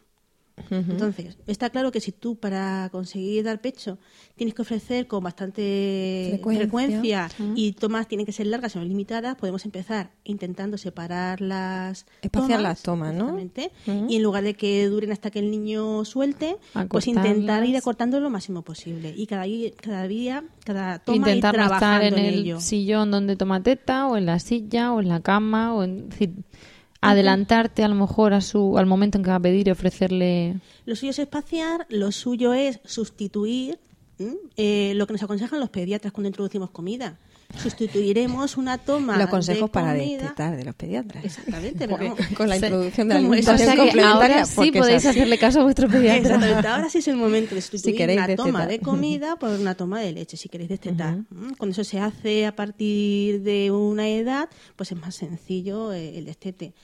Entonces, 0.71 1.37
está 1.47 1.71
claro 1.71 1.92
que 1.92 2.01
si 2.01 2.12
tú 2.12 2.37
para 2.37 2.88
conseguir 2.90 3.45
dar 3.45 3.61
pecho 3.61 3.99
tienes 4.37 4.55
que 4.55 4.62
ofrecer 4.62 5.07
con 5.07 5.23
bastante 5.23 6.29
Frecuencia. 6.33 6.62
frecuencia, 6.66 7.29
y 7.55 7.73
tomas 7.73 8.09
tienen 8.09 8.25
que 8.27 8.33
ser 8.33 8.47
largas 8.47 8.75
no 8.75 8.83
limitadas, 8.85 9.37
podemos 9.37 9.64
empezar 9.64 10.11
intentando 10.25 10.79
separar 10.79 11.40
las 11.40 12.07
Espaciar 12.23 12.61
las 12.62 12.83
tomas, 12.83 13.14
¿no? 13.14 13.38
exactamente, 13.38 13.71
Ujú. 13.87 14.07
Y 14.09 14.16
en 14.16 14.23
lugar 14.23 14.45
de 14.45 14.55
que 14.55 14.87
duren 14.88 15.12
hasta 15.12 15.31
que 15.31 15.38
el 15.40 15.51
niño 15.51 16.05
suelte, 16.05 16.57
pues 16.88 17.07
intentar 17.07 17.64
ir 17.64 17.77
acortando 17.77 18.19
lo 18.19 18.31
máximo 18.31 18.62
posible. 18.62 19.12
Y 19.16 19.27
cada, 19.27 19.45
día- 19.45 19.71
cada 19.77 20.09
día, 20.09 20.45
cada 20.64 20.99
toma 21.01 21.16
Intentar 21.31 21.55
ir 21.55 21.61
no 21.61 21.64
estar 21.66 21.79
trabajando 21.79 22.07
en 22.07 22.19
en, 22.19 22.25
el 22.35 22.40
ello. 22.40 22.61
sillón 22.61 23.11
donde 23.11 23.37
toma 23.37 23.62
teta 23.62 24.07
o 24.09 24.16
en 24.16 24.27
la 24.27 24.38
silla 24.38 24.92
o 24.92 25.01
en 25.01 25.09
la 25.09 25.21
cama 25.21 25.75
o 25.75 25.85
en, 25.85 26.09
adelantarte 27.00 27.85
a 27.85 27.88
lo 27.88 27.94
mejor 27.94 28.32
a 28.32 28.40
su 28.40 28.78
al 28.78 28.87
momento 28.87 29.18
en 29.18 29.24
que 29.24 29.30
va 29.30 29.37
a 29.37 29.40
pedir 29.40 29.68
y 29.68 29.70
ofrecerle 29.70 30.61
Lo 30.85 30.96
suyo 30.96 31.11
es 31.11 31.18
espaciar, 31.18 31.87
lo 31.88 32.12
suyo 32.12 32.52
es 32.54 32.80
sustituir. 32.85 33.78
Eh, 34.56 34.94
lo 34.94 35.06
que 35.06 35.12
nos 35.12 35.22
aconsejan 35.22 35.61
los 35.61 35.68
pediatras 35.68 36.11
cuando 36.11 36.28
introducimos 36.28 36.70
comida. 36.70 37.18
Sustituiremos 37.62 38.56
una 38.56 38.78
toma 38.78 39.16
Los 39.16 39.28
consejos 39.30 39.68
de 39.68 39.72
para 39.72 39.92
comida. 39.94 40.18
destetar 40.18 40.56
de 40.56 40.64
los 40.64 40.74
pediatras. 40.74 41.24
Exactamente, 41.24 41.78
pero 41.78 41.90
Porque 41.90 42.09
vamos, 42.11 42.26
con 42.37 42.48
la 42.48 42.56
introducción 42.56 43.09
de 43.09 43.14
la 43.14 43.20
alimentación 43.20 43.54
o 43.54 43.59
sea 43.59 43.72
que 43.72 43.78
complementaria, 43.80 44.35
ahora 44.37 44.44
sí 44.46 44.72
podéis 44.72 45.06
hacerle 45.06 45.38
caso 45.38 45.61
a 45.61 45.62
vuestro 45.64 45.88
pediatra 45.88 46.16
Exactamente, 46.35 46.68
ahora 46.68 46.88
sí 46.90 46.98
es 46.98 47.09
el 47.09 47.16
momento 47.16 47.54
de 47.54 47.61
sustituir 47.62 48.11
una 48.11 48.37
toma 48.37 48.66
destetar. 48.66 48.68
de 48.68 48.78
comida 48.80 49.37
por 49.37 49.50
una 49.50 49.74
toma 49.74 50.00
de 50.00 50.12
leche, 50.12 50.37
si 50.37 50.48
queréis 50.48 50.68
destetar. 50.70 51.14
¿m? 51.14 51.54
Cuando 51.59 51.72
eso 51.72 51.85
se 51.85 51.98
hace 51.98 52.46
a 52.46 52.54
partir 52.54 53.42
de 53.42 53.70
una 53.70 54.09
edad, 54.09 54.48
pues 54.76 54.92
es 54.92 54.98
más 54.98 55.14
sencillo 55.14 55.92
eh, 55.92 56.18
el 56.18 56.26
destete. 56.26 56.74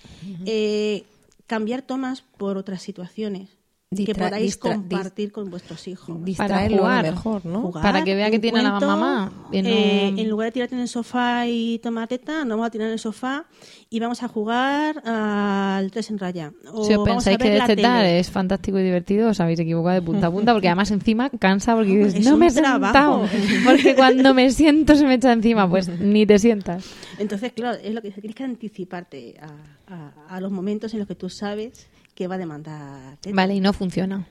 Eh, 0.47 1.05
cambiar 1.47 1.83
tomas 1.83 2.23
por 2.23 2.57
otras 2.57 2.83
situaciones 2.83 3.49
que 3.95 4.15
podáis 4.15 4.57
compartir 4.57 5.33
con 5.33 5.51
vuestros 5.51 5.87
hijos. 5.89 6.09
para 6.17 6.25
Distraerlo 6.25 6.77
lo 6.79 6.83
jugar 6.85 7.05
mejor, 7.05 7.47
¿no? 7.47 7.61
Jugar, 7.63 7.83
Para 7.83 8.05
que 8.05 8.15
vea 8.15 8.31
que 8.31 8.39
tiene 8.39 8.61
a 8.61 8.63
la 8.63 8.71
cuento, 8.71 8.87
mamá 8.87 9.33
en 9.53 9.67
eh, 9.67 10.09
un- 10.13 10.19
en 10.19 10.29
lugar 10.31 10.47
de 10.49 10.53
tirarte 10.53 10.75
en 10.75 10.81
el 10.83 10.89
sofá 10.89 11.47
y 11.47 11.79
tomar 11.81 12.09
teta, 12.09 12.45
no 12.45 12.51
vamos 12.57 12.67
a 12.67 12.71
tirar 12.71 12.87
en 12.89 12.95
el 12.95 12.99
sofá 12.99 13.45
y 13.91 14.01
vamos 14.01 14.23
a 14.23 14.29
jugar 14.29 15.03
al 15.07 15.91
tres 15.91 16.11
en 16.11 16.19
raya. 16.19 16.53
O 16.73 16.85
si 16.85 16.93
os 16.95 16.99
vamos 17.05 17.27
a 17.27 17.31
pensáis 17.31 17.39
que 17.39 17.49
ver 17.51 17.59
la 17.59 17.67
destetar 17.67 18.03
tele. 18.03 18.19
es 18.19 18.31
fantástico 18.31 18.79
y 18.79 18.83
divertido 18.83 19.29
os 19.31 19.41
habéis 19.41 19.61
equivocado 19.61 19.95
de 19.95 20.03
punta 20.03 20.27
a 20.29 20.31
punta 20.31 20.53
porque 20.53 20.69
además 20.69 20.91
encima 20.91 21.31
cansa 21.31 21.75
porque 21.75 21.97
dices 21.99 22.15
Es 22.15 22.25
no 22.25 22.37
me 22.37 22.47
he 22.49 22.53
trabajo". 22.53 23.27
sentado 23.27 23.65
porque 23.65 23.95
cuando 23.95 24.35
me 24.35 24.51
siento 24.51 24.95
se 24.97 25.07
me 25.07 25.15
echa 25.15 25.33
encima 25.33 25.69
pues 25.69 25.89
ni 26.01 26.27
te 26.27 26.39
sientas 26.39 26.85
Entonces, 27.19 27.53
claro, 27.53 27.79
es 27.83 27.93
lo 27.95 28.01
que 28.01 28.09
dice, 28.09 28.21
tienes 28.21 28.37
que 28.37 28.45
anticiparte 28.45 29.35
a, 29.41 29.93
a- 29.95 30.13
a 30.37 30.41
los 30.41 30.51
momentos 30.51 30.93
en 30.95 30.99
los 31.01 31.09
que 31.09 31.15
tú 31.15 31.29
sabes 31.29 31.87
que 32.15 32.29
va 32.29 32.37
a 32.37 32.39
demandar 32.39 33.17
teta. 33.19 33.35
vale 33.35 33.55
y 33.55 33.61
no 33.61 33.73
funciona 33.73 34.27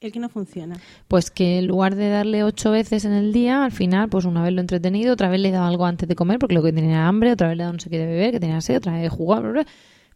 El 0.00 0.12
que 0.12 0.20
no 0.20 0.28
funciona. 0.28 0.78
Pues 1.08 1.30
que 1.30 1.58
en 1.58 1.66
lugar 1.66 1.94
de 1.96 2.08
darle 2.10 2.44
ocho 2.44 2.70
veces 2.70 3.04
en 3.04 3.12
el 3.12 3.32
día, 3.32 3.64
al 3.64 3.72
final, 3.72 4.08
pues 4.08 4.24
una 4.24 4.42
vez 4.42 4.52
lo 4.52 4.60
he 4.60 4.62
entretenido, 4.62 5.14
otra 5.14 5.28
vez 5.28 5.40
le 5.40 5.48
he 5.48 5.52
dado 5.52 5.66
algo 5.66 5.86
antes 5.86 6.08
de 6.08 6.14
comer 6.14 6.38
porque 6.38 6.54
lo 6.54 6.62
que 6.62 6.72
tenía 6.72 7.08
hambre, 7.08 7.32
otra 7.32 7.48
vez 7.48 7.56
le 7.56 7.62
he 7.62 7.64
dado 7.64 7.72
no 7.72 7.80
sé 7.80 7.90
qué 7.90 7.98
de 7.98 8.06
beber, 8.06 8.32
que 8.32 8.40
tenía 8.40 8.60
sed, 8.60 8.76
otra 8.76 8.92
vez 8.92 9.10
jugar, 9.10 9.42
bla, 9.42 9.50
bla. 9.52 9.66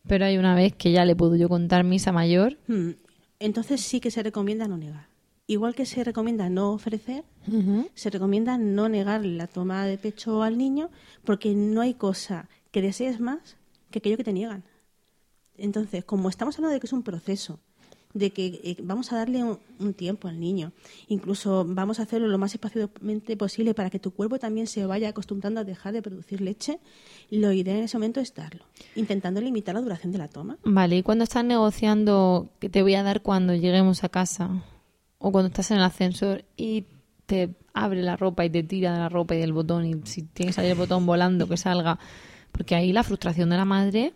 pero 0.07 0.27
hay 0.27 0.37
una 0.39 0.55
vez 0.55 0.75
que 0.75 0.93
ya 0.93 1.05
le 1.05 1.17
puedo 1.17 1.35
yo 1.37 1.49
contar 1.49 1.85
misa 1.85 2.13
mayor. 2.13 2.59
Hmm. 2.69 2.91
Entonces 3.39 3.81
sí 3.81 4.01
que 4.01 4.11
se 4.11 4.23
recomienda 4.23 4.69
no 4.69 4.77
negar. 4.77 5.09
Igual 5.47 5.75
que 5.75 5.85
se 5.85 6.05
recomienda 6.05 6.49
no 6.49 6.71
ofrecer, 6.71 7.25
se 7.95 8.11
recomienda 8.11 8.57
no 8.57 8.89
negar 8.89 9.25
la 9.25 9.49
toma 9.49 9.85
de 9.85 9.99
pecho 9.99 10.45
al 10.45 10.57
niño 10.57 10.91
porque 11.25 11.55
no 11.55 11.81
hay 11.81 11.95
cosa 11.95 12.49
que 12.71 12.81
desees 12.83 13.19
más 13.19 13.57
que 13.91 13.99
aquello 13.99 14.17
que 14.17 14.23
te 14.23 14.33
niegan. 14.33 14.63
Entonces, 15.61 16.05
como 16.05 16.29
estamos 16.29 16.57
hablando 16.57 16.75
de 16.75 16.81
que 16.81 16.87
es 16.87 16.93
un 16.93 17.03
proceso, 17.03 17.61
de 18.13 18.31
que 18.31 18.61
eh, 18.65 18.77
vamos 18.83 19.13
a 19.13 19.17
darle 19.17 19.45
un, 19.45 19.59
un 19.79 19.95
tiempo 19.95 20.27
al 20.27 20.41
niño, 20.41 20.73
incluso 21.07 21.65
vamos 21.65 22.01
a 22.01 22.03
hacerlo 22.03 22.27
lo 22.27 22.39
más 22.39 22.53
espaciosamente 22.55 23.37
posible 23.37 23.73
para 23.73 23.89
que 23.89 24.01
tu 24.01 24.11
cuerpo 24.11 24.39
también 24.39 24.67
se 24.67 24.85
vaya 24.85 25.11
acostumbrando 25.11 25.61
a 25.61 25.65
dejar 25.65 25.93
de 25.93 26.03
producir 26.03 26.41
leche, 26.41 26.81
lo 27.31 27.53
ideal 27.53 27.77
en 27.77 27.85
ese 27.85 27.97
momento 27.99 28.19
es 28.19 28.35
darlo, 28.35 28.65
intentando 28.97 29.41
limitar 29.41 29.77
la 29.77 29.81
duración 29.81 30.11
de 30.11 30.19
la 30.19 30.29
toma. 30.29 30.59
Vale, 30.65 30.97
y 30.97 31.03
cuando 31.05 31.23
estás 31.23 31.45
negociando 31.45 32.51
que 32.59 32.69
te 32.69 32.83
voy 32.83 32.97
a 32.97 33.05
dar 33.05 33.23
cuando 33.23 33.55
lleguemos 33.55 34.03
a 34.03 34.09
casa, 34.09 34.65
o 35.21 35.31
cuando 35.31 35.49
estás 35.49 35.71
en 35.71 35.77
el 35.77 35.85
ascensor 35.85 36.45
y 36.57 36.87
te 37.27 37.55
abre 37.75 38.03
la 38.03 38.17
ropa 38.17 38.45
y 38.45 38.51
te 38.51 38.63
tira 38.63 38.93
de 38.93 38.99
la 38.99 39.09
ropa 39.09 39.37
y 39.37 39.39
del 39.39 39.53
botón 39.53 39.85
y 39.85 39.95
si 40.05 40.23
tiene 40.23 40.49
que 40.49 40.55
salir 40.55 40.73
el 40.73 40.79
botón 40.79 41.07
volando 41.07 41.47
que 41.47 41.57
salga 41.57 41.99
porque 42.51 42.75
ahí 42.75 42.93
la 42.93 43.05
frustración 43.05 43.51
de 43.51 43.57
la 43.57 43.65
madre. 43.65 44.13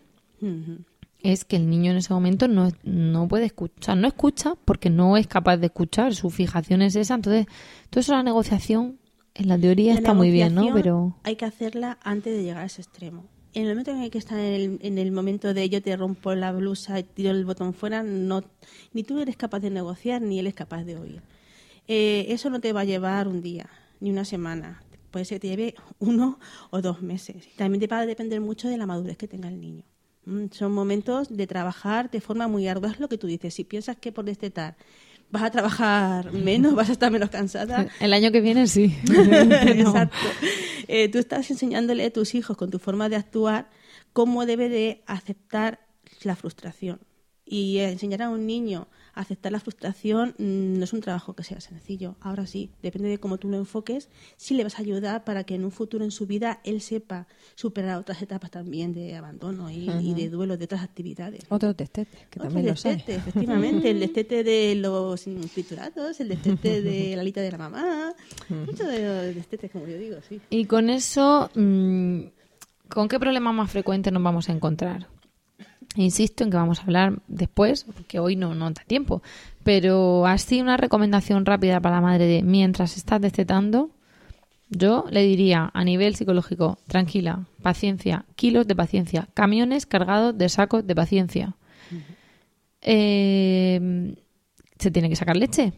Es 1.25 1.43
que 1.43 1.55
el 1.55 1.69
niño 1.69 1.91
en 1.91 1.97
ese 1.97 2.13
momento 2.13 2.47
no, 2.47 2.69
no 2.83 3.27
puede 3.27 3.45
escuchar, 3.45 3.97
no 3.97 4.07
escucha 4.07 4.55
porque 4.63 4.91
no 4.91 5.17
es 5.17 5.25
capaz 5.25 5.57
de 5.57 5.67
escuchar, 5.67 6.13
su 6.13 6.29
fijación 6.29 6.83
es 6.83 6.95
esa, 6.95 7.15
entonces 7.15 7.47
todo 7.89 8.01
eso 8.01 8.13
la 8.13 8.21
negociación 8.21 8.99
en 9.33 9.47
la 9.47 9.57
teoría 9.57 9.93
La 9.93 9.99
está 9.99 10.13
muy 10.13 10.29
bien, 10.29 10.53
¿no? 10.53 10.71
Pero 10.73 11.17
Hay 11.23 11.35
que 11.35 11.45
hacerla 11.45 11.97
antes 12.03 12.35
de 12.35 12.43
llegar 12.43 12.63
a 12.63 12.65
ese 12.65 12.83
extremo. 12.83 13.25
En 13.53 13.63
el 13.63 13.69
momento 13.69 13.91
en 13.91 14.01
el 14.01 14.11
que 14.11 14.17
está 14.17 14.35
en 14.39 14.53
el, 14.53 14.79
en 14.81 14.97
el 14.97 15.11
momento 15.11 15.53
de 15.53 15.67
yo 15.67 15.81
te 15.81 15.95
rompo 15.97 16.35
la 16.35 16.51
blusa 16.51 16.99
y 16.99 17.03
tiro 17.03 17.31
el 17.31 17.43
botón 17.43 17.73
fuera, 17.73 18.03
no, 18.03 18.43
ni 18.93 19.03
tú 19.03 19.19
eres 19.19 19.35
capaz 19.35 19.61
de 19.61 19.71
negociar 19.71 20.21
ni 20.21 20.39
él 20.39 20.47
es 20.47 20.53
capaz 20.53 20.83
de 20.83 20.97
oír. 20.97 21.23
Eh, 21.87 22.27
eso 22.29 22.49
no 22.49 22.59
te 22.59 22.71
va 22.71 22.81
a 22.81 22.85
llevar 22.85 23.27
un 23.27 23.41
día, 23.41 23.69
ni 23.99 24.11
una 24.11 24.25
semana. 24.25 24.83
Puede 25.09 25.25
ser 25.25 25.37
que 25.37 25.47
te 25.47 25.47
lleve 25.47 25.75
uno 25.99 26.39
o 26.69 26.81
dos 26.81 27.01
meses. 27.01 27.47
También 27.55 27.79
te 27.79 27.87
va 27.87 27.99
a 27.99 28.05
depender 28.05 28.41
mucho 28.41 28.67
de 28.67 28.77
la 28.77 28.85
madurez 28.85 29.17
que 29.17 29.27
tenga 29.27 29.47
el 29.47 29.59
niño. 29.59 29.83
Mm, 30.25 30.45
Son 30.51 30.71
momentos 30.71 31.35
de 31.35 31.47
trabajar 31.47 32.09
de 32.11 32.21
forma 32.21 32.47
muy 32.47 32.67
ardua. 32.67 32.91
Es 32.91 32.99
lo 32.99 33.07
que 33.09 33.17
tú 33.17 33.27
dices. 33.27 33.53
Si 33.53 33.63
piensas 33.63 33.97
que 33.97 34.11
por 34.11 34.25
destetar 34.25 34.75
vas 35.31 35.43
a 35.43 35.51
trabajar 35.51 36.31
menos, 36.49 36.75
vas 36.75 36.89
a 36.89 36.93
estar 36.93 37.11
menos 37.11 37.29
cansada, 37.29 37.87
el 37.99 38.13
año 38.13 38.31
que 38.31 38.41
viene 38.41 38.67
sí. 38.67 38.95
Exacto. 39.09 40.17
Eh, 40.87 41.09
tú 41.09 41.17
estás 41.17 41.49
enseñándole 41.49 42.05
a 42.05 42.13
tus 42.13 42.35
hijos 42.35 42.55
con 42.57 42.69
tu 42.69 42.79
forma 42.79 43.09
de 43.09 43.15
actuar 43.15 43.69
cómo 44.13 44.45
debe 44.45 44.69
de 44.69 45.03
aceptar 45.07 45.79
la 46.23 46.35
frustración. 46.35 46.99
Y 47.47 47.77
enseñar 47.77 48.23
a 48.23 48.29
un 48.29 48.47
niño 48.47 48.87
aceptar 49.21 49.51
la 49.51 49.59
frustración 49.59 50.35
mm, 50.37 50.77
no 50.77 50.83
es 50.83 50.93
un 50.93 51.01
trabajo 51.01 51.33
que 51.33 51.43
sea 51.43 51.59
sencillo. 51.61 52.15
Ahora 52.21 52.45
sí, 52.47 52.69
depende 52.83 53.09
de 53.09 53.17
cómo 53.19 53.37
tú 53.37 53.49
lo 53.49 53.57
enfoques, 53.57 54.09
sí 54.37 54.53
le 54.55 54.63
vas 54.63 54.77
a 54.77 54.81
ayudar 54.81 55.23
para 55.23 55.43
que 55.43 55.55
en 55.55 55.63
un 55.65 55.71
futuro 55.71 56.03
en 56.03 56.11
su 56.11 56.27
vida 56.27 56.59
él 56.63 56.81
sepa 56.81 57.27
superar 57.55 57.97
otras 57.97 58.21
etapas 58.21 58.51
también 58.51 58.93
de 58.93 59.15
abandono 59.15 59.69
y, 59.71 59.89
y 59.89 60.13
de 60.13 60.29
duelo 60.29 60.57
de 60.57 60.65
otras 60.65 60.83
actividades. 60.83 61.43
Otros 61.49 61.75
destetes, 61.77 62.19
que 62.29 62.39
Otros 62.39 62.53
también 62.53 62.65
hay. 62.67 62.95
destetes, 62.95 63.17
efectivamente. 63.17 63.91
El 63.91 63.99
destete 64.05 64.43
de 64.43 64.75
los 64.75 65.21
triturados, 65.53 66.19
el 66.19 66.29
destete 66.29 66.81
de 66.81 67.15
la 67.15 67.21
alita 67.21 67.41
de 67.41 67.51
la 67.51 67.57
mamá. 67.57 68.13
Muchos 68.49 68.87
de 68.87 69.25
los 69.27 69.35
destetes, 69.35 69.71
como 69.71 69.87
yo 69.87 69.97
digo, 69.97 70.17
sí. 70.27 70.41
Y 70.49 70.65
con 70.65 70.89
eso, 70.89 71.49
mm, 71.55 72.19
¿con 72.89 73.07
qué 73.07 73.19
problema 73.19 73.51
más 73.51 73.71
frecuente 73.71 74.11
nos 74.11 74.21
vamos 74.23 74.49
a 74.49 74.51
encontrar? 74.51 75.07
Insisto 75.95 76.43
en 76.43 76.51
que 76.51 76.57
vamos 76.57 76.79
a 76.79 76.83
hablar 76.83 77.21
después, 77.27 77.85
porque 77.85 78.19
hoy 78.19 78.35
no, 78.35 78.53
no 78.53 78.69
da 78.71 78.83
tiempo. 78.85 79.21
Pero 79.63 80.27
así 80.27 80.61
una 80.61 80.77
recomendación 80.77 81.45
rápida 81.45 81.79
para 81.79 81.95
la 81.95 82.01
madre 82.01 82.25
de 82.25 82.43
mientras 82.43 82.97
estás 82.97 83.21
destetando, 83.21 83.91
yo 84.69 85.05
le 85.09 85.23
diría 85.23 85.71
a 85.73 85.83
nivel 85.83 86.15
psicológico, 86.15 86.77
tranquila, 86.87 87.45
paciencia, 87.61 88.25
kilos 88.35 88.67
de 88.67 88.75
paciencia, 88.75 89.27
camiones 89.33 89.85
cargados 89.85 90.37
de 90.37 90.49
sacos 90.49 90.85
de 90.85 90.95
paciencia. 90.95 91.55
Eh, 92.81 94.15
se 94.77 94.91
tiene 94.91 95.09
que 95.09 95.15
sacar 95.15 95.37
leche. 95.37 95.73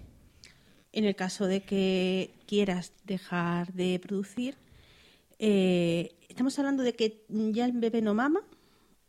En 0.92 1.06
el 1.06 1.16
caso 1.16 1.46
de 1.46 1.62
que 1.62 2.32
quieras 2.48 2.92
dejar 3.06 3.72
de 3.74 4.00
producir, 4.00 4.56
eh, 5.38 6.16
estamos 6.28 6.58
hablando 6.58 6.82
de 6.82 6.94
que 6.94 7.24
ya 7.30 7.66
el 7.66 7.74
bebé 7.74 8.02
no 8.02 8.16
mama 8.16 8.42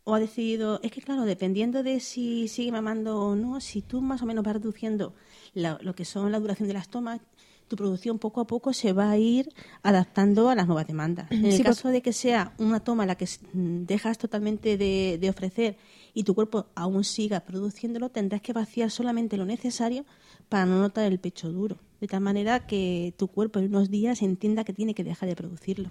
o 0.09 0.15
ha 0.15 0.19
decidido, 0.19 0.79
es 0.83 0.91
que 0.91 1.01
claro, 1.01 1.23
dependiendo 1.23 1.83
de 1.83 1.99
si 1.99 2.47
sigue 2.47 2.71
mamando 2.71 3.19
o 3.21 3.35
no, 3.35 3.59
si 3.61 3.81
tú 3.81 4.01
más 4.01 4.21
o 4.21 4.25
menos 4.25 4.43
vas 4.43 4.53
reduciendo 4.55 5.13
la- 5.53 5.77
lo 5.81 5.93
que 5.93 6.05
son 6.05 6.31
la 6.31 6.39
duración 6.39 6.67
de 6.67 6.73
las 6.73 6.89
tomas, 6.89 7.21
tu 7.67 7.75
producción 7.75 8.17
poco 8.17 8.41
a 8.41 8.47
poco 8.47 8.73
se 8.73 8.93
va 8.93 9.11
a 9.11 9.17
ir 9.19 9.49
adaptando 9.83 10.49
a 10.49 10.55
las 10.55 10.65
nuevas 10.65 10.87
demandas. 10.87 11.29
En 11.31 11.45
el 11.45 11.57
Sí, 11.57 11.63
caso 11.63 11.89
de 11.89 12.01
que 12.01 12.13
sea 12.13 12.53
una 12.57 12.79
toma 12.79 13.05
la 13.05 13.13
que 13.15 13.25
mm, 13.53 13.83
dejas 13.85 14.17
totalmente 14.17 14.75
de, 14.77 15.19
de 15.21 15.29
ofrecer 15.29 15.77
y 16.15 16.23
tu 16.23 16.33
cuerpo 16.33 16.65
aún 16.73 17.03
siga 17.03 17.41
produciéndolo, 17.41 18.09
tendrás 18.09 18.41
que 18.41 18.53
vaciar 18.53 18.89
solamente 18.89 19.37
lo 19.37 19.45
necesario 19.45 20.03
para 20.49 20.65
no 20.65 20.79
notar 20.81 21.05
el 21.11 21.19
pecho 21.19 21.51
duro. 21.51 21.77
De 22.01 22.07
tal 22.07 22.21
manera 22.21 22.65
que 22.65 23.13
tu 23.17 23.27
cuerpo 23.27 23.59
en 23.59 23.65
unos 23.65 23.91
días 23.91 24.23
entienda 24.23 24.63
que 24.63 24.73
tiene 24.73 24.95
que 24.95 25.03
dejar 25.03 25.29
de 25.29 25.35
producirlo. 25.35 25.89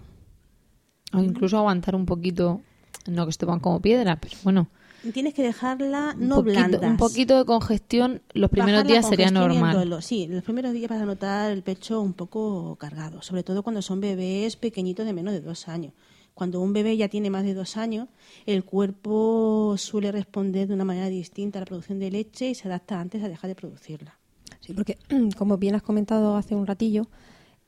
O 1.13 1.21
incluso 1.21 1.57
aguantar 1.59 1.95
un 1.95 2.07
poquito, 2.07 2.61
no 3.09 3.25
que 3.27 3.31
esteban 3.31 3.61
como 3.61 3.81
piedra, 3.81 4.17
pero 4.17 4.37
bueno, 4.45 4.69
Tienes 5.13 5.33
que 5.33 5.43
dejarla 5.45 6.15
no 6.19 6.37
poquito, 6.43 6.53
blanda. 6.61 6.89
un 6.89 6.97
poquito 6.97 7.39
de 7.39 7.45
congestión 7.45 8.21
los 8.35 8.51
primeros 8.51 8.85
días 8.85 9.09
sería 9.09 9.31
normal. 9.31 10.03
Sí, 10.03 10.27
los 10.27 10.43
primeros 10.43 10.73
días 10.73 10.91
vas 10.91 11.01
a 11.01 11.05
notar 11.07 11.53
el 11.53 11.63
pecho 11.63 12.01
un 12.01 12.13
poco 12.15 12.75
cargado, 12.81 13.23
sobre 13.23 13.45
todo 13.45 13.63
cuando 13.63 13.81
son 13.81 14.01
bebés 14.01 14.57
pequeñitos 14.57 15.07
de 15.07 15.13
menos 15.13 15.33
de 15.33 15.41
dos 15.41 15.69
años. 15.69 15.93
Cuando 16.35 16.61
un 16.61 16.73
bebé 16.73 16.97
ya 16.97 17.09
tiene 17.09 17.31
más 17.31 17.45
de 17.45 17.55
dos 17.55 17.77
años, 17.77 18.09
el 18.45 18.65
cuerpo 18.65 19.77
suele 19.79 20.11
responder 20.13 20.67
de 20.69 20.75
una 20.75 20.85
manera 20.85 21.09
distinta 21.09 21.59
a 21.59 21.63
la 21.63 21.67
producción 21.67 21.99
de 22.01 22.11
leche 22.11 22.51
y 22.51 22.55
se 22.55 22.67
adapta 22.69 23.01
antes 23.01 23.23
a 23.23 23.29
dejar 23.29 23.49
de 23.49 23.55
producirla. 23.55 24.19
Sí, 24.61 24.73
porque 24.73 24.99
como 25.39 25.59
bien 25.59 25.75
has 25.77 25.83
comentado 25.83 26.37
hace 26.37 26.55
un 26.57 26.67
ratillo, 26.67 27.07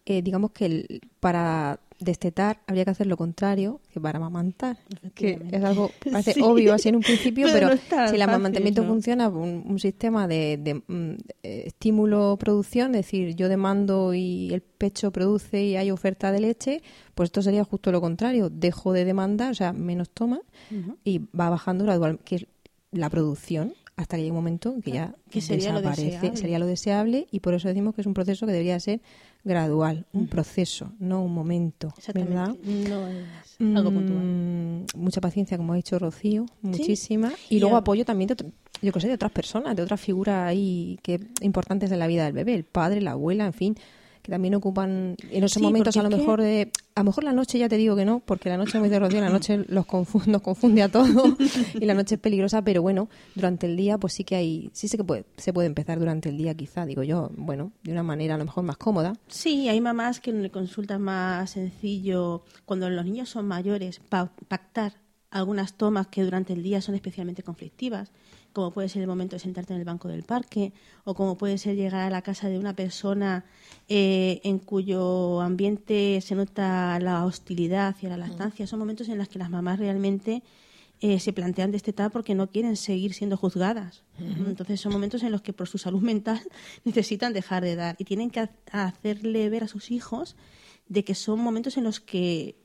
eh, 0.05 0.21
digamos 0.23 0.51
que 0.51 0.67
el- 0.67 1.01
para 1.21 1.79
destetar 2.01 2.61
habría 2.67 2.85
que 2.85 2.91
hacer 2.91 3.07
lo 3.07 3.17
contrario 3.17 3.81
que 3.93 4.01
para 4.01 4.17
amamantar, 4.19 4.79
que 5.15 5.39
es 5.51 5.63
algo 5.65 5.91
parece 6.11 6.33
Sí. 6.33 6.41
obvio 6.43 6.75
así 6.75 6.89
en 6.89 6.97
un 6.97 7.03
principio, 7.03 7.47
Pero 7.53 7.69
no 7.69 7.77
si 7.77 7.83
el 7.83 7.89
fácil, 7.89 8.23
amamantamiento 8.23 8.83
¿no? 8.83 8.89
funciona 8.89 9.29
un, 9.29 9.65
un 9.67 9.79
sistema 9.79 10.27
de, 10.27 10.57
de, 10.57 10.75
mm, 10.75 11.17
eh, 11.43 11.65
estímulo-producción, 11.67 12.95
es 12.95 13.07
decir, 13.07 13.35
yo 13.37 13.49
demando 13.49 14.15
y 14.15 14.53
el 14.53 14.63
pecho 14.63 15.11
produce 15.11 15.63
y 15.65 15.77
hay 15.77 15.91
oferta 15.91 16.33
de 16.33 16.41
leche, 16.41 16.83
pues 17.15 17.29
esto 17.29 17.43
sería 17.43 17.65
justo 17.65 17.93
lo 17.93 18.01
contrario, 18.01 18.49
dejo 18.51 18.93
de 18.93 19.05
demandar, 19.05 19.53
o 19.53 19.55
sea, 19.55 19.73
menos 19.73 20.11
toma 20.11 20.41
y 21.05 21.19
va 21.39 21.51
bajando 21.51 21.85
gradualmente, 21.85 22.25
que 22.25 22.37
es 22.37 22.47
la 22.93 23.09
producción 23.11 23.75
hasta 23.97 24.17
que 24.17 24.23
llegue 24.23 24.31
un 24.31 24.37
momento 24.39 24.73
en 24.73 24.81
que 24.83 24.93
ya 24.93 25.15
que 25.31 25.41
sería 25.43 25.73
lo 25.73 25.81
desaparece, 25.83 26.11
deseable. 26.13 26.37
sería 26.37 26.59
lo 26.59 26.67
deseable 26.67 27.27
y 27.31 27.41
por 27.41 27.53
eso 27.55 27.69
decimos 27.69 27.95
que 27.95 28.01
es 28.01 28.07
un 28.07 28.15
proceso 28.15 28.47
que 28.47 28.53
debería 28.53 28.81
ser 28.81 29.01
gradual, 29.45 30.07
un 30.13 30.27
proceso, 30.27 30.93
no 30.99 31.23
un 31.23 31.33
momento, 31.33 31.93
¿verdad? 32.15 32.55
No 32.63 33.09
es 33.09 33.77
algo 33.77 33.91
puntual. 33.91 34.19
Mm, 34.19 34.85
mucha 34.97 35.21
paciencia, 35.21 35.57
como 35.57 35.73
ha 35.73 35.77
dicho 35.77 35.99
Rocío, 35.99 36.47
muchísima. 36.63 37.33
Y, 37.49 37.57
Y 37.57 37.61
luego 37.61 37.77
apoyo 37.77 38.05
también 38.05 38.29
de, 38.29 38.37
yo 38.83 38.93
que 38.93 39.01
sé, 39.01 39.09
de 39.09 39.15
otras 39.15 39.33
personas, 39.33 39.77
de 39.77 39.83
otras 39.83 40.01
figuras 40.01 40.49
ahí 40.49 40.99
que 41.03 41.21
importantes 41.41 41.91
en 41.93 41.99
la 41.99 42.07
vida 42.07 42.25
del 42.25 42.33
bebé, 42.33 42.55
el 42.55 42.65
padre, 42.65 43.01
la 43.01 43.13
abuela, 43.13 43.47
en 43.47 43.53
fin, 43.53 43.77
que 44.23 44.31
también 44.31 44.55
ocupan 44.55 45.17
en 45.31 45.45
esos 45.45 45.53
Sí, 45.53 45.63
momentos 45.63 45.97
a 45.97 46.03
lo 46.03 46.09
es 46.09 46.15
que- 46.15 46.21
mejor 46.21 46.41
de... 46.43 46.71
A 46.95 47.01
lo 47.01 47.05
mejor 47.05 47.25
la 47.25 47.33
noche 47.33 47.59
ya 47.59 47.69
te 47.69 47.77
digo 47.79 47.97
que 47.97 48.05
no, 48.05 48.21
porque 48.21 48.49
la 48.51 48.59
noche, 48.59 48.73
como 48.73 48.85
dice 48.85 48.99
Rocío, 48.99 49.21
la 49.21 49.31
noche 49.31 49.65
los 49.69 49.87
confu- 49.87 50.27
nos 50.27 50.43
confunde 50.43 50.83
a 50.83 50.89
todos 50.91 51.35
y 51.75 51.85
la 51.87 51.95
noche 51.95 52.17
es 52.17 52.21
peligrosa, 52.21 52.63
pero 52.63 52.83
bueno, 52.83 53.09
durante 53.35 53.67
el 53.67 53.77
día 53.77 53.97
pues 53.97 54.13
sí 54.13 54.25
que 54.25 54.37
hay, 54.37 54.71
sí 54.75 54.87
sé 54.89 54.99
que 54.99 55.05
puede, 55.05 55.25
se 55.39 55.53
puede 55.55 55.67
empezar 55.67 55.99
durante 55.99 56.29
el 56.29 56.37
día 56.37 56.55
quizá, 56.55 56.85
digo 56.85 57.03
yo, 57.03 57.31
bueno, 57.37 57.73
de 57.85 57.93
una 57.93 58.03
manera 58.03 58.35
a 58.35 58.39
lo 58.39 58.45
mejor 58.45 58.65
más 58.65 58.77
cómoda. 58.77 59.15
Sí, 59.29 59.69
hay 59.69 59.81
mamás 59.81 60.21
que 60.21 60.31
en 60.31 60.45
el 60.45 60.51
consulta 60.51 60.95
es 60.95 61.01
más 61.01 61.51
sencillo, 61.51 62.43
cuando 62.67 62.91
los 62.91 63.05
niños 63.05 63.31
son 63.31 63.47
mayores, 63.49 64.01
pa- 64.09 64.31
pactar 64.49 64.95
algunas 65.31 65.75
tomas 65.75 66.09
que 66.09 66.23
durante 66.25 66.53
el 66.53 66.63
día 66.63 66.83
son 66.83 66.95
especialmente 66.97 67.43
conflictivas, 67.43 68.11
como 68.53 68.73
puede 68.73 68.89
ser 68.89 69.03
el 69.03 69.09
momento 69.09 69.37
de 69.37 69.41
sentarte 69.41 69.73
en 69.73 69.79
el 69.79 69.85
banco 69.85 70.09
del 70.09 70.23
parque, 70.25 70.73
o 71.05 71.15
como 71.15 71.37
puede 71.39 71.57
ser 71.59 71.77
llegar 71.77 72.01
a 72.07 72.11
la 72.11 72.23
casa 72.23 72.49
de 72.49 72.59
una 72.59 72.75
persona 72.75 73.45
eh, 73.89 74.41
en 74.45 74.59
cuyo 74.59 75.41
ambiente 75.41 76.21
se 76.21 76.35
nota 76.35 76.99
la 77.01 77.25
hostilidad 77.25 77.89
hacia 77.89 78.09
la 78.09 78.17
lactancia. 78.17 78.67
Son 78.67 78.79
momentos 78.79 79.09
en 79.09 79.19
los 79.19 79.29
que 79.29 79.39
las 79.39 79.51
mamás 79.51 79.79
realmente 79.79 80.43
eh, 81.01 81.19
se 81.19 81.33
plantean 81.33 81.71
destetar 81.71 82.11
porque 82.11 82.35
no 82.35 82.49
quieren 82.51 82.77
seguir 82.77 83.15
siendo 83.15 83.37
juzgadas. 83.37 84.03
Entonces 84.19 84.81
son 84.81 84.93
momentos 84.93 85.23
en 85.23 85.33
los 85.33 85.41
que 85.41 85.53
por 85.53 85.67
su 85.69 85.79
salud 85.79 86.03
mental 86.13 86.41
necesitan 86.85 87.33
dejar 87.33 87.63
de 87.65 87.75
dar 87.77 87.97
y 87.99 88.05
tienen 88.05 88.31
que 88.31 88.41
ha- 88.41 88.51
hacerle 88.73 89.49
ver 89.49 89.65
a 89.65 89.69
sus 89.69 89.91
hijos 89.91 90.37
de 90.89 91.05
que 91.05 91.15
son 91.15 91.41
momentos 91.41 91.77
en 91.79 91.85
los 91.85 92.01
que 92.01 92.57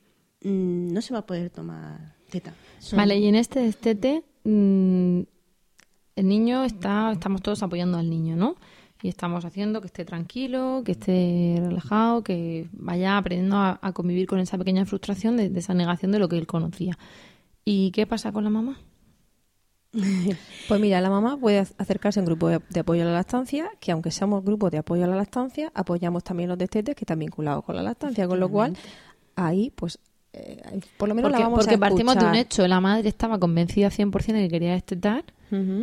mm, 0.44 0.92
no 0.92 1.02
se 1.02 1.14
va 1.14 1.20
a 1.20 1.26
poder 1.26 1.50
tomar 1.50 2.16
teta. 2.30 2.54
Son- 2.80 2.98
Vale, 2.98 3.18
y 3.20 3.28
en 3.28 3.36
este 3.36 3.60
destete, 3.62 4.24
mm, 4.44 5.22
el 6.16 6.28
niño 6.28 6.64
está, 6.64 7.12
estamos 7.12 7.42
todos 7.42 7.62
apoyando 7.64 7.98
al 7.98 8.10
niño, 8.10 8.36
¿no? 8.36 8.56
Y 9.02 9.10
estamos 9.10 9.44
haciendo 9.46 9.82
que 9.82 9.88
esté 9.88 10.06
tranquilo, 10.06 10.82
que 10.86 10.94
esté 10.94 11.58
relajado, 11.62 12.24
que 12.24 12.68
vaya 12.72 13.18
aprendiendo 13.18 13.58
a, 13.58 13.78
a 13.82 13.92
convivir 13.92 14.26
con 14.28 14.40
esa 14.40 14.58
pequeña 14.58 14.86
frustración 14.86 15.38
de, 15.38 15.50
de 15.50 15.60
esa 15.60 15.74
negación 15.74 16.12
de 16.12 16.20
lo 16.20 16.28
que 16.30 16.38
él 16.38 16.48
conocía. 16.48 16.98
¿Y 17.66 17.92
qué 17.92 18.08
pasa 18.08 18.32
con 18.32 18.44
la 18.46 18.50
mamá? 18.50 18.78
Pues 20.68 20.82
mira, 20.82 21.00
la 21.00 21.10
mamá 21.12 21.38
puede 21.38 21.62
ac- 21.62 21.74
acercarse 21.78 22.20
a 22.20 22.24
un 22.24 22.26
grupo 22.26 22.48
de, 22.48 22.60
de 22.70 22.80
apoyo 22.80 23.04
a 23.04 23.06
la 23.06 23.12
lactancia, 23.14 23.70
que 23.80 23.92
aunque 23.92 24.10
seamos 24.12 24.44
grupos 24.44 24.72
de 24.72 24.80
apoyo 24.80 25.04
a 25.04 25.08
la 25.08 25.16
lactancia, 25.16 25.72
apoyamos 25.76 26.24
también 26.24 26.50
los 26.50 26.58
destetes 26.58 26.96
que 26.96 27.04
están 27.04 27.20
vinculados 27.20 27.64
con 27.64 27.76
la 27.76 27.84
lactancia, 27.84 28.28
con 28.28 28.40
lo 28.40 28.50
cual 28.50 28.76
ahí 29.36 29.72
pues 29.76 30.00
eh, 30.34 30.60
por 30.98 31.08
lo 31.08 31.14
menos 31.16 31.30
Porque, 31.30 31.40
la 31.42 31.46
vamos 31.48 31.60
porque 31.60 31.76
a 31.76 31.78
partimos 31.78 32.16
de 32.16 32.26
un 32.26 32.36
hecho. 32.36 32.68
La 32.68 32.82
madre 32.82 33.08
estaba 33.08 33.40
convencida 33.40 33.90
100% 33.90 34.34
de 34.34 34.42
que 34.42 34.50
quería 34.50 34.72
destetar 34.74 35.24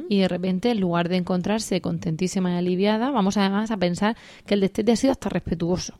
y 0.08 0.18
de 0.20 0.28
repente 0.28 0.70
en 0.70 0.80
lugar 0.80 1.08
de 1.08 1.16
encontrarse 1.16 1.80
contentísima 1.80 2.52
y 2.52 2.56
aliviada, 2.56 3.10
vamos 3.10 3.36
además 3.36 3.70
a 3.70 3.76
pensar 3.76 4.16
que 4.46 4.54
el 4.54 4.60
destete 4.60 4.92
ha 4.92 4.96
sido 4.96 5.12
hasta 5.12 5.28
respetuoso. 5.28 5.94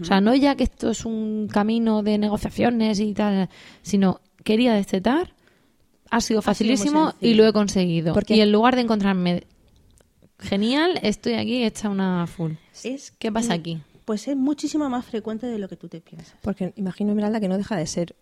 O 0.00 0.04
sea, 0.04 0.20
no 0.20 0.34
ya 0.34 0.54
que 0.56 0.64
esto 0.64 0.90
es 0.90 1.04
un 1.04 1.48
camino 1.52 2.02
de 2.02 2.18
negociaciones 2.18 3.00
y 3.00 3.12
tal, 3.14 3.48
sino 3.82 4.20
quería 4.44 4.72
destetar, 4.74 5.34
ha 6.10 6.20
sido 6.22 6.40
facilísimo 6.40 7.12
y 7.20 7.34
lo 7.34 7.46
he 7.46 7.52
conseguido. 7.52 8.14
Porque- 8.14 8.36
Y 8.36 8.40
en 8.40 8.50
lugar 8.52 8.76
de 8.76 8.82
encontrarme 8.82 9.42
genial, 10.38 10.98
estoy 11.02 11.34
aquí 11.34 11.64
hecha 11.64 11.88
una 11.88 12.26
full. 12.26 12.52
Es, 12.84 13.10
¿Qué 13.10 13.30
pasa 13.32 13.54
aquí? 13.54 13.78
Pues 14.04 14.26
es 14.28 14.36
muchísimo 14.36 14.88
más 14.88 15.04
frecuente 15.04 15.46
de 15.46 15.58
lo 15.58 15.68
que 15.68 15.76
tú 15.76 15.88
te 15.88 16.00
piensas. 16.00 16.34
Porque 16.40 16.72
imagino, 16.76 17.10
Esmeralda, 17.10 17.40
que 17.40 17.48
no 17.48 17.58
deja 17.58 17.76
de 17.76 17.86
ser 17.86 18.16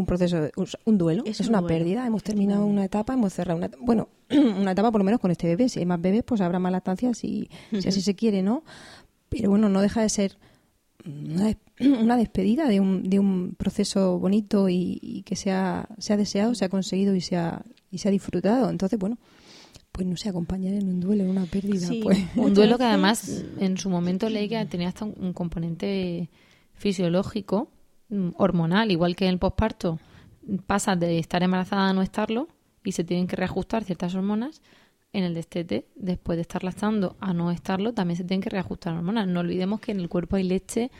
un 0.00 0.06
proceso, 0.06 0.40
de- 0.40 0.52
un, 0.84 0.98
duelo, 0.98 1.22
Es 1.26 1.40
es, 1.40 1.46
un 1.46 1.50
una 1.54 1.60
duelo, 1.60 1.76
pérdida. 1.78 2.06
Hemos 2.06 2.22
terminado 2.22 2.64
una 2.66 2.84
etapa, 2.84 3.12
hemos 3.14 3.32
cerrado 3.32 3.58
una 3.58 3.70
Bueno, 3.80 4.08
una 4.30 4.72
etapa 4.72 4.90
por 4.90 5.00
lo 5.00 5.04
menos 5.04 5.20
con 5.20 5.30
este 5.30 5.46
bebé. 5.46 5.68
Si 5.68 5.78
hay 5.78 5.86
más 5.86 6.00
bebés, 6.00 6.22
pues 6.24 6.40
habrá 6.40 6.58
más 6.58 6.72
lactancia, 6.72 7.14
si, 7.14 7.48
si 7.78 7.88
así 7.88 8.00
se 8.02 8.14
quiere, 8.14 8.42
¿no? 8.42 8.64
Pero 9.28 9.50
bueno, 9.50 9.68
no 9.68 9.80
deja 9.80 10.02
de 10.02 10.08
ser 10.08 10.36
una, 11.06 11.44
des- 11.46 11.56
una 12.00 12.16
despedida 12.16 12.66
de 12.68 12.80
un, 12.80 13.08
de 13.08 13.18
un 13.18 13.54
proceso 13.56 14.18
bonito 14.18 14.68
y, 14.68 14.98
y 15.02 15.22
que 15.22 15.36
se 15.36 15.52
ha, 15.52 15.88
se 15.98 16.12
ha 16.12 16.16
deseado, 16.16 16.54
se 16.54 16.64
ha 16.64 16.68
conseguido 16.68 17.14
y 17.14 17.20
se 17.20 17.36
ha, 17.36 17.62
y 17.90 17.98
se 17.98 18.08
ha 18.08 18.10
disfrutado. 18.10 18.70
Entonces, 18.70 18.98
bueno, 18.98 19.18
pues 19.92 20.06
no 20.06 20.16
sé, 20.16 20.28
acompañar 20.28 20.74
en 20.74 20.88
un 20.88 21.00
duelo, 21.00 21.24
en 21.24 21.30
una 21.30 21.44
pérdida, 21.46 21.86
Sí. 21.86 22.00
pues. 22.02 22.18
Un 22.36 22.54
duelo 22.54 22.78
que 22.78 22.84
además 22.92 23.42
en 23.58 23.76
su 23.78 23.90
momento 23.90 24.28
leí 24.28 24.48
que 24.48 24.64
tenía 24.66 24.88
hasta 24.88 25.04
un, 25.04 25.14
un 25.18 25.32
componente 25.32 26.28
fisiológico, 26.74 27.68
hormonal, 28.36 28.90
igual 28.90 29.16
que 29.16 29.24
en 29.26 29.32
el 29.32 29.38
posparto. 29.38 29.98
Pasa 30.66 30.96
de 30.96 31.18
estar 31.18 31.42
embarazada 31.42 31.90
a 31.90 31.92
no 31.92 32.02
estarlo 32.02 32.48
y 32.84 32.92
se 32.92 33.04
tienen 33.04 33.26
que 33.26 33.36
reajustar 33.36 33.84
ciertas 33.84 34.14
hormonas. 34.14 34.62
En 35.12 35.24
el 35.24 35.34
destete, 35.34 35.86
después 35.96 36.36
de 36.36 36.42
estar 36.42 36.62
lactando 36.62 37.16
a 37.18 37.32
no 37.32 37.50
estarlo, 37.50 37.92
también 37.92 38.16
se 38.16 38.22
tienen 38.22 38.42
que 38.42 38.48
reajustar 38.48 38.94
hormonas. 38.94 39.26
No 39.26 39.40
olvidemos 39.40 39.80
que 39.80 39.90
en 39.90 39.98
el 39.98 40.08
cuerpo 40.08 40.36
hay 40.36 40.44
leche, 40.44 40.92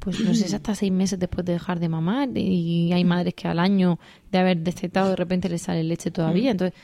pues 0.00 0.18
no 0.20 0.34
sé 0.34 0.54
hasta 0.56 0.74
seis 0.74 0.90
meses 0.90 1.20
después 1.20 1.44
de 1.44 1.52
dejar 1.52 1.78
de 1.78 1.88
mamar 1.88 2.36
y 2.36 2.92
hay 2.92 3.04
madres 3.04 3.34
que 3.34 3.46
al 3.46 3.60
año 3.60 4.00
de 4.32 4.38
haber 4.38 4.58
destetado 4.58 5.10
de 5.10 5.16
repente 5.16 5.48
les 5.48 5.62
sale 5.62 5.84
leche 5.84 6.10
todavía. 6.10 6.50
Entonces, 6.50 6.76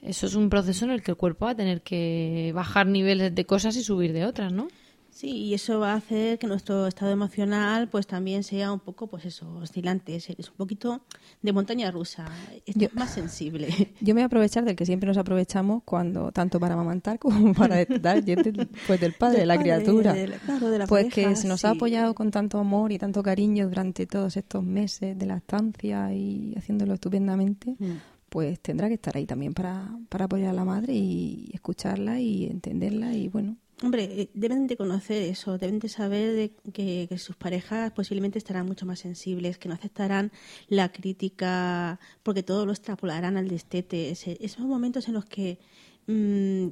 eso 0.00 0.26
es 0.26 0.34
un 0.34 0.48
proceso 0.48 0.86
en 0.86 0.92
el 0.92 1.02
que 1.02 1.10
el 1.10 1.16
cuerpo 1.18 1.44
va 1.44 1.52
a 1.52 1.56
tener 1.56 1.82
que 1.82 2.52
bajar 2.54 2.86
niveles 2.86 3.34
de 3.34 3.44
cosas 3.44 3.76
y 3.76 3.84
subir 3.84 4.12
de 4.14 4.24
otras, 4.24 4.52
¿no? 4.52 4.68
Sí, 5.16 5.28
y 5.30 5.54
eso 5.54 5.78
va 5.78 5.92
a 5.92 5.96
hacer 5.96 6.40
que 6.40 6.48
nuestro 6.48 6.88
estado 6.88 7.12
emocional 7.12 7.88
pues 7.88 8.04
también 8.08 8.42
sea 8.42 8.72
un 8.72 8.80
poco, 8.80 9.06
pues 9.06 9.24
eso, 9.24 9.48
oscilante, 9.62 10.16
es, 10.16 10.28
un 10.28 10.56
poquito 10.56 11.02
de 11.40 11.52
montaña 11.52 11.88
rusa, 11.92 12.26
es 12.66 12.74
Yo- 12.74 12.88
más 12.94 13.14
sensible. 13.14 13.68
Yo 14.00 14.08
me 14.08 14.14
voy 14.14 14.22
a 14.22 14.26
aprovechar 14.26 14.64
del 14.64 14.74
que 14.74 14.84
siempre 14.84 15.06
nos 15.06 15.16
aprovechamos 15.16 15.82
cuando 15.84 16.32
tanto 16.32 16.58
para 16.58 16.74
amamantar 16.74 17.20
como 17.20 17.54
para 17.54 17.76
del, 17.76 18.68
pues 18.88 19.00
del 19.00 19.12
padre, 19.12 19.38
de 19.38 19.46
la 19.46 19.54
padre, 19.54 19.62
criatura. 19.62 20.12
del- 20.14 20.32
claro, 20.32 20.68
de 20.68 20.78
la 20.80 20.86
pues 20.88 21.04
pareja, 21.04 21.30
que 21.30 21.36
se 21.36 21.46
nos 21.46 21.64
ha 21.64 21.70
apoyado 21.70 22.12
con 22.16 22.32
tanto 22.32 22.58
amor 22.58 22.90
y 22.90 22.98
tanto 22.98 23.22
cariño 23.22 23.68
durante 23.68 24.06
todos 24.06 24.36
estos 24.36 24.64
meses 24.64 25.16
de 25.16 25.26
lactancia 25.26 26.12
y 26.12 26.54
haciéndolo 26.56 26.94
estupendamente, 26.94 27.76
Mm. 27.78 27.92
pues 28.30 28.58
tendrá 28.58 28.88
que 28.88 28.94
estar 28.94 29.16
ahí 29.16 29.26
también 29.26 29.54
para, 29.54 29.96
para 30.08 30.24
apoyar 30.24 30.50
a 30.50 30.54
la 30.54 30.64
madre 30.64 30.92
y 30.92 31.50
escucharla 31.54 32.18
y 32.18 32.46
entenderla 32.46 33.14
y 33.14 33.28
bueno, 33.28 33.56
Hombre, 33.84 34.04
eh, 34.22 34.30
deben 34.34 34.66
de 34.66 34.76
conocer 34.78 35.20
eso, 35.22 35.58
deben 35.58 35.78
de 35.78 35.88
saber 35.90 36.32
de 36.34 36.46
que, 36.72 37.18
sus 37.18 37.36
parejas 37.36 37.92
posiblemente 37.92 38.38
estarán 38.38 38.64
mucho 38.66 38.86
más 38.86 39.00
sensibles, 39.00 39.58
que 39.58 39.68
no 39.68 39.74
aceptarán 39.74 40.32
la 40.68 40.90
crítica, 40.90 41.98
porque 42.22 42.42
todo 42.42 42.64
lo 42.64 42.72
extrapolarán 42.72 43.36
al 43.36 43.48
destete. 43.48 44.10
Ese- 44.10 44.38
esos 44.40 44.64
momentos 44.74 45.06
en 45.08 45.14
los 45.14 45.26
que 45.26 45.58
mm, 46.06 46.66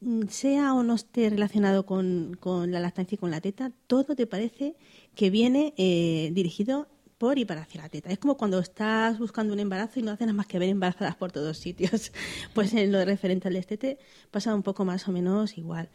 mm, 0.00 0.22
sea 0.28 0.74
o 0.74 0.82
no 0.82 0.94
esté 0.94 1.30
relacionado 1.30 1.86
con, 1.86 2.36
con 2.40 2.72
la 2.72 2.80
lactancia 2.80 3.14
y 3.16 3.18
con 3.18 3.30
la 3.30 3.40
teta, 3.40 3.70
todo 3.86 4.16
te 4.16 4.26
parece 4.26 4.74
que 5.14 5.30
viene 5.30 5.74
eh, 5.76 6.30
dirigido 6.34 6.88
por 7.18 7.38
y 7.38 7.44
para 7.44 7.62
hacia 7.62 7.82
la 7.82 7.88
teta. 7.88 8.10
Es 8.10 8.18
como 8.18 8.36
cuando 8.36 8.58
estás 8.60 9.18
buscando 9.18 9.52
un 9.52 9.60
embarazo 9.60 9.98
y 10.00 10.02
no 10.02 10.12
haces 10.12 10.26
nada 10.26 10.36
más 10.36 10.46
que 10.46 10.58
ver 10.58 10.68
embarazadas 10.68 11.16
por 11.16 11.32
todos 11.32 11.58
sitios. 11.58 12.12
Pues 12.54 12.72
en 12.74 12.92
lo 12.92 13.04
referente 13.04 13.48
al 13.48 13.54
destete 13.54 13.98
pasa 14.30 14.54
un 14.54 14.62
poco 14.62 14.84
más 14.84 15.06
o 15.08 15.12
menos 15.12 15.58
igual. 15.58 15.90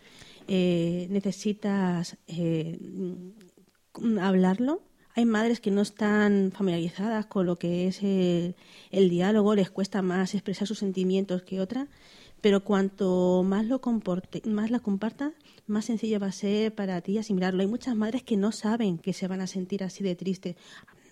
Eh, 0.48 1.08
necesitas 1.10 2.18
eh, 2.28 2.78
hablarlo. 4.22 4.84
Hay 5.16 5.26
madres 5.26 5.60
que 5.60 5.72
no 5.72 5.82
están 5.82 6.52
familiarizadas 6.56 7.26
con 7.28 7.46
lo 7.46 7.58
que 7.58 7.88
es 7.88 8.02
el, 8.02 8.56
el 8.92 9.10
diálogo, 9.10 9.56
les 9.56 9.70
cuesta 9.70 10.02
más 10.02 10.34
expresar 10.34 10.68
sus 10.68 10.80
sentimientos 10.80 11.44
que 11.44 11.62
otras, 11.62 11.88
pero 12.42 12.64
cuanto 12.64 13.44
más 13.44 13.66
lo 13.66 13.80
comporte, 13.80 14.42
más 14.46 14.72
la 14.72 14.80
compartas, 14.80 15.32
más 15.66 15.86
sencillo 15.86 16.20
va 16.20 16.28
a 16.28 16.32
ser 16.32 16.76
para 16.76 17.00
ti 17.02 17.18
asimilarlo. 17.18 17.62
Hay 17.62 17.68
muchas 17.68 17.96
madres 17.96 18.24
que 18.24 18.36
no 18.36 18.52
saben 18.52 18.98
que 18.98 19.14
se 19.14 19.28
van 19.28 19.40
a 19.40 19.48
sentir 19.48 19.84
así 19.84 20.04
de 20.04 20.16
triste. 20.16 20.58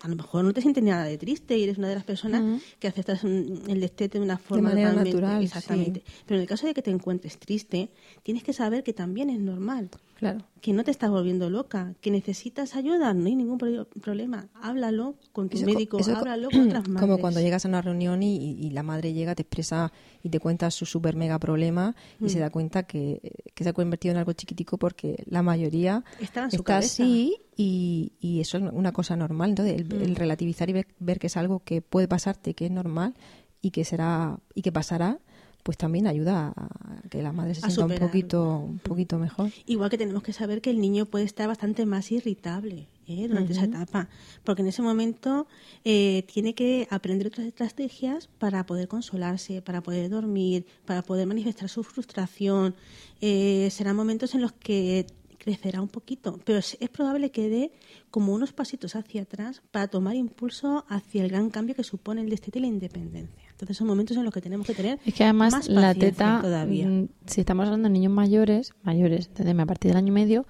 A 0.02 0.08
lo 0.08 0.16
mejor 0.16 0.44
no 0.44 0.52
te 0.52 0.60
sientes 0.60 0.82
nada 0.82 1.04
de 1.04 1.16
triste 1.16 1.56
y 1.56 1.62
eres 1.62 1.78
una 1.78 1.88
de 1.88 1.94
las 1.94 2.04
personas 2.04 2.60
que 2.80 2.88
aceptas 2.88 3.22
un- 3.24 3.62
el 3.68 3.80
destete 3.80 4.18
de 4.18 4.24
una 4.24 4.36
forma 4.36 4.70
manera 4.70 4.90
totalmente- 4.90 5.20
natural, 5.20 5.42
Exactamente. 5.44 6.02
sí. 6.04 6.12
Pero 6.26 6.36
en 6.38 6.42
el 6.42 6.48
caso 6.48 6.66
de 6.66 6.74
que 6.74 6.82
te 6.82 6.90
encuentres 6.90 7.38
triste, 7.38 7.90
tienes 8.22 8.42
que 8.42 8.52
saber 8.52 8.82
que 8.82 8.92
también 8.92 9.30
es 9.30 9.38
normal 9.38 9.90
claro. 10.18 10.40
que 10.60 10.72
no 10.72 10.82
te 10.84 10.90
estás 10.90 11.10
volviendo 11.10 11.50
loca, 11.50 11.94
que 12.00 12.10
necesitas 12.10 12.74
ayuda, 12.76 13.14
no 13.14 13.26
hay 13.26 13.34
ningún 13.36 13.58
pro- 13.58 13.86
problema. 14.00 14.48
Háblalo 14.60 15.14
con 15.32 15.48
tu 15.48 15.56
Eso 15.56 15.66
médico, 15.66 15.98
co- 15.98 16.10
háblalo 16.10 16.50
con 16.50 16.62
otras 16.66 16.88
madres. 16.88 17.00
Como 17.08 17.18
cuando 17.18 17.40
llegas 17.40 17.64
a 17.64 17.68
una 17.68 17.80
reunión 17.82 18.22
y, 18.24 18.36
y- 18.60 18.70
la 18.70 18.82
madre 18.82 19.12
llega, 19.12 19.34
te 19.36 19.42
expresa 19.42 19.92
y 20.22 20.28
te 20.30 20.40
cuenta 20.40 20.70
su 20.72 20.84
super 20.86 21.14
mega 21.16 21.38
problema 21.38 21.94
y 22.20 22.24
Mm. 22.24 22.28
se 22.28 22.38
da 22.40 22.50
cuenta 22.50 22.84
que, 22.84 23.20
que 23.54 23.62
se 23.64 23.70
ha 23.70 23.72
convertido 23.72 24.12
en 24.12 24.18
algo 24.18 24.32
chiquitico 24.32 24.78
porque 24.78 25.22
la 25.26 25.42
mayoría 25.42 26.04
Estaba 26.20 26.46
en 26.46 26.50
su 26.50 26.56
está 26.58 26.74
cabeza. 26.74 27.02
así 27.04 27.36
y, 27.56 28.12
y 28.20 28.40
eso 28.40 28.56
es 28.58 28.64
una 28.72 28.92
cosa 28.92 29.16
normal. 29.16 29.50
Entonces, 29.50 29.74
el, 29.74 29.86
Mm. 29.86 30.02
el 30.02 30.16
relativizar 30.16 30.70
y 30.70 30.72
ver, 30.72 30.86
ver 30.98 31.18
que 31.18 31.26
es 31.26 31.36
algo 31.36 31.60
que 31.64 31.82
puede 31.82 32.08
pasarte, 32.08 32.54
que 32.54 32.66
es 32.66 32.70
normal 32.70 33.14
y 33.60 33.70
que 33.70 33.84
será 33.84 34.38
y 34.54 34.62
que 34.62 34.72
pasará, 34.72 35.18
pues 35.62 35.78
también 35.78 36.08
ayuda 36.08 36.52
a 36.56 37.08
que 37.08 37.22
la 37.22 37.30
madre 37.32 37.54
se 37.54 37.60
sienta 37.70 37.84
un 37.94 38.00
poquito, 38.00 38.58
un 38.58 38.78
poquito 38.80 39.18
mejor. 39.18 39.50
Igual 39.66 39.90
que 39.90 39.98
tenemos 39.98 40.22
que 40.24 40.32
saber 40.32 40.60
que 40.60 40.70
el 40.70 40.80
niño 40.80 41.06
puede 41.06 41.24
estar 41.24 41.46
bastante 41.46 41.86
más 41.86 42.10
irritable 42.10 42.88
¿eh? 43.06 43.28
durante 43.28 43.52
esa 43.52 43.64
etapa, 43.66 44.08
porque 44.42 44.62
en 44.62 44.68
ese 44.68 44.82
momento 44.82 45.46
eh, 45.84 46.24
tiene 46.32 46.54
que 46.54 46.88
aprender 46.90 47.28
otras 47.28 47.46
estrategias 47.46 48.28
para 48.38 48.66
poder 48.66 48.88
consolarse, 48.88 49.62
para 49.62 49.82
poder 49.82 50.10
dormir, 50.10 50.66
para 50.84 51.02
poder 51.02 51.28
manifestar 51.28 51.68
su 51.68 51.84
frustración. 51.84 52.74
Eh, 53.20 53.68
serán 53.70 53.94
momentos 53.94 54.34
en 54.34 54.40
los 54.40 54.50
que 54.50 55.06
crecerá 55.42 55.82
un 55.82 55.88
poquito, 55.88 56.38
pero 56.44 56.60
es, 56.60 56.76
es 56.80 56.88
probable 56.88 57.32
que 57.32 57.48
dé 57.48 57.72
como 58.12 58.32
unos 58.32 58.52
pasitos 58.52 58.94
hacia 58.94 59.22
atrás 59.22 59.60
para 59.72 59.88
tomar 59.88 60.14
impulso 60.14 60.84
hacia 60.88 61.24
el 61.24 61.30
gran 61.30 61.50
cambio 61.50 61.74
que 61.74 61.82
supone 61.82 62.20
el 62.20 62.30
destete 62.30 62.60
y 62.60 62.62
la 62.62 62.68
independencia. 62.68 63.48
Entonces 63.50 63.76
son 63.76 63.88
momentos 63.88 64.16
en 64.16 64.22
los 64.22 64.32
que 64.32 64.40
tenemos 64.40 64.64
que 64.66 64.74
tener 64.74 65.00
Es 65.04 65.14
que 65.14 65.24
además 65.24 65.52
más 65.52 65.68
la 65.68 65.94
teta, 65.94 66.38
todavía. 66.40 66.86
mm, 66.86 67.08
si 67.26 67.40
estamos 67.40 67.64
hablando 67.66 67.88
de 67.88 67.92
niños 67.92 68.12
mayores, 68.12 68.72
mayores, 68.84 69.26
entendeme, 69.26 69.64
a 69.64 69.66
partir 69.66 69.90
del 69.90 69.98
año 69.98 70.08
y 70.08 70.12
medio, 70.12 70.46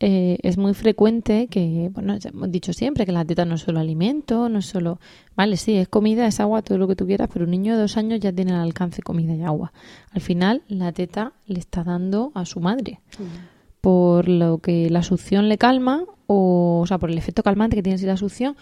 eh, 0.00 0.38
es 0.42 0.58
muy 0.58 0.74
frecuente 0.74 1.46
que, 1.46 1.88
bueno, 1.92 2.16
ya 2.16 2.30
hemos 2.30 2.50
dicho 2.50 2.72
siempre 2.72 3.06
que 3.06 3.12
la 3.12 3.24
teta 3.24 3.44
no 3.44 3.54
es 3.54 3.60
solo 3.60 3.78
alimento, 3.78 4.48
no 4.48 4.58
es 4.58 4.66
solo, 4.66 4.98
vale, 5.36 5.56
sí, 5.56 5.76
es 5.76 5.86
comida, 5.86 6.26
es 6.26 6.40
agua, 6.40 6.62
todo 6.62 6.78
lo 6.78 6.88
que 6.88 6.96
tú 6.96 7.06
quieras, 7.06 7.28
pero 7.32 7.44
un 7.44 7.52
niño 7.52 7.74
de 7.74 7.82
dos 7.82 7.96
años 7.96 8.18
ya 8.18 8.32
tiene 8.32 8.52
al 8.52 8.62
alcance 8.62 9.00
comida 9.00 9.34
y 9.36 9.42
agua. 9.44 9.72
Al 10.10 10.20
final, 10.20 10.62
la 10.66 10.90
teta 10.90 11.34
le 11.46 11.60
está 11.60 11.84
dando 11.84 12.32
a 12.34 12.44
su 12.44 12.58
madre. 12.58 13.00
Por 13.84 14.28
lo 14.28 14.58
que 14.58 14.88
la 14.90 15.02
succión 15.02 15.48
le 15.48 15.58
calma, 15.58 16.04
o, 16.26 16.80
o 16.82 16.86
sea, 16.86 16.98
por 16.98 17.10
el 17.10 17.18
efecto 17.18 17.42
calmante 17.42 17.76
que 17.76 17.82
tiene 17.82 17.96
así 17.96 18.06
la 18.06 18.16
succión, 18.16 18.56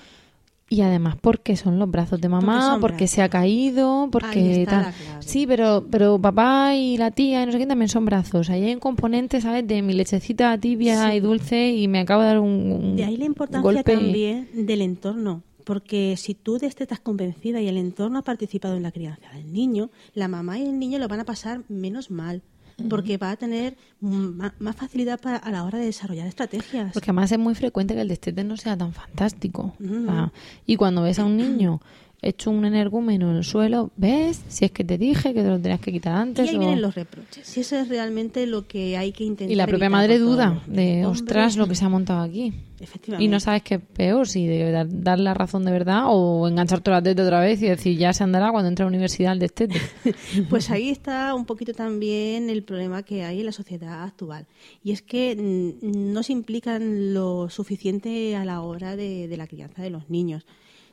y 0.68 0.80
además 0.80 1.16
porque 1.20 1.54
son 1.56 1.78
los 1.78 1.90
brazos 1.90 2.20
de 2.20 2.28
mamá, 2.28 2.78
porque, 2.80 3.06
se 3.06 3.20
ha 3.22 3.28
caído, 3.28 4.08
porque 4.10 4.66
tal. 4.68 4.92
Sí, 5.20 5.46
pero, 5.46 5.86
pero 5.90 6.18
papá 6.18 6.74
y 6.74 6.96
la 6.96 7.10
tía 7.10 7.42
y 7.42 7.46
no 7.46 7.52
sé 7.52 7.58
quién 7.58 7.68
también 7.68 7.88
son 7.90 8.04
brazos. 8.06 8.48
Ahí 8.50 8.64
hay 8.64 8.72
un 8.74 8.80
componente, 8.80 9.40
¿sabes? 9.40 9.66
De 9.66 9.82
mi 9.82 9.92
lechecita 9.92 10.56
tibia 10.58 11.10
Sí. 11.10 11.16
y 11.16 11.20
dulce 11.20 11.70
y 11.72 11.88
me 11.88 12.00
acabo 12.00 12.22
de 12.22 12.28
dar 12.28 12.38
un, 12.40 12.72
un 12.72 12.96
De 12.96 13.04
ahí 13.04 13.16
la 13.18 13.26
importancia 13.26 13.62
golpe. 13.62 13.92
también 13.94 14.48
del 14.54 14.80
entorno. 14.82 15.42
Porque 15.64 16.16
si 16.16 16.34
tú 16.34 16.58
de 16.58 16.66
este 16.66 16.82
estás 16.84 16.98
convencida 17.00 17.60
y 17.60 17.68
el 17.68 17.76
entorno 17.76 18.18
ha 18.18 18.22
participado 18.22 18.74
en 18.76 18.82
la 18.82 18.90
crianza 18.90 19.28
del 19.34 19.52
niño, 19.52 19.90
la 20.14 20.26
mamá 20.26 20.58
y 20.58 20.62
el 20.64 20.76
niño 20.78 20.98
lo 20.98 21.06
van 21.06 21.20
a 21.20 21.24
pasar 21.24 21.60
menos 21.68 22.10
mal. 22.10 22.42
Porque 22.88 23.16
va 23.18 23.30
a 23.30 23.36
tener 23.36 23.76
más 24.00 24.76
facilidad 24.76 25.20
para, 25.20 25.36
a 25.36 25.50
la 25.50 25.64
hora 25.64 25.78
de 25.78 25.86
desarrollar 25.86 26.26
estrategias. 26.26 26.92
Porque 26.92 27.10
además 27.10 27.32
es 27.32 27.38
muy 27.38 27.54
frecuente 27.54 27.94
que 27.94 28.00
el 28.00 28.08
destete 28.08 28.44
no 28.44 28.56
sea 28.56 28.76
tan 28.76 28.92
fantástico. 28.92 29.74
Mm. 29.78 30.08
O 30.08 30.12
sea, 30.12 30.32
y 30.66 30.76
cuando 30.76 31.02
ves 31.02 31.18
a 31.18 31.24
un 31.24 31.36
niño 31.36 31.80
hecho 32.22 32.50
un 32.52 32.64
energúmeno 32.64 33.30
en 33.30 33.38
el 33.38 33.44
suelo, 33.44 33.90
¿ves? 33.96 34.40
Si 34.48 34.64
es 34.64 34.70
que 34.70 34.84
te 34.84 34.96
dije 34.96 35.34
que 35.34 35.42
te 35.42 35.48
lo 35.48 35.58
tenías 35.60 35.80
que 35.80 35.90
quitar 35.92 36.14
antes. 36.14 36.46
Y 36.46 36.50
ahí 36.50 36.56
o- 36.56 36.60
vienen 36.60 36.80
los 36.80 36.94
reproches. 36.94 37.46
Si 37.46 37.60
eso 37.60 37.76
es 37.76 37.88
realmente 37.88 38.46
lo 38.46 38.66
que 38.68 38.96
hay 38.96 39.10
que 39.12 39.24
intentar. 39.24 39.50
Y 39.52 39.56
la 39.56 39.66
propia 39.66 39.90
madre 39.90 40.18
duda 40.18 40.62
de, 40.66 41.04
ostras, 41.04 41.56
lo 41.56 41.66
que 41.66 41.74
se 41.74 41.84
ha 41.84 41.88
montado 41.88 42.20
aquí. 42.22 42.52
Efectivamente. 42.80 43.24
Y 43.24 43.28
no 43.28 43.38
sabes 43.38 43.62
qué 43.62 43.76
es 43.76 43.80
peor, 43.80 44.26
si 44.26 44.46
de 44.46 44.70
dar, 44.72 44.86
dar 44.90 45.18
la 45.20 45.34
razón 45.34 45.64
de 45.64 45.70
verdad 45.70 46.04
o 46.08 46.48
engancharte 46.48 46.90
la 46.90 47.00
teta 47.02 47.22
otra 47.22 47.40
vez 47.40 47.62
y 47.62 47.68
decir, 47.68 47.96
ya 47.96 48.12
se 48.12 48.24
andará 48.24 48.50
cuando 48.50 48.68
entre 48.68 48.82
a 48.82 48.86
la 48.86 48.90
universidad 48.90 49.32
el 49.32 49.38
destete. 49.38 49.80
Pues 50.50 50.70
ahí 50.70 50.90
está 50.90 51.34
un 51.34 51.44
poquito 51.44 51.72
también 51.74 52.50
el 52.50 52.62
problema 52.64 53.02
que 53.04 53.22
hay 53.24 53.40
en 53.40 53.46
la 53.46 53.52
sociedad 53.52 54.02
actual. 54.02 54.46
Y 54.82 54.92
es 54.92 55.02
que 55.02 55.36
mm, 55.36 56.12
no 56.12 56.22
se 56.22 56.32
implican 56.32 57.14
lo 57.14 57.48
suficiente 57.50 58.34
a 58.36 58.44
la 58.44 58.60
hora 58.62 58.96
de, 58.96 59.28
de 59.28 59.36
la 59.36 59.46
crianza 59.46 59.82
de 59.82 59.90
los 59.90 60.08
niños. 60.10 60.44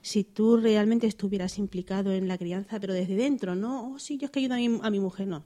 Si 0.01 0.23
tú 0.23 0.57
realmente 0.57 1.07
estuvieras 1.07 1.57
implicado 1.57 2.11
en 2.11 2.27
la 2.27 2.37
crianza, 2.37 2.79
pero 2.79 2.93
desde 2.93 3.15
dentro, 3.15 3.55
¿no? 3.55 3.93
Oh, 3.93 3.99
sí, 3.99 4.17
yo 4.17 4.25
es 4.25 4.31
que 4.31 4.39
ayudo 4.39 4.55
a 4.55 4.57
mi, 4.57 4.79
a 4.81 4.89
mi 4.89 4.99
mujer, 4.99 5.27
no. 5.27 5.45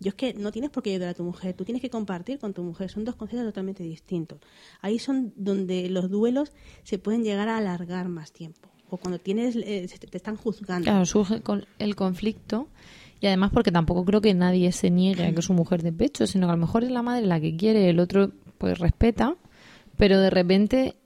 Yo 0.00 0.08
es 0.08 0.14
que 0.14 0.34
no 0.34 0.52
tienes 0.52 0.70
por 0.70 0.82
qué 0.82 0.90
ayudar 0.90 1.10
a 1.10 1.14
tu 1.14 1.24
mujer, 1.24 1.54
tú 1.54 1.64
tienes 1.64 1.80
que 1.80 1.90
compartir 1.90 2.38
con 2.38 2.52
tu 2.52 2.62
mujer. 2.62 2.90
Son 2.90 3.04
dos 3.04 3.14
conceptos 3.14 3.46
totalmente 3.46 3.82
distintos. 3.82 4.40
Ahí 4.80 4.98
son 4.98 5.32
donde 5.36 5.88
los 5.88 6.10
duelos 6.10 6.52
se 6.82 6.98
pueden 6.98 7.22
llegar 7.24 7.48
a 7.48 7.58
alargar 7.58 8.08
más 8.08 8.32
tiempo. 8.32 8.68
O 8.90 8.98
cuando 8.98 9.18
tienes, 9.18 9.56
eh, 9.56 9.88
te 10.10 10.16
están 10.16 10.36
juzgando. 10.36 10.84
Claro, 10.84 11.06
surge 11.06 11.40
con 11.40 11.64
el 11.78 11.96
conflicto 11.96 12.68
y 13.20 13.26
además 13.26 13.50
porque 13.52 13.72
tampoco 13.72 14.04
creo 14.04 14.20
que 14.20 14.34
nadie 14.34 14.70
se 14.72 14.90
niegue 14.90 15.24
a 15.24 15.32
que 15.32 15.40
es 15.40 15.46
su 15.46 15.54
mujer 15.54 15.82
de 15.82 15.92
pecho, 15.92 16.26
sino 16.26 16.46
que 16.46 16.52
a 16.52 16.56
lo 16.56 16.60
mejor 16.60 16.84
es 16.84 16.90
la 16.90 17.02
madre 17.02 17.26
la 17.26 17.40
que 17.40 17.56
quiere, 17.56 17.88
el 17.88 17.98
otro 17.98 18.32
pues 18.58 18.78
respeta, 18.78 19.36
pero 19.96 20.20
de 20.20 20.30
repente 20.30 20.96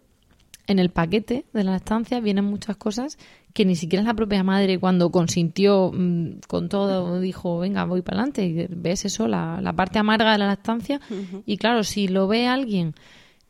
en 0.68 0.78
el 0.78 0.90
paquete 0.90 1.46
de 1.52 1.64
la 1.64 1.76
estancia 1.76 2.20
vienen 2.20 2.44
muchas 2.44 2.76
cosas 2.76 3.18
que 3.54 3.64
ni 3.64 3.74
siquiera 3.74 4.04
la 4.04 4.14
propia 4.14 4.44
madre 4.44 4.78
cuando 4.78 5.10
consintió 5.10 5.90
mm, 5.92 6.40
con 6.46 6.68
todo 6.68 7.20
dijo 7.20 7.58
venga 7.58 7.84
voy 7.84 8.02
para 8.02 8.18
adelante 8.18 8.44
y 8.44 8.66
ves 8.68 9.06
eso 9.06 9.26
la, 9.26 9.60
la 9.60 9.72
parte 9.72 9.98
amarga 9.98 10.32
de 10.32 10.38
la 10.38 10.46
lactancia 10.46 11.00
y 11.46 11.56
claro 11.56 11.82
si 11.82 12.06
lo 12.06 12.28
ve 12.28 12.46
alguien 12.46 12.94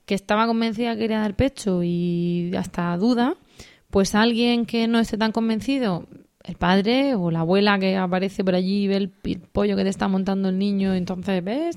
que 0.06 0.14
estaba 0.14 0.46
convencida 0.46 0.94
que 0.94 1.00
quería 1.00 1.18
dar 1.18 1.34
pecho 1.34 1.82
y 1.82 2.52
hasta 2.56 2.96
duda 2.96 3.34
pues 3.90 4.14
alguien 4.14 4.64
que 4.64 4.86
no 4.86 5.00
esté 5.00 5.18
tan 5.18 5.32
convencido 5.32 6.06
el 6.44 6.54
padre 6.54 7.16
o 7.16 7.32
la 7.32 7.40
abuela 7.40 7.78
que 7.80 7.96
aparece 7.96 8.44
por 8.44 8.54
allí 8.54 8.84
y 8.84 8.88
ve 8.88 8.96
el 8.96 9.10
pollo 9.52 9.76
que 9.76 9.82
te 9.82 9.90
está 9.90 10.06
montando 10.06 10.50
el 10.50 10.58
niño 10.58 10.94
entonces 10.94 11.42
ves 11.42 11.76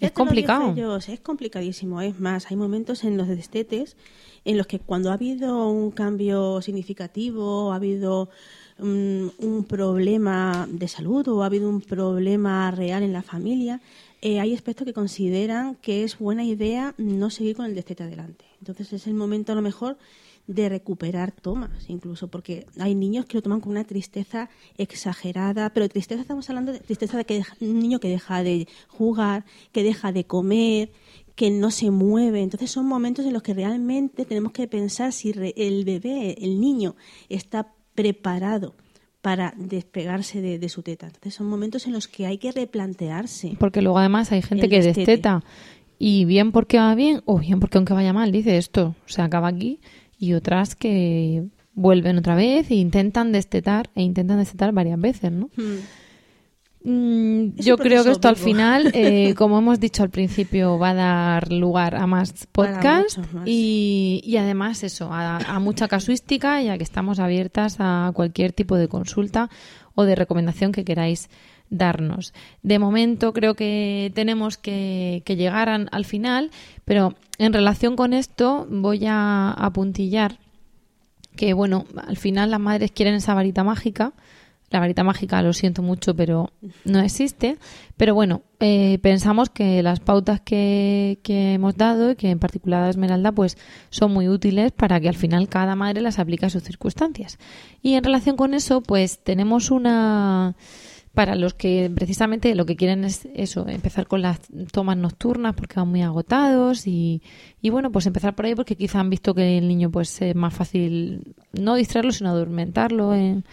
Ya 0.00 0.08
es 0.08 0.12
complicado 0.12 0.74
yo, 0.74 0.96
es 0.96 1.20
complicadísimo. 1.20 2.00
Es 2.00 2.18
más, 2.18 2.50
hay 2.50 2.56
momentos 2.56 3.04
en 3.04 3.16
los 3.16 3.28
destetes 3.28 3.96
en 4.44 4.56
los 4.56 4.66
que 4.66 4.78
cuando 4.78 5.10
ha 5.10 5.14
habido 5.14 5.68
un 5.68 5.90
cambio 5.90 6.62
significativo, 6.62 7.72
ha 7.72 7.76
habido 7.76 8.30
mm, 8.78 9.26
un 9.38 9.64
problema 9.68 10.66
de 10.70 10.88
salud 10.88 11.26
o 11.28 11.42
ha 11.42 11.46
habido 11.46 11.68
un 11.68 11.82
problema 11.82 12.70
real 12.70 13.02
en 13.02 13.12
la 13.12 13.22
familia, 13.22 13.80
eh, 14.22 14.40
hay 14.40 14.54
aspectos 14.54 14.86
que 14.86 14.92
consideran 14.92 15.76
que 15.76 16.04
es 16.04 16.18
buena 16.18 16.44
idea 16.44 16.94
no 16.98 17.30
seguir 17.30 17.56
con 17.56 17.66
el 17.66 17.74
destete 17.74 18.02
adelante. 18.02 18.44
Entonces 18.58 18.92
es 18.92 19.06
el 19.06 19.14
momento 19.14 19.52
a 19.52 19.54
lo 19.54 19.62
mejor 19.62 19.96
de 20.54 20.68
recuperar 20.68 21.30
tomas, 21.32 21.88
incluso, 21.88 22.28
porque 22.28 22.66
hay 22.78 22.94
niños 22.94 23.24
que 23.26 23.36
lo 23.36 23.42
toman 23.42 23.60
con 23.60 23.70
una 23.70 23.84
tristeza 23.84 24.50
exagerada, 24.76 25.70
pero 25.72 25.88
tristeza 25.88 26.20
estamos 26.22 26.48
hablando 26.50 26.72
de 26.72 26.80
tristeza 26.80 27.16
de 27.16 27.24
que 27.24 27.34
deja- 27.34 27.56
un 27.60 27.78
niño 27.78 28.00
que 28.00 28.08
deja 28.08 28.42
de 28.42 28.66
jugar, 28.88 29.44
que 29.72 29.82
deja 29.82 30.10
de 30.12 30.24
comer, 30.24 30.90
que 31.36 31.50
no 31.50 31.70
se 31.70 31.90
mueve. 31.90 32.42
Entonces 32.42 32.70
son 32.70 32.86
momentos 32.86 33.24
en 33.26 33.32
los 33.32 33.42
que 33.42 33.54
realmente 33.54 34.24
tenemos 34.24 34.52
que 34.52 34.66
pensar 34.66 35.12
si 35.12 35.32
re- 35.32 35.54
el 35.56 35.84
bebé, 35.84 36.36
el 36.44 36.60
niño, 36.60 36.96
está 37.28 37.72
preparado 37.94 38.74
para 39.22 39.54
despegarse 39.56 40.40
de, 40.40 40.58
de 40.58 40.68
su 40.68 40.82
teta. 40.82 41.06
Entonces 41.06 41.34
son 41.34 41.46
momentos 41.48 41.86
en 41.86 41.92
los 41.92 42.08
que 42.08 42.26
hay 42.26 42.38
que 42.38 42.50
replantearse. 42.52 43.56
Porque 43.58 43.82
luego 43.82 43.98
además 43.98 44.32
hay 44.32 44.42
gente 44.42 44.68
que 44.68 44.76
desteta 44.82 45.44
y 45.98 46.24
bien 46.24 46.50
porque 46.52 46.78
va 46.78 46.94
bien 46.94 47.20
o 47.26 47.38
bien 47.38 47.60
porque 47.60 47.78
aunque 47.78 47.92
vaya 47.92 48.12
mal, 48.14 48.32
dice 48.32 48.56
esto 48.56 48.94
se 49.06 49.20
acaba 49.22 49.48
aquí 49.48 49.78
y 50.20 50.34
otras 50.34 50.76
que 50.76 51.44
vuelven 51.74 52.18
otra 52.18 52.34
vez 52.36 52.70
e 52.70 52.74
intentan 52.74 53.32
destetar 53.32 53.90
e 53.96 54.02
intentan 54.02 54.38
destetar 54.38 54.72
varias 54.72 55.00
veces, 55.00 55.32
¿no? 55.32 55.48
Mm, 56.82 57.58
Es 57.58 57.66
yo 57.66 57.76
creo 57.76 58.04
que 58.04 58.10
esto 58.10 58.28
al 58.28 58.36
final, 58.36 58.90
eh, 58.94 59.34
como 59.36 59.58
hemos 59.58 59.80
dicho 59.80 60.02
al 60.02 60.10
principio, 60.10 60.78
va 60.78 60.90
a 60.90 60.94
dar 60.94 61.52
lugar 61.52 61.94
a 61.94 62.06
más 62.06 62.46
podcasts 62.52 63.18
y, 63.46 64.22
y 64.24 64.36
además 64.36 64.82
eso, 64.82 65.12
a, 65.12 65.38
a 65.38 65.58
mucha 65.58 65.88
casuística, 65.88 66.62
ya 66.62 66.78
que 66.78 66.84
estamos 66.84 67.18
abiertas 67.18 67.76
a 67.80 68.12
cualquier 68.14 68.52
tipo 68.52 68.76
de 68.76 68.88
consulta 68.88 69.50
o 69.94 70.04
de 70.04 70.14
recomendación 70.14 70.72
que 70.72 70.84
queráis 70.84 71.28
darnos. 71.70 72.34
De 72.62 72.78
momento 72.78 73.32
creo 73.32 73.54
que 73.54 74.12
tenemos 74.14 74.58
que, 74.58 75.22
que 75.24 75.36
llegar 75.36 75.68
al 75.68 76.04
final, 76.04 76.50
pero 76.84 77.14
en 77.38 77.52
relación 77.52 77.96
con 77.96 78.12
esto 78.12 78.66
voy 78.68 79.06
a 79.06 79.50
apuntillar 79.52 80.38
que 81.36 81.54
bueno, 81.54 81.86
al 82.06 82.16
final 82.16 82.50
las 82.50 82.60
madres 82.60 82.90
quieren 82.90 83.14
esa 83.14 83.34
varita 83.34 83.64
mágica. 83.64 84.12
La 84.68 84.78
varita 84.78 85.02
mágica, 85.02 85.42
lo 85.42 85.52
siento 85.52 85.82
mucho, 85.82 86.14
pero 86.14 86.52
no 86.84 87.00
existe. 87.00 87.56
Pero 87.96 88.14
bueno, 88.14 88.42
eh, 88.60 88.98
pensamos 89.02 89.50
que 89.50 89.82
las 89.82 89.98
pautas 89.98 90.40
que, 90.42 91.18
que 91.24 91.54
hemos 91.54 91.76
dado, 91.76 92.12
y 92.12 92.16
que 92.16 92.30
en 92.30 92.38
particular 92.38 92.84
a 92.84 92.90
Esmeralda, 92.90 93.32
pues 93.32 93.58
son 93.88 94.12
muy 94.12 94.28
útiles 94.28 94.70
para 94.70 95.00
que 95.00 95.08
al 95.08 95.16
final 95.16 95.48
cada 95.48 95.74
madre 95.74 96.02
las 96.02 96.20
aplique 96.20 96.46
a 96.46 96.50
sus 96.50 96.62
circunstancias. 96.62 97.38
Y 97.82 97.94
en 97.94 98.04
relación 98.04 98.36
con 98.36 98.54
eso, 98.54 98.80
pues 98.80 99.18
tenemos 99.18 99.72
una 99.72 100.54
para 101.20 101.34
los 101.34 101.52
que 101.52 101.92
precisamente 101.94 102.54
lo 102.54 102.64
que 102.64 102.76
quieren 102.76 103.04
es 103.04 103.28
eso, 103.34 103.68
empezar 103.68 104.06
con 104.06 104.22
las 104.22 104.40
tomas 104.72 104.96
nocturnas 104.96 105.54
porque 105.54 105.74
van 105.78 105.88
muy 105.88 106.00
agotados 106.00 106.86
y, 106.86 107.20
bueno, 107.62 107.92
pues 107.92 108.06
empezar 108.06 108.34
por 108.34 108.46
ahí 108.46 108.54
porque 108.54 108.74
quizá 108.74 109.00
han 109.00 109.10
visto 109.10 109.34
que 109.34 109.58
el 109.58 109.68
niño 109.68 109.90
pues 109.90 110.22
es 110.22 110.34
más 110.34 110.54
fácil 110.54 111.34
no 111.52 111.74
distraerlo 111.74 112.12
sino 112.12 112.30
adormentarlo 112.30 113.14
en- 113.14 113.44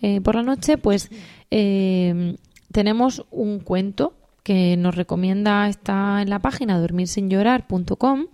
eh, 0.00 0.22
por 0.22 0.34
la 0.34 0.42
noche, 0.42 0.78
pues 0.78 1.10
eh, 1.50 2.36
tenemos 2.72 3.26
un 3.30 3.58
cuento 3.60 4.14
que 4.42 4.78
nos 4.78 4.94
recomienda, 4.94 5.68
está 5.68 6.22
en 6.22 6.30
la 6.30 6.38
página 6.38 6.78
dormirsinllorar.com 6.80 8.28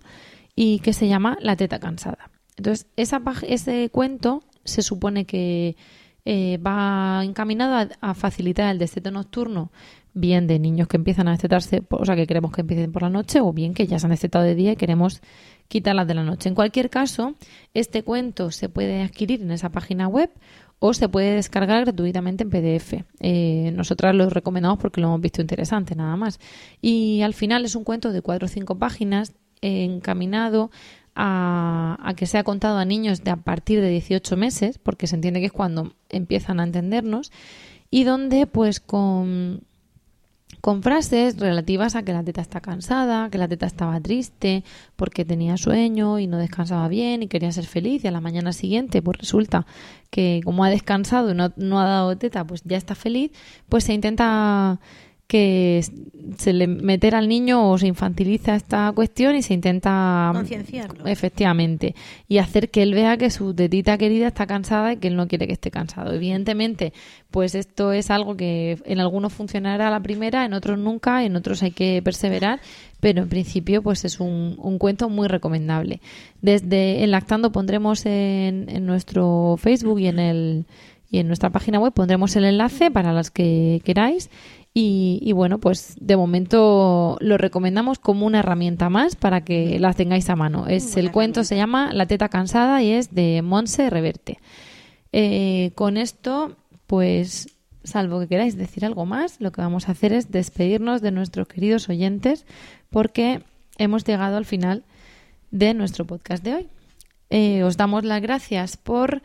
y 0.55 0.79
que 0.79 0.93
se 0.93 1.09
llama 1.09 1.37
La 1.41 1.57
teta 1.57 1.79
cansada. 1.79 2.29
Entonces, 2.55 2.87
esa, 2.95 3.21
ese 3.45 3.89
cuento 3.89 4.43
se 4.63 4.81
supone 4.81 5.25
que 5.25 5.75
eh, 6.29 6.57
va 6.57 7.23
encaminado 7.23 7.89
a, 8.01 8.13
facilitar 8.13 8.69
el 8.69 8.79
destete 8.79 9.11
nocturno, 9.11 9.71
bien 10.13 10.45
de 10.45 10.59
niños 10.59 10.89
que 10.89 10.97
empiezan 10.97 11.29
a 11.29 11.31
destetarse, 11.31 11.83
o 11.89 12.03
sea, 12.03 12.17
que 12.17 12.27
queremos 12.27 12.51
que 12.51 12.59
empiecen 12.59 12.91
por 12.91 13.03
la 13.03 13.09
noche, 13.09 13.39
o 13.39 13.53
bien 13.53 13.73
que 13.73 13.87
ya 13.87 13.97
se 13.97 14.07
han 14.07 14.11
destetado 14.11 14.43
de 14.43 14.53
día 14.53 14.73
y 14.73 14.75
queremos 14.75 15.21
quitarlas 15.69 16.05
de 16.05 16.15
la 16.15 16.23
noche. 16.23 16.49
En 16.49 16.55
cualquier 16.55 16.89
caso, 16.89 17.35
este 17.73 18.03
cuento 18.03 18.51
se 18.51 18.67
puede 18.67 19.03
adquirir 19.03 19.41
en 19.41 19.51
esa 19.51 19.69
página 19.69 20.09
web 20.09 20.29
o 20.79 20.93
se 20.93 21.07
puede 21.07 21.35
descargar 21.35 21.85
gratuitamente 21.85 22.43
en 22.43 22.49
PDF. 22.49 23.05
Eh, 23.21 23.71
nosotras 23.73 24.13
lo 24.13 24.29
recomendamos 24.29 24.79
porque 24.79 24.99
lo 24.99 25.07
hemos 25.07 25.21
visto 25.21 25.39
interesante, 25.39 25.95
nada 25.95 26.17
más. 26.17 26.41
Y 26.81 27.21
al 27.21 27.35
final 27.35 27.63
es 27.63 27.73
un 27.75 27.85
cuento 27.85 28.11
de 28.11 28.21
cuatro 28.21 28.47
o 28.47 28.49
cinco 28.49 28.77
páginas 28.77 29.33
eh, 29.61 29.85
encaminado 29.85 30.71
a, 31.19 31.97
a 32.01 32.13
que 32.13 32.27
sea 32.27 32.43
contado 32.43 32.77
a 32.77 32.85
niños 32.85 33.23
de 33.23 33.31
a 33.31 33.37
partir 33.37 33.81
de 33.81 33.89
18 33.89 34.37
meses, 34.37 34.77
porque 34.77 35.07
se 35.07 35.15
entiende 35.15 35.39
que 35.39 35.47
es 35.47 35.51
cuando 35.51 35.93
empiezan 36.09 36.59
a 36.59 36.63
entendernos, 36.63 37.31
y 37.89 38.03
donde 38.03 38.45
pues 38.45 38.79
con, 38.79 39.61
con 40.61 40.83
frases 40.83 41.39
relativas 41.39 41.95
a 41.95 42.03
que 42.03 42.13
la 42.13 42.23
teta 42.23 42.41
está 42.41 42.61
cansada, 42.61 43.31
que 43.31 43.39
la 43.39 43.47
teta 43.47 43.65
estaba 43.65 43.99
triste 43.99 44.63
porque 44.95 45.25
tenía 45.25 45.57
sueño 45.57 46.19
y 46.19 46.27
no 46.27 46.37
descansaba 46.37 46.87
bien 46.87 47.23
y 47.23 47.27
quería 47.27 47.51
ser 47.51 47.65
feliz 47.65 48.03
y 48.03 48.07
a 48.07 48.11
la 48.11 48.21
mañana 48.21 48.53
siguiente 48.53 49.01
pues 49.01 49.17
resulta 49.17 49.65
que 50.11 50.41
como 50.43 50.63
ha 50.63 50.69
descansado 50.69 51.31
y 51.31 51.33
no, 51.33 51.51
no 51.55 51.79
ha 51.79 51.85
dado 51.85 52.15
teta 52.17 52.45
pues 52.45 52.61
ya 52.63 52.77
está 52.77 52.93
feliz, 52.93 53.31
pues 53.69 53.85
se 53.85 53.93
intenta 53.93 54.79
que 55.27 55.83
se 56.37 56.53
le 56.53 56.67
meter 56.67 57.15
al 57.15 57.27
niño 57.27 57.69
o 57.69 57.77
se 57.77 57.87
infantiliza 57.87 58.55
esta 58.55 58.91
cuestión 58.93 59.35
y 59.35 59.41
se 59.41 59.53
intenta 59.53 60.31
Concienciarlo. 60.33 61.05
efectivamente 61.05 61.95
y 62.27 62.37
hacer 62.37 62.69
que 62.69 62.83
él 62.83 62.93
vea 62.93 63.17
que 63.17 63.29
su 63.29 63.53
tetita 63.53 63.97
querida 63.97 64.27
está 64.27 64.45
cansada 64.45 64.93
y 64.93 64.97
que 64.97 65.07
él 65.07 65.15
no 65.15 65.27
quiere 65.27 65.47
que 65.47 65.53
esté 65.53 65.69
cansado. 65.71 66.13
Evidentemente 66.13 66.93
pues 67.29 67.55
esto 67.55 67.91
es 67.91 68.09
algo 68.09 68.35
que 68.35 68.77
en 68.85 68.99
algunos 68.99 69.33
funcionará 69.33 69.87
a 69.87 69.91
la 69.91 70.01
primera 70.01 70.45
en 70.45 70.53
otros 70.53 70.79
nunca 70.79 71.23
en 71.23 71.35
otros 71.35 71.61
hay 71.63 71.71
que 71.71 72.01
perseverar 72.01 72.59
pero 72.99 73.21
en 73.21 73.29
principio 73.29 73.81
pues 73.81 74.05
es 74.05 74.19
un, 74.19 74.55
un 74.57 74.77
cuento 74.77 75.09
muy 75.09 75.27
recomendable. 75.27 76.01
Desde 76.41 77.03
en 77.03 77.11
lactando 77.11 77.51
pondremos 77.51 78.05
en, 78.05 78.69
en 78.69 78.85
nuestro 78.85 79.55
Facebook 79.57 79.99
y 79.99 80.07
en 80.07 80.19
el 80.19 80.65
y 81.09 81.19
en 81.19 81.27
nuestra 81.27 81.49
página 81.49 81.79
web 81.79 81.93
pondremos 81.93 82.35
el 82.35 82.45
enlace 82.45 82.91
para 82.91 83.13
las 83.13 83.31
que 83.31 83.81
queráis 83.85 84.29
y, 84.79 85.17
y 85.23 85.31
bueno, 85.31 85.57
pues 85.57 85.95
de 85.99 86.15
momento 86.15 87.17
lo 87.19 87.39
recomendamos 87.39 87.97
como 87.97 88.27
una 88.27 88.41
herramienta 88.41 88.89
más 88.89 89.15
para 89.15 89.41
que 89.41 89.79
la 89.79 89.91
tengáis 89.93 90.29
a 90.29 90.35
mano. 90.35 90.67
Es 90.67 90.97
el 90.97 91.11
cuento 91.11 91.43
se 91.43 91.55
llama 91.55 91.91
La 91.93 92.05
teta 92.05 92.29
cansada 92.29 92.83
y 92.83 92.91
es 92.91 93.15
de 93.15 93.41
Monse 93.41 93.89
Reverte. 93.89 94.37
Eh, 95.11 95.71
con 95.73 95.97
esto, 95.97 96.57
pues, 96.85 97.57
salvo 97.83 98.19
que 98.19 98.27
queráis 98.27 98.55
decir 98.55 98.85
algo 98.85 99.07
más, 99.07 99.41
lo 99.41 99.51
que 99.51 99.61
vamos 99.61 99.89
a 99.89 99.93
hacer 99.93 100.13
es 100.13 100.29
despedirnos 100.29 101.01
de 101.01 101.09
nuestros 101.09 101.47
queridos 101.47 101.89
oyentes 101.89 102.45
porque 102.91 103.41
hemos 103.79 104.03
llegado 104.03 104.37
al 104.37 104.45
final 104.45 104.83
de 105.49 105.73
nuestro 105.73 106.05
podcast 106.05 106.43
de 106.43 106.53
hoy. 106.53 106.67
Eh, 107.31 107.63
os 107.63 107.77
damos 107.77 108.05
las 108.05 108.21
gracias 108.21 108.77
por 108.77 109.23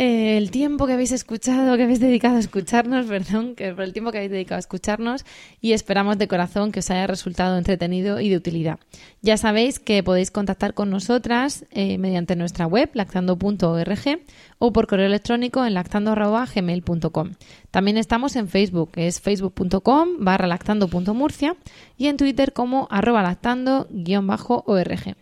eh, 0.00 0.38
el 0.38 0.50
tiempo 0.50 0.86
que 0.86 0.94
habéis 0.94 1.12
escuchado, 1.12 1.76
que 1.76 1.82
habéis 1.82 2.00
dedicado 2.00 2.36
a 2.36 2.38
escucharnos, 2.38 3.04
perdón, 3.08 3.54
que 3.54 3.74
por 3.74 3.84
el 3.84 3.92
tiempo 3.92 4.10
que 4.10 4.16
habéis 4.16 4.30
dedicado 4.30 4.56
a 4.56 4.60
escucharnos 4.60 5.26
y 5.60 5.72
esperamos 5.72 6.16
de 6.16 6.26
corazón 6.26 6.72
que 6.72 6.78
os 6.78 6.90
haya 6.90 7.06
resultado 7.06 7.58
entretenido 7.58 8.18
y 8.18 8.30
de 8.30 8.36
utilidad. 8.38 8.78
Ya 9.20 9.36
sabéis 9.36 9.78
que 9.78 10.02
podéis 10.02 10.30
contactar 10.30 10.72
con 10.72 10.88
nosotras 10.88 11.66
eh, 11.70 11.98
mediante 11.98 12.34
nuestra 12.34 12.66
web 12.66 12.88
lactando.org 12.94 14.20
o 14.58 14.72
por 14.72 14.86
correo 14.86 15.04
electrónico 15.04 15.66
en 15.66 15.74
lactando.gmail.com. 15.74 17.32
También 17.70 17.98
estamos 17.98 18.36
en 18.36 18.48
Facebook, 18.48 18.92
que 18.92 19.06
es 19.06 19.20
facebook.com 19.20 20.08
barra 20.20 20.46
lactando.murcia 20.46 21.56
y 21.98 22.06
en 22.06 22.16
Twitter 22.16 22.54
como 22.54 22.88
arroba 22.90 23.22
lactando-org. 23.22 25.16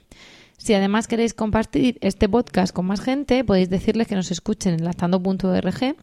Si 0.58 0.74
además 0.74 1.06
queréis 1.06 1.34
compartir 1.34 1.98
este 2.02 2.28
podcast 2.28 2.74
con 2.74 2.84
más 2.84 3.00
gente, 3.00 3.44
podéis 3.44 3.70
decirles 3.70 4.08
que 4.08 4.16
nos 4.16 4.30
escuchen 4.32 4.74
en 4.74 4.84
lactando.org 4.84 5.96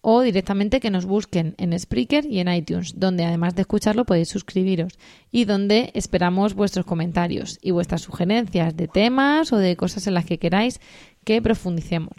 o 0.00 0.20
directamente 0.20 0.78
que 0.78 0.92
nos 0.92 1.04
busquen 1.04 1.56
en 1.58 1.76
Spreaker 1.76 2.24
y 2.24 2.38
en 2.38 2.48
iTunes, 2.48 2.94
donde 2.96 3.24
además 3.24 3.56
de 3.56 3.62
escucharlo 3.62 4.04
podéis 4.04 4.28
suscribiros 4.28 4.96
y 5.32 5.44
donde 5.44 5.90
esperamos 5.94 6.54
vuestros 6.54 6.86
comentarios 6.86 7.58
y 7.60 7.72
vuestras 7.72 8.02
sugerencias 8.02 8.76
de 8.76 8.86
temas 8.86 9.52
o 9.52 9.58
de 9.58 9.76
cosas 9.76 10.06
en 10.06 10.14
las 10.14 10.24
que 10.24 10.38
queráis 10.38 10.80
que 11.24 11.42
profundicemos. 11.42 12.14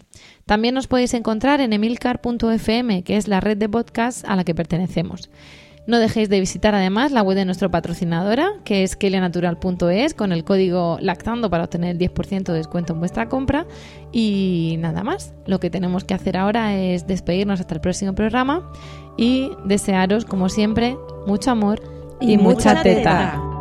También 0.45 0.75
nos 0.75 0.87
podéis 0.87 1.13
encontrar 1.13 1.61
en 1.61 1.71
emilcar.fm, 1.71 3.03
que 3.03 3.15
es 3.15 3.29
la 3.29 3.39
red 3.39 3.55
de 3.55 3.69
podcasts 3.69 4.25
a 4.27 4.35
la 4.35 4.43
que 4.43 4.53
pertenecemos. 4.53 5.29
No 5.87 5.99
dejéis 5.99 6.27
de 6.27 6.41
visitar 6.41 6.75
además 6.75 7.13
la 7.13 7.21
web 7.23 7.37
de 7.37 7.45
nuestra 7.45 7.69
patrocinadora, 7.69 8.51
que 8.65 8.83
es 8.83 8.97
kelianatural.es, 8.97 10.13
con 10.13 10.33
el 10.33 10.43
código 10.43 10.97
lactando 11.01 11.49
para 11.49 11.63
obtener 11.63 11.91
el 11.91 11.97
10% 11.97 12.43
de 12.43 12.53
descuento 12.53 12.91
en 12.91 12.99
vuestra 12.99 13.29
compra. 13.29 13.65
Y 14.11 14.75
nada 14.79 15.03
más, 15.03 15.33
lo 15.45 15.61
que 15.61 15.69
tenemos 15.69 16.03
que 16.03 16.13
hacer 16.13 16.35
ahora 16.35 16.75
es 16.75 17.07
despedirnos 17.07 17.61
hasta 17.61 17.73
el 17.73 17.79
próximo 17.79 18.13
programa 18.13 18.69
y 19.15 19.49
desearos, 19.63 20.25
como 20.25 20.49
siempre, 20.49 20.97
mucho 21.25 21.51
amor 21.51 21.81
y, 22.19 22.37
mucha 22.37 22.81
teta. 22.83 23.56